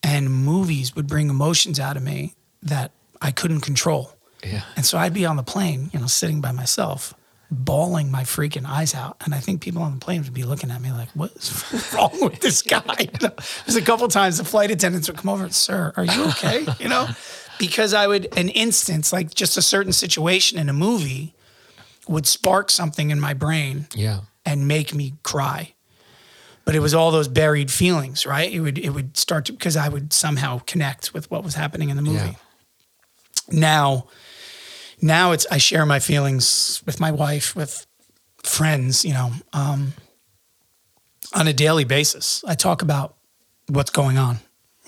and 0.02 0.30
movies 0.30 0.96
would 0.96 1.06
bring 1.06 1.28
emotions 1.28 1.78
out 1.78 1.96
of 1.96 2.02
me 2.02 2.34
that 2.62 2.92
I 3.20 3.30
couldn't 3.30 3.60
control. 3.60 4.12
Yeah. 4.44 4.62
And 4.76 4.84
so 4.86 4.98
I'd 4.98 5.14
be 5.14 5.24
on 5.26 5.36
the 5.36 5.42
plane, 5.42 5.90
you 5.92 6.00
know, 6.00 6.06
sitting 6.06 6.40
by 6.40 6.52
myself, 6.52 7.14
bawling 7.50 8.10
my 8.10 8.22
freaking 8.22 8.64
eyes 8.66 8.94
out. 8.94 9.16
And 9.24 9.34
I 9.34 9.38
think 9.38 9.60
people 9.60 9.82
on 9.82 9.92
the 9.94 9.98
plane 10.04 10.22
would 10.22 10.32
be 10.34 10.44
looking 10.44 10.70
at 10.70 10.80
me 10.80 10.92
like, 10.92 11.08
what 11.14 11.32
is 11.36 11.92
wrong 11.94 12.16
with 12.20 12.40
this 12.40 12.62
guy? 12.76 12.82
You 13.00 13.28
know, 13.28 13.34
there's 13.66 13.76
a 13.76 13.82
couple 13.82 14.06
times 14.08 14.38
the 14.38 14.44
flight 14.44 14.70
attendants 14.70 15.08
would 15.08 15.18
come 15.18 15.28
over 15.28 15.44
and, 15.44 15.54
sir, 15.54 15.92
are 15.96 16.04
you 16.04 16.24
okay? 16.28 16.66
You 16.78 16.88
know, 16.88 17.08
because 17.58 17.92
I 17.92 18.06
would, 18.06 18.28
an 18.36 18.48
instance, 18.50 19.12
like 19.12 19.34
just 19.34 19.56
a 19.56 19.62
certain 19.62 19.92
situation 19.92 20.58
in 20.58 20.68
a 20.68 20.72
movie 20.72 21.34
would 22.08 22.26
spark 22.26 22.70
something 22.70 23.10
in 23.10 23.20
my 23.20 23.34
brain 23.34 23.86
Yeah. 23.94 24.20
and 24.46 24.66
make 24.66 24.94
me 24.94 25.14
cry. 25.22 25.74
But 26.64 26.74
it 26.76 26.80
was 26.80 26.94
all 26.94 27.10
those 27.10 27.26
buried 27.26 27.70
feelings, 27.70 28.24
right? 28.26 28.50
It 28.52 28.60
would 28.60 28.78
it 28.78 28.90
would 28.90 29.16
start 29.16 29.46
to 29.46 29.52
because 29.52 29.76
I 29.76 29.88
would 29.88 30.12
somehow 30.12 30.60
connect 30.66 31.12
with 31.12 31.28
what 31.30 31.42
was 31.42 31.54
happening 31.54 31.88
in 31.90 31.96
the 31.96 32.02
movie. 32.02 32.18
Yeah. 32.18 32.34
Now, 33.50 34.06
now 35.02 35.32
it's 35.32 35.46
I 35.50 35.58
share 35.58 35.86
my 35.86 35.98
feelings 35.98 36.82
with 36.86 37.00
my 37.00 37.10
wife, 37.10 37.54
with 37.56 37.86
friends, 38.42 39.04
you 39.04 39.12
know, 39.12 39.32
um, 39.52 39.94
on 41.34 41.46
a 41.46 41.52
daily 41.52 41.84
basis. 41.84 42.44
I 42.46 42.54
talk 42.54 42.82
about 42.82 43.16
what's 43.68 43.90
going 43.90 44.18
on, 44.18 44.38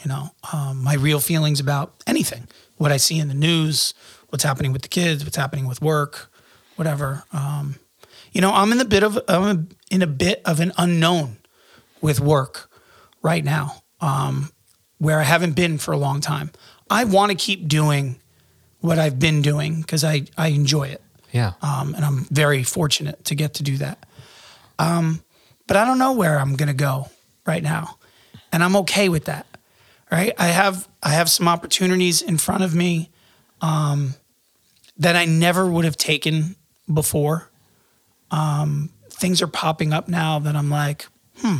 you 0.02 0.08
know, 0.08 0.30
um, 0.52 0.82
my 0.82 0.94
real 0.94 1.20
feelings 1.20 1.60
about 1.60 1.94
anything, 2.06 2.48
what 2.76 2.92
I 2.92 2.96
see 2.96 3.18
in 3.18 3.28
the 3.28 3.34
news, 3.34 3.94
what's 4.30 4.44
happening 4.44 4.72
with 4.72 4.82
the 4.82 4.88
kids, 4.88 5.24
what's 5.24 5.36
happening 5.36 5.66
with 5.66 5.80
work, 5.80 6.30
whatever. 6.76 7.24
Um, 7.32 7.76
you 8.32 8.40
know, 8.40 8.52
I'm 8.52 8.72
in 8.72 8.80
a 8.80 8.84
bit 8.84 9.02
of 9.02 9.18
I'm 9.28 9.68
in 9.90 10.02
a 10.02 10.06
bit 10.06 10.42
of 10.44 10.60
an 10.60 10.72
unknown 10.78 11.36
with 12.00 12.18
work 12.18 12.70
right 13.22 13.44
now, 13.44 13.82
um, 14.00 14.50
where 14.98 15.20
I 15.20 15.24
haven't 15.24 15.52
been 15.52 15.78
for 15.78 15.92
a 15.92 15.98
long 15.98 16.20
time. 16.20 16.50
I 16.90 17.04
want 17.04 17.30
to 17.30 17.36
keep 17.36 17.68
doing 17.68 18.16
what 18.82 18.98
I've 18.98 19.18
been 19.18 19.40
doing 19.42 19.80
because 19.80 20.04
I 20.04 20.24
I 20.36 20.48
enjoy 20.48 20.88
it, 20.88 21.00
Yeah. 21.32 21.52
um, 21.62 21.94
and 21.94 22.04
I'm 22.04 22.26
very 22.30 22.62
fortunate 22.64 23.24
to 23.24 23.34
get 23.34 23.54
to 23.54 23.62
do 23.62 23.78
that. 23.78 24.04
Um, 24.78 25.22
but 25.66 25.76
I 25.78 25.84
don't 25.86 25.98
know 25.98 26.12
where 26.12 26.38
I'm 26.38 26.54
gonna 26.56 26.74
go 26.74 27.08
right 27.46 27.62
now, 27.62 27.96
and 28.52 28.62
I'm 28.62 28.76
okay 28.76 29.08
with 29.08 29.24
that. 29.24 29.46
Right? 30.10 30.34
I 30.38 30.48
have 30.48 30.86
I 31.02 31.10
have 31.10 31.30
some 31.30 31.48
opportunities 31.48 32.20
in 32.20 32.36
front 32.36 32.62
of 32.64 32.74
me 32.74 33.08
um, 33.62 34.14
that 34.98 35.16
I 35.16 35.24
never 35.24 35.66
would 35.66 35.86
have 35.86 35.96
taken 35.96 36.56
before. 36.92 37.48
Um, 38.30 38.90
things 39.10 39.40
are 39.42 39.46
popping 39.46 39.92
up 39.92 40.08
now 40.08 40.38
that 40.40 40.54
I'm 40.56 40.68
like, 40.70 41.06
hmm, 41.38 41.58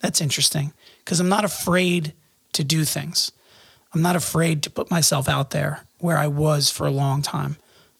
that's 0.00 0.20
interesting 0.20 0.72
because 0.98 1.20
I'm 1.20 1.28
not 1.28 1.44
afraid 1.44 2.14
to 2.52 2.62
do 2.64 2.84
things. 2.84 3.32
I'm 3.94 4.02
not 4.02 4.16
afraid 4.16 4.62
to 4.64 4.70
put 4.70 4.90
myself 4.90 5.28
out 5.28 5.50
there 5.50 5.84
where 5.98 6.18
I 6.18 6.26
was 6.26 6.70
for 6.70 6.86
a 6.86 6.90
long 6.90 7.22
time. 7.22 7.56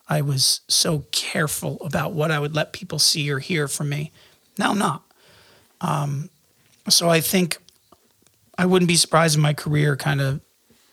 I 0.08 0.20
was 0.20 0.60
so 0.68 1.04
careful 1.12 1.78
about 1.80 2.12
what 2.12 2.30
I 2.30 2.38
would 2.38 2.54
let 2.54 2.72
people 2.72 2.98
see 2.98 3.30
or 3.30 3.38
hear 3.38 3.68
from 3.68 3.88
me. 3.88 4.10
Now 4.58 4.72
I'm 4.72 4.78
not. 4.78 5.02
Um, 5.80 6.30
so 6.88 7.08
I 7.08 7.20
think 7.20 7.58
I 8.58 8.66
wouldn't 8.66 8.88
be 8.88 8.96
surprised 8.96 9.36
if 9.36 9.42
my 9.42 9.54
career 9.54 9.96
kind 9.96 10.20
of 10.20 10.40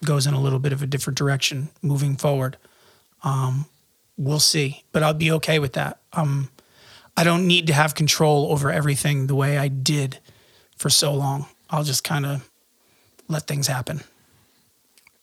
goes 0.05 0.25
in 0.25 0.33
a 0.33 0.39
little 0.39 0.59
bit 0.59 0.73
of 0.73 0.81
a 0.81 0.87
different 0.87 1.17
direction 1.17 1.69
moving 1.81 2.15
forward. 2.15 2.57
Um, 3.23 3.65
we'll 4.17 4.39
see, 4.39 4.83
but 4.91 5.03
I'll 5.03 5.13
be 5.13 5.31
okay 5.33 5.59
with 5.59 5.73
that. 5.73 5.99
Um, 6.13 6.49
I 7.17 7.23
don't 7.23 7.45
need 7.45 7.67
to 7.67 7.73
have 7.73 7.93
control 7.95 8.51
over 8.51 8.71
everything 8.71 9.27
the 9.27 9.35
way 9.35 9.57
I 9.57 9.67
did 9.67 10.19
for 10.77 10.89
so 10.89 11.13
long. 11.13 11.47
I'll 11.69 11.83
just 11.83 12.03
kind 12.03 12.25
of 12.25 12.49
let 13.27 13.47
things 13.47 13.67
happen. 13.67 14.01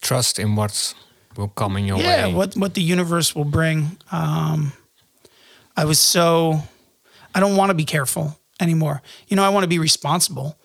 Trust 0.01 0.39
in 0.39 0.57
what's 0.57 0.95
will 1.37 1.49
come 1.49 1.77
in 1.77 1.85
your 1.85 1.99
yeah, 1.99 2.27
way. 2.27 2.35
what 2.35 2.55
what 2.57 2.75
the 2.75 2.83
universe 2.83 3.35
will 3.35 3.45
bring. 3.45 3.97
Um, 4.11 4.73
I 5.77 5.85
was 5.85 5.99
so 5.99 6.61
I 7.35 7.41
don't 7.41 7.57
want 7.57 7.71
to 7.71 7.75
be 7.75 7.85
careful 7.85 8.39
anymore. 8.61 9.01
You 9.29 9.37
know, 9.37 9.45
I 9.45 9.49
want 9.51 9.65
to 9.65 9.69
be 9.69 9.79
responsible. 9.79 10.59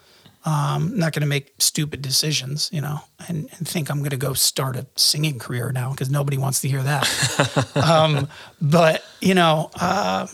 Um, 0.46 0.98
not 0.98 1.14
going 1.14 1.22
to 1.22 1.28
make 1.28 1.54
stupid 1.60 2.02
decisions, 2.02 2.70
you 2.74 2.82
know, 2.82 3.00
and, 3.30 3.48
and 3.58 3.66
think 3.66 3.90
I'm 3.90 4.00
going 4.00 4.10
to 4.10 4.18
go 4.18 4.34
start 4.34 4.76
a 4.76 4.86
singing 4.98 5.40
career 5.40 5.72
now 5.72 5.92
because 5.92 6.10
nobody 6.10 6.38
wants 6.38 6.60
to 6.62 6.68
hear 6.68 6.84
that. 6.84 7.72
um, 7.78 8.28
but 8.60 9.06
you 9.22 9.36
know, 9.36 9.72
uh, 9.80 10.28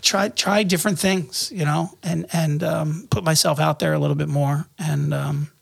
try 0.00 0.28
try 0.30 0.64
different 0.64 0.98
things, 0.98 1.52
you 1.54 1.64
know, 1.64 1.90
and 2.02 2.26
and 2.32 2.64
um, 2.64 3.06
put 3.10 3.22
myself 3.22 3.60
out 3.60 3.78
there 3.78 3.92
a 3.92 3.98
little 3.98 4.16
bit 4.16 4.28
more, 4.28 4.66
and 4.78 5.14
um, 5.14 5.52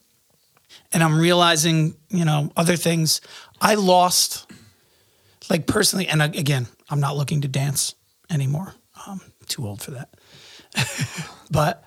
and 0.96 1.04
I'm 1.04 1.18
realizing, 1.18 1.94
you 2.08 2.24
know, 2.24 2.50
other 2.56 2.74
things. 2.74 3.20
I 3.60 3.74
lost, 3.74 4.50
like 5.50 5.66
personally, 5.66 6.08
and 6.08 6.22
again, 6.22 6.68
I'm 6.88 7.00
not 7.00 7.18
looking 7.18 7.42
to 7.42 7.48
dance 7.48 7.94
anymore. 8.30 8.72
I'm 9.06 9.20
too 9.46 9.66
old 9.66 9.82
for 9.82 9.90
that. 9.90 10.08
but 11.50 11.84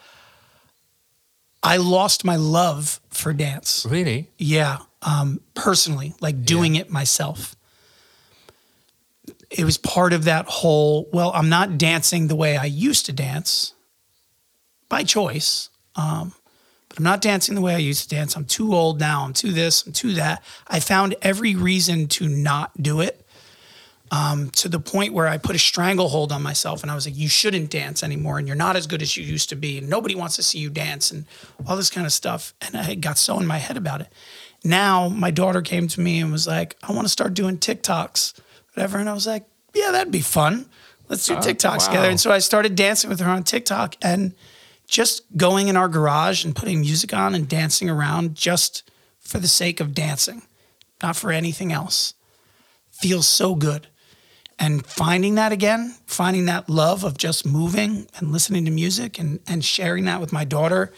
I 1.63 1.77
lost 1.77 2.23
my 2.23 2.35
love 2.35 3.01
for 3.09 3.33
dance. 3.33 3.83
really? 3.89 4.29
Yeah, 4.37 4.77
um, 5.01 5.41
personally, 5.55 6.13
like 6.21 6.43
doing 6.45 6.75
it 6.75 6.91
myself. 6.91 7.55
It 9.49 9.63
was 9.63 9.79
part 9.79 10.13
of 10.13 10.25
that 10.25 10.45
whole. 10.45 11.09
Well, 11.11 11.31
I'm 11.33 11.49
not 11.49 11.79
dancing 11.79 12.27
the 12.27 12.35
way 12.35 12.57
I 12.57 12.65
used 12.65 13.07
to 13.07 13.11
dance 13.11 13.73
by 14.87 15.03
choice, 15.03 15.69
um, 15.95 16.35
I'm 16.99 17.03
not 17.03 17.21
dancing 17.21 17.55
the 17.55 17.61
way 17.61 17.73
I 17.73 17.77
used 17.77 18.09
to 18.09 18.13
dance. 18.13 18.35
I'm 18.35 18.43
too 18.43 18.75
old 18.75 18.99
now. 18.99 19.23
I'm 19.23 19.31
too 19.31 19.53
this. 19.53 19.85
I'm 19.85 19.93
too 19.93 20.15
that. 20.15 20.43
I 20.67 20.81
found 20.81 21.15
every 21.21 21.55
reason 21.55 22.07
to 22.09 22.27
not 22.27 22.71
do 22.83 22.99
it. 22.99 23.25
Um, 24.11 24.49
to 24.51 24.67
the 24.67 24.79
point 24.79 25.13
where 25.13 25.27
I 25.27 25.37
put 25.37 25.55
a 25.55 25.59
stranglehold 25.59 26.31
on 26.31 26.41
myself 26.41 26.81
and 26.81 26.91
I 26.91 26.95
was 26.95 27.05
like, 27.05 27.15
you 27.15 27.29
shouldn't 27.29 27.69
dance 27.69 28.01
anymore 28.01 28.39
and 28.39 28.47
you're 28.47 28.57
not 28.57 28.75
as 28.75 28.87
good 28.87 29.03
as 29.03 29.15
you 29.15 29.23
used 29.23 29.49
to 29.49 29.55
be 29.55 29.77
and 29.77 29.87
nobody 29.87 30.15
wants 30.15 30.35
to 30.37 30.43
see 30.43 30.57
you 30.57 30.71
dance 30.71 31.11
and 31.11 31.25
all 31.67 31.77
this 31.77 31.91
kind 31.91 32.07
of 32.07 32.11
stuff. 32.11 32.55
And 32.59 32.75
I 32.75 32.95
got 32.95 33.19
so 33.19 33.39
in 33.39 33.45
my 33.45 33.59
head 33.59 33.77
about 33.77 34.01
it. 34.01 34.11
Now 34.63 35.09
my 35.09 35.29
daughter 35.29 35.61
came 35.61 35.87
to 35.89 36.01
me 36.01 36.19
and 36.19 36.31
was 36.31 36.47
like, 36.47 36.75
I 36.81 36.91
want 36.91 37.05
to 37.05 37.09
start 37.09 37.35
doing 37.35 37.59
TikToks, 37.59 38.33
whatever. 38.73 38.97
And 38.97 39.07
I 39.07 39.13
was 39.13 39.27
like, 39.27 39.45
yeah, 39.75 39.91
that'd 39.91 40.11
be 40.11 40.21
fun. 40.21 40.65
Let's 41.07 41.27
do 41.27 41.35
TikToks 41.35 41.85
together. 41.85 42.07
wow. 42.07 42.09
And 42.09 42.19
so 42.19 42.31
I 42.31 42.39
started 42.39 42.75
dancing 42.75 43.11
with 43.11 43.19
her 43.19 43.29
on 43.29 43.43
TikTok 43.43 43.95
and 44.01 44.33
just 44.89 45.21
going 45.37 45.67
in 45.67 45.77
our 45.77 45.87
garage 45.87 46.43
and 46.43 46.55
putting 46.55 46.81
music 46.81 47.13
on 47.13 47.35
and 47.35 47.47
dancing 47.47 47.89
around 47.89 48.35
just 48.35 48.89
for 49.19 49.39
the 49.39 49.47
sake 49.47 49.79
of 49.79 49.93
dancing, 49.93 50.41
not 51.01 51.15
for 51.15 51.31
anything 51.31 51.71
else. 51.71 52.15
Feels 52.91 53.27
so 53.27 53.55
good 53.55 53.87
and 54.59 54.85
finding 54.85 55.35
that 55.35 55.51
again, 55.51 55.95
finding 56.05 56.45
that 56.45 56.69
love 56.69 57.03
of 57.05 57.17
just 57.17 57.45
moving 57.45 58.07
and 58.17 58.31
listening 58.31 58.65
to 58.65 58.71
music 58.71 59.17
and, 59.17 59.39
and 59.47 59.63
sharing 59.63 60.05
that 60.05 60.19
with 60.19 60.33
my 60.33 60.43
daughter, 60.43 60.91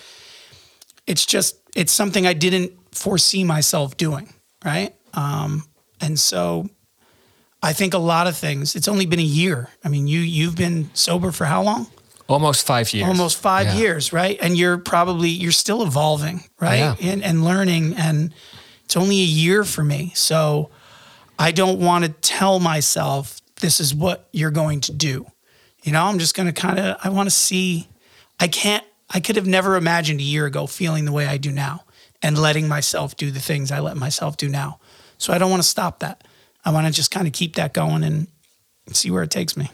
it's 1.05 1.25
just, 1.25 1.57
it's 1.75 1.91
something 1.91 2.25
I 2.25 2.33
didn't 2.33 2.73
foresee 2.91 3.43
myself 3.43 3.95
doing. 3.97 4.33
Right. 4.65 4.95
Um, 5.13 5.65
and 5.99 6.19
so 6.19 6.69
I 7.61 7.73
think 7.73 7.93
a 7.93 7.99
lot 7.99 8.27
of 8.27 8.35
things. 8.35 8.75
It's 8.75 8.87
only 8.87 9.05
been 9.05 9.19
a 9.19 9.23
year. 9.23 9.69
I 9.83 9.89
mean, 9.89 10.07
you 10.07 10.19
you've 10.19 10.55
been 10.55 10.89
sober 10.93 11.31
for 11.31 11.45
how 11.45 11.61
long? 11.61 11.87
Almost 12.31 12.65
five 12.65 12.93
years. 12.93 13.07
Almost 13.07 13.37
five 13.37 13.67
Yeah. 13.67 13.75
years, 13.77 14.13
right? 14.13 14.37
And 14.41 14.57
you're 14.57 14.77
probably 14.77 15.29
you're 15.29 15.51
still 15.51 15.83
evolving, 15.83 16.43
right? 16.59 16.77
Yeah. 16.79 16.95
And 17.11 17.23
and 17.23 17.43
learning 17.43 17.95
and 17.97 18.33
it's 18.85 18.95
only 18.97 19.19
a 19.19 19.25
year 19.25 19.63
for 19.63 19.83
me. 19.83 20.11
So 20.15 20.69
I 21.39 21.51
don't 21.51 21.79
want 21.79 22.05
to 22.05 22.09
tell 22.09 22.59
myself 22.59 23.39
this 23.61 23.79
is 23.79 23.93
what 23.93 24.27
you're 24.31 24.51
going 24.51 24.81
to 24.81 24.91
do. 24.91 25.25
You 25.83 25.91
know, 25.91 26.03
I'm 26.05 26.19
just 26.19 26.35
going 26.35 26.47
to 26.47 26.53
kind 26.53 26.79
of 26.79 26.97
I 27.03 27.09
want 27.09 27.27
to 27.27 27.35
see 27.35 27.87
I 28.39 28.47
can't 28.47 28.83
I 29.09 29.19
could 29.19 29.35
have 29.35 29.47
never 29.47 29.75
imagined 29.75 30.19
a 30.19 30.23
year 30.23 30.45
ago 30.45 30.67
feeling 30.67 31.05
the 31.05 31.11
way 31.11 31.27
I 31.27 31.37
do 31.37 31.51
now 31.51 31.83
and 32.21 32.37
letting 32.37 32.67
myself 32.67 33.15
do 33.17 33.31
the 33.31 33.39
things 33.39 33.71
I 33.71 33.79
let 33.79 33.97
myself 33.97 34.37
do 34.37 34.47
now. 34.47 34.79
So 35.17 35.33
I 35.33 35.37
don't 35.37 35.49
want 35.51 35.61
to 35.63 35.67
stop 35.67 35.99
that. 35.99 36.23
I 36.63 36.71
want 36.71 36.87
to 36.87 36.93
just 36.93 37.11
kind 37.11 37.27
of 37.27 37.33
keep 37.33 37.55
that 37.55 37.73
going 37.73 38.03
and 38.03 38.27
see 38.93 39.09
where 39.11 39.23
it 39.23 39.31
takes 39.31 39.57
me. 39.57 39.69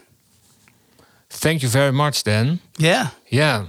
Thank 1.30 1.62
you 1.64 1.70
very 1.70 1.92
much, 1.92 2.24
Dan. 2.24 2.60
Yeah. 2.78 3.10
Yeah. 3.30 3.66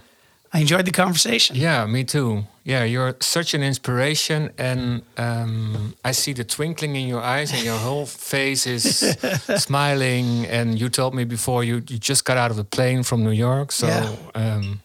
I 0.52 0.60
enjoyed 0.60 0.86
the 0.86 0.92
conversation. 0.92 1.56
Yeah, 1.56 1.84
me 1.86 2.04
too. 2.04 2.44
Yeah, 2.64 2.84
you're 2.84 3.16
such 3.20 3.52
an 3.54 3.62
inspiration, 3.62 4.50
and 4.58 5.02
um, 5.18 5.94
I 6.04 6.12
see 6.12 6.32
the 6.34 6.44
twinkling 6.44 6.96
in 6.96 7.06
your 7.08 7.20
eyes, 7.20 7.52
and 7.52 7.62
your 7.64 7.76
whole 7.78 8.06
face 8.06 8.66
is 8.66 8.84
smiling. 9.56 10.46
And 10.46 10.78
you 10.80 10.88
told 10.88 11.14
me 11.14 11.24
before 11.24 11.64
you, 11.64 11.76
you 11.88 11.98
just 11.98 12.24
got 12.24 12.36
out 12.36 12.50
of 12.50 12.56
the 12.56 12.64
plane 12.64 13.02
from 13.02 13.22
New 13.24 13.32
York, 13.32 13.72
so 13.72 13.86
Yeah. 13.86 14.10
um, 14.34 14.80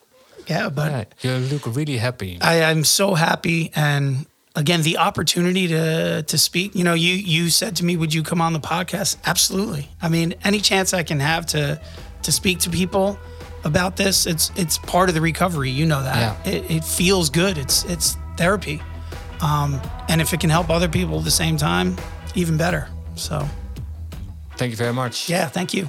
Yeah, 0.48 0.70
but 0.70 1.14
yeah, 1.22 1.38
you 1.40 1.46
look 1.48 1.66
really 1.76 1.98
happy. 1.98 2.38
I, 2.42 2.64
I'm 2.70 2.84
so 2.84 3.14
happy 3.16 3.72
and 3.76 4.26
again 4.56 4.82
the 4.84 4.98
opportunity 4.98 5.68
to 5.68 6.24
to 6.24 6.38
speak. 6.38 6.76
You 6.76 6.84
know, 6.84 6.94
you 6.96 7.14
you 7.16 7.50
said 7.50 7.76
to 7.78 7.86
me, 7.86 7.96
"Would 7.96 8.14
you 8.14 8.24
come 8.24 8.42
on 8.44 8.52
the 8.54 8.60
podcast?" 8.68 9.16
Absolutely. 9.26 9.88
I 10.02 10.10
mean, 10.10 10.34
any 10.44 10.60
chance 10.60 10.94
I 11.00 11.04
can 11.04 11.20
have 11.22 11.46
to 11.48 11.80
to 12.24 12.32
speak 12.32 12.60
to 12.60 12.70
people 12.70 13.18
about 13.64 13.96
this, 13.96 14.26
it's 14.26 14.52
it's 14.56 14.78
part 14.78 15.10
of 15.10 15.16
the 15.16 15.22
recovery. 15.22 15.70
You 15.70 15.86
know 15.86 16.04
that. 16.04 16.16
Yeah. 16.16 16.54
It, 16.54 16.70
it 16.70 16.84
feels 16.86 17.30
good. 17.30 17.58
It's 17.58 17.84
it's 17.86 18.18
therapy, 18.36 18.82
um, 19.42 19.80
and 20.08 20.22
if 20.22 20.32
it 20.34 20.40
can 20.40 20.50
help 20.50 20.70
other 20.70 20.90
people 20.90 21.18
at 21.18 21.24
the 21.24 21.32
same 21.32 21.58
time, 21.58 21.96
even 22.34 22.58
better. 22.58 22.88
So 23.16 23.48
Thank 24.56 24.72
you 24.72 24.78
very 24.78 24.94
much. 24.94 25.28
yeah, 25.30 25.50
thank 25.50 25.70
you. 25.74 25.88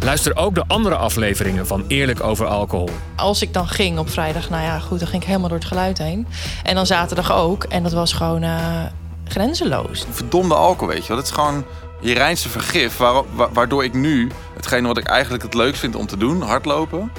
Luister 0.00 0.36
ook 0.36 0.54
de 0.54 0.64
andere 0.66 0.96
afleveringen 0.96 1.66
van 1.66 1.84
Eerlijk 1.88 2.22
over 2.22 2.46
alcohol. 2.46 2.88
Als 3.16 3.42
ik 3.42 3.52
dan 3.52 3.68
ging 3.68 3.98
op 3.98 4.10
vrijdag, 4.10 4.50
nou 4.50 4.62
ja, 4.62 4.78
goed, 4.78 4.98
dan 4.98 5.08
ging 5.08 5.22
ik 5.22 5.28
helemaal 5.28 5.48
door 5.48 5.58
het 5.58 5.66
geluid 5.66 5.98
heen. 5.98 6.26
En 6.62 6.74
dan 6.74 6.86
zaterdag 6.86 7.32
ook. 7.32 7.64
En 7.64 7.82
dat 7.82 7.92
was 7.92 8.12
gewoon 8.12 8.42
eh, 8.42 8.84
grenzeloos. 9.30 10.06
verdomde 10.10 10.54
alcohol, 10.54 10.88
weet 10.94 11.02
je 11.02 11.08
wel. 11.08 11.16
Dat 11.16 11.26
is 11.26 11.32
gewoon 11.32 11.64
je 12.00 12.14
reinste 12.14 12.48
vergif, 12.48 12.96
waar- 12.96 13.22
wa- 13.34 13.48
waardoor 13.52 13.84
ik 13.84 13.94
nu 13.94 14.30
hetgene 14.54 14.86
wat 14.86 14.98
ik 14.98 15.06
eigenlijk 15.06 15.42
het 15.42 15.54
leukst 15.54 15.80
vind 15.80 15.94
om 15.96 16.06
te 16.06 16.16
doen, 16.16 16.42
hardlopen, 16.42 17.12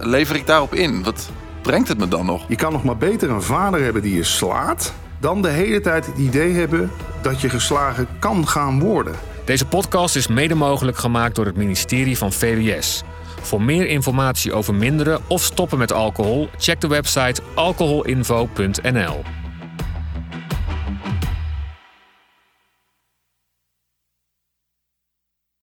lever 0.00 0.36
ik 0.36 0.46
daarop 0.46 0.74
in. 0.74 1.02
Wat 1.02 1.28
brengt 1.62 1.88
het 1.88 1.98
me 1.98 2.08
dan 2.08 2.26
nog? 2.26 2.44
Je 2.48 2.56
kan 2.56 2.72
nog 2.72 2.84
maar 2.84 2.96
beter 2.96 3.30
een 3.30 3.42
vader 3.42 3.82
hebben 3.82 4.02
die 4.02 4.14
je 4.16 4.24
slaat... 4.24 4.92
dan 5.20 5.42
de 5.42 5.48
hele 5.48 5.80
tijd 5.80 6.06
het 6.06 6.18
idee 6.18 6.52
hebben 6.54 6.90
dat 7.22 7.40
je 7.40 7.48
geslagen 7.48 8.08
kan 8.18 8.48
gaan 8.48 8.80
worden. 8.80 9.14
Deze 9.44 9.66
podcast 9.66 10.16
is 10.16 10.26
mede 10.26 10.54
mogelijk 10.54 10.98
gemaakt 10.98 11.34
door 11.34 11.46
het 11.46 11.56
ministerie 11.56 12.18
van 12.18 12.32
VWS. 12.32 13.02
Voor 13.40 13.62
meer 13.62 13.86
informatie 13.86 14.52
over 14.52 14.74
minderen 14.74 15.20
of 15.26 15.42
stoppen 15.42 15.78
met 15.78 15.92
alcohol, 15.92 16.48
check 16.58 16.80
de 16.80 16.86
website 16.88 17.42
alcoholinfo.nl. 17.54 19.22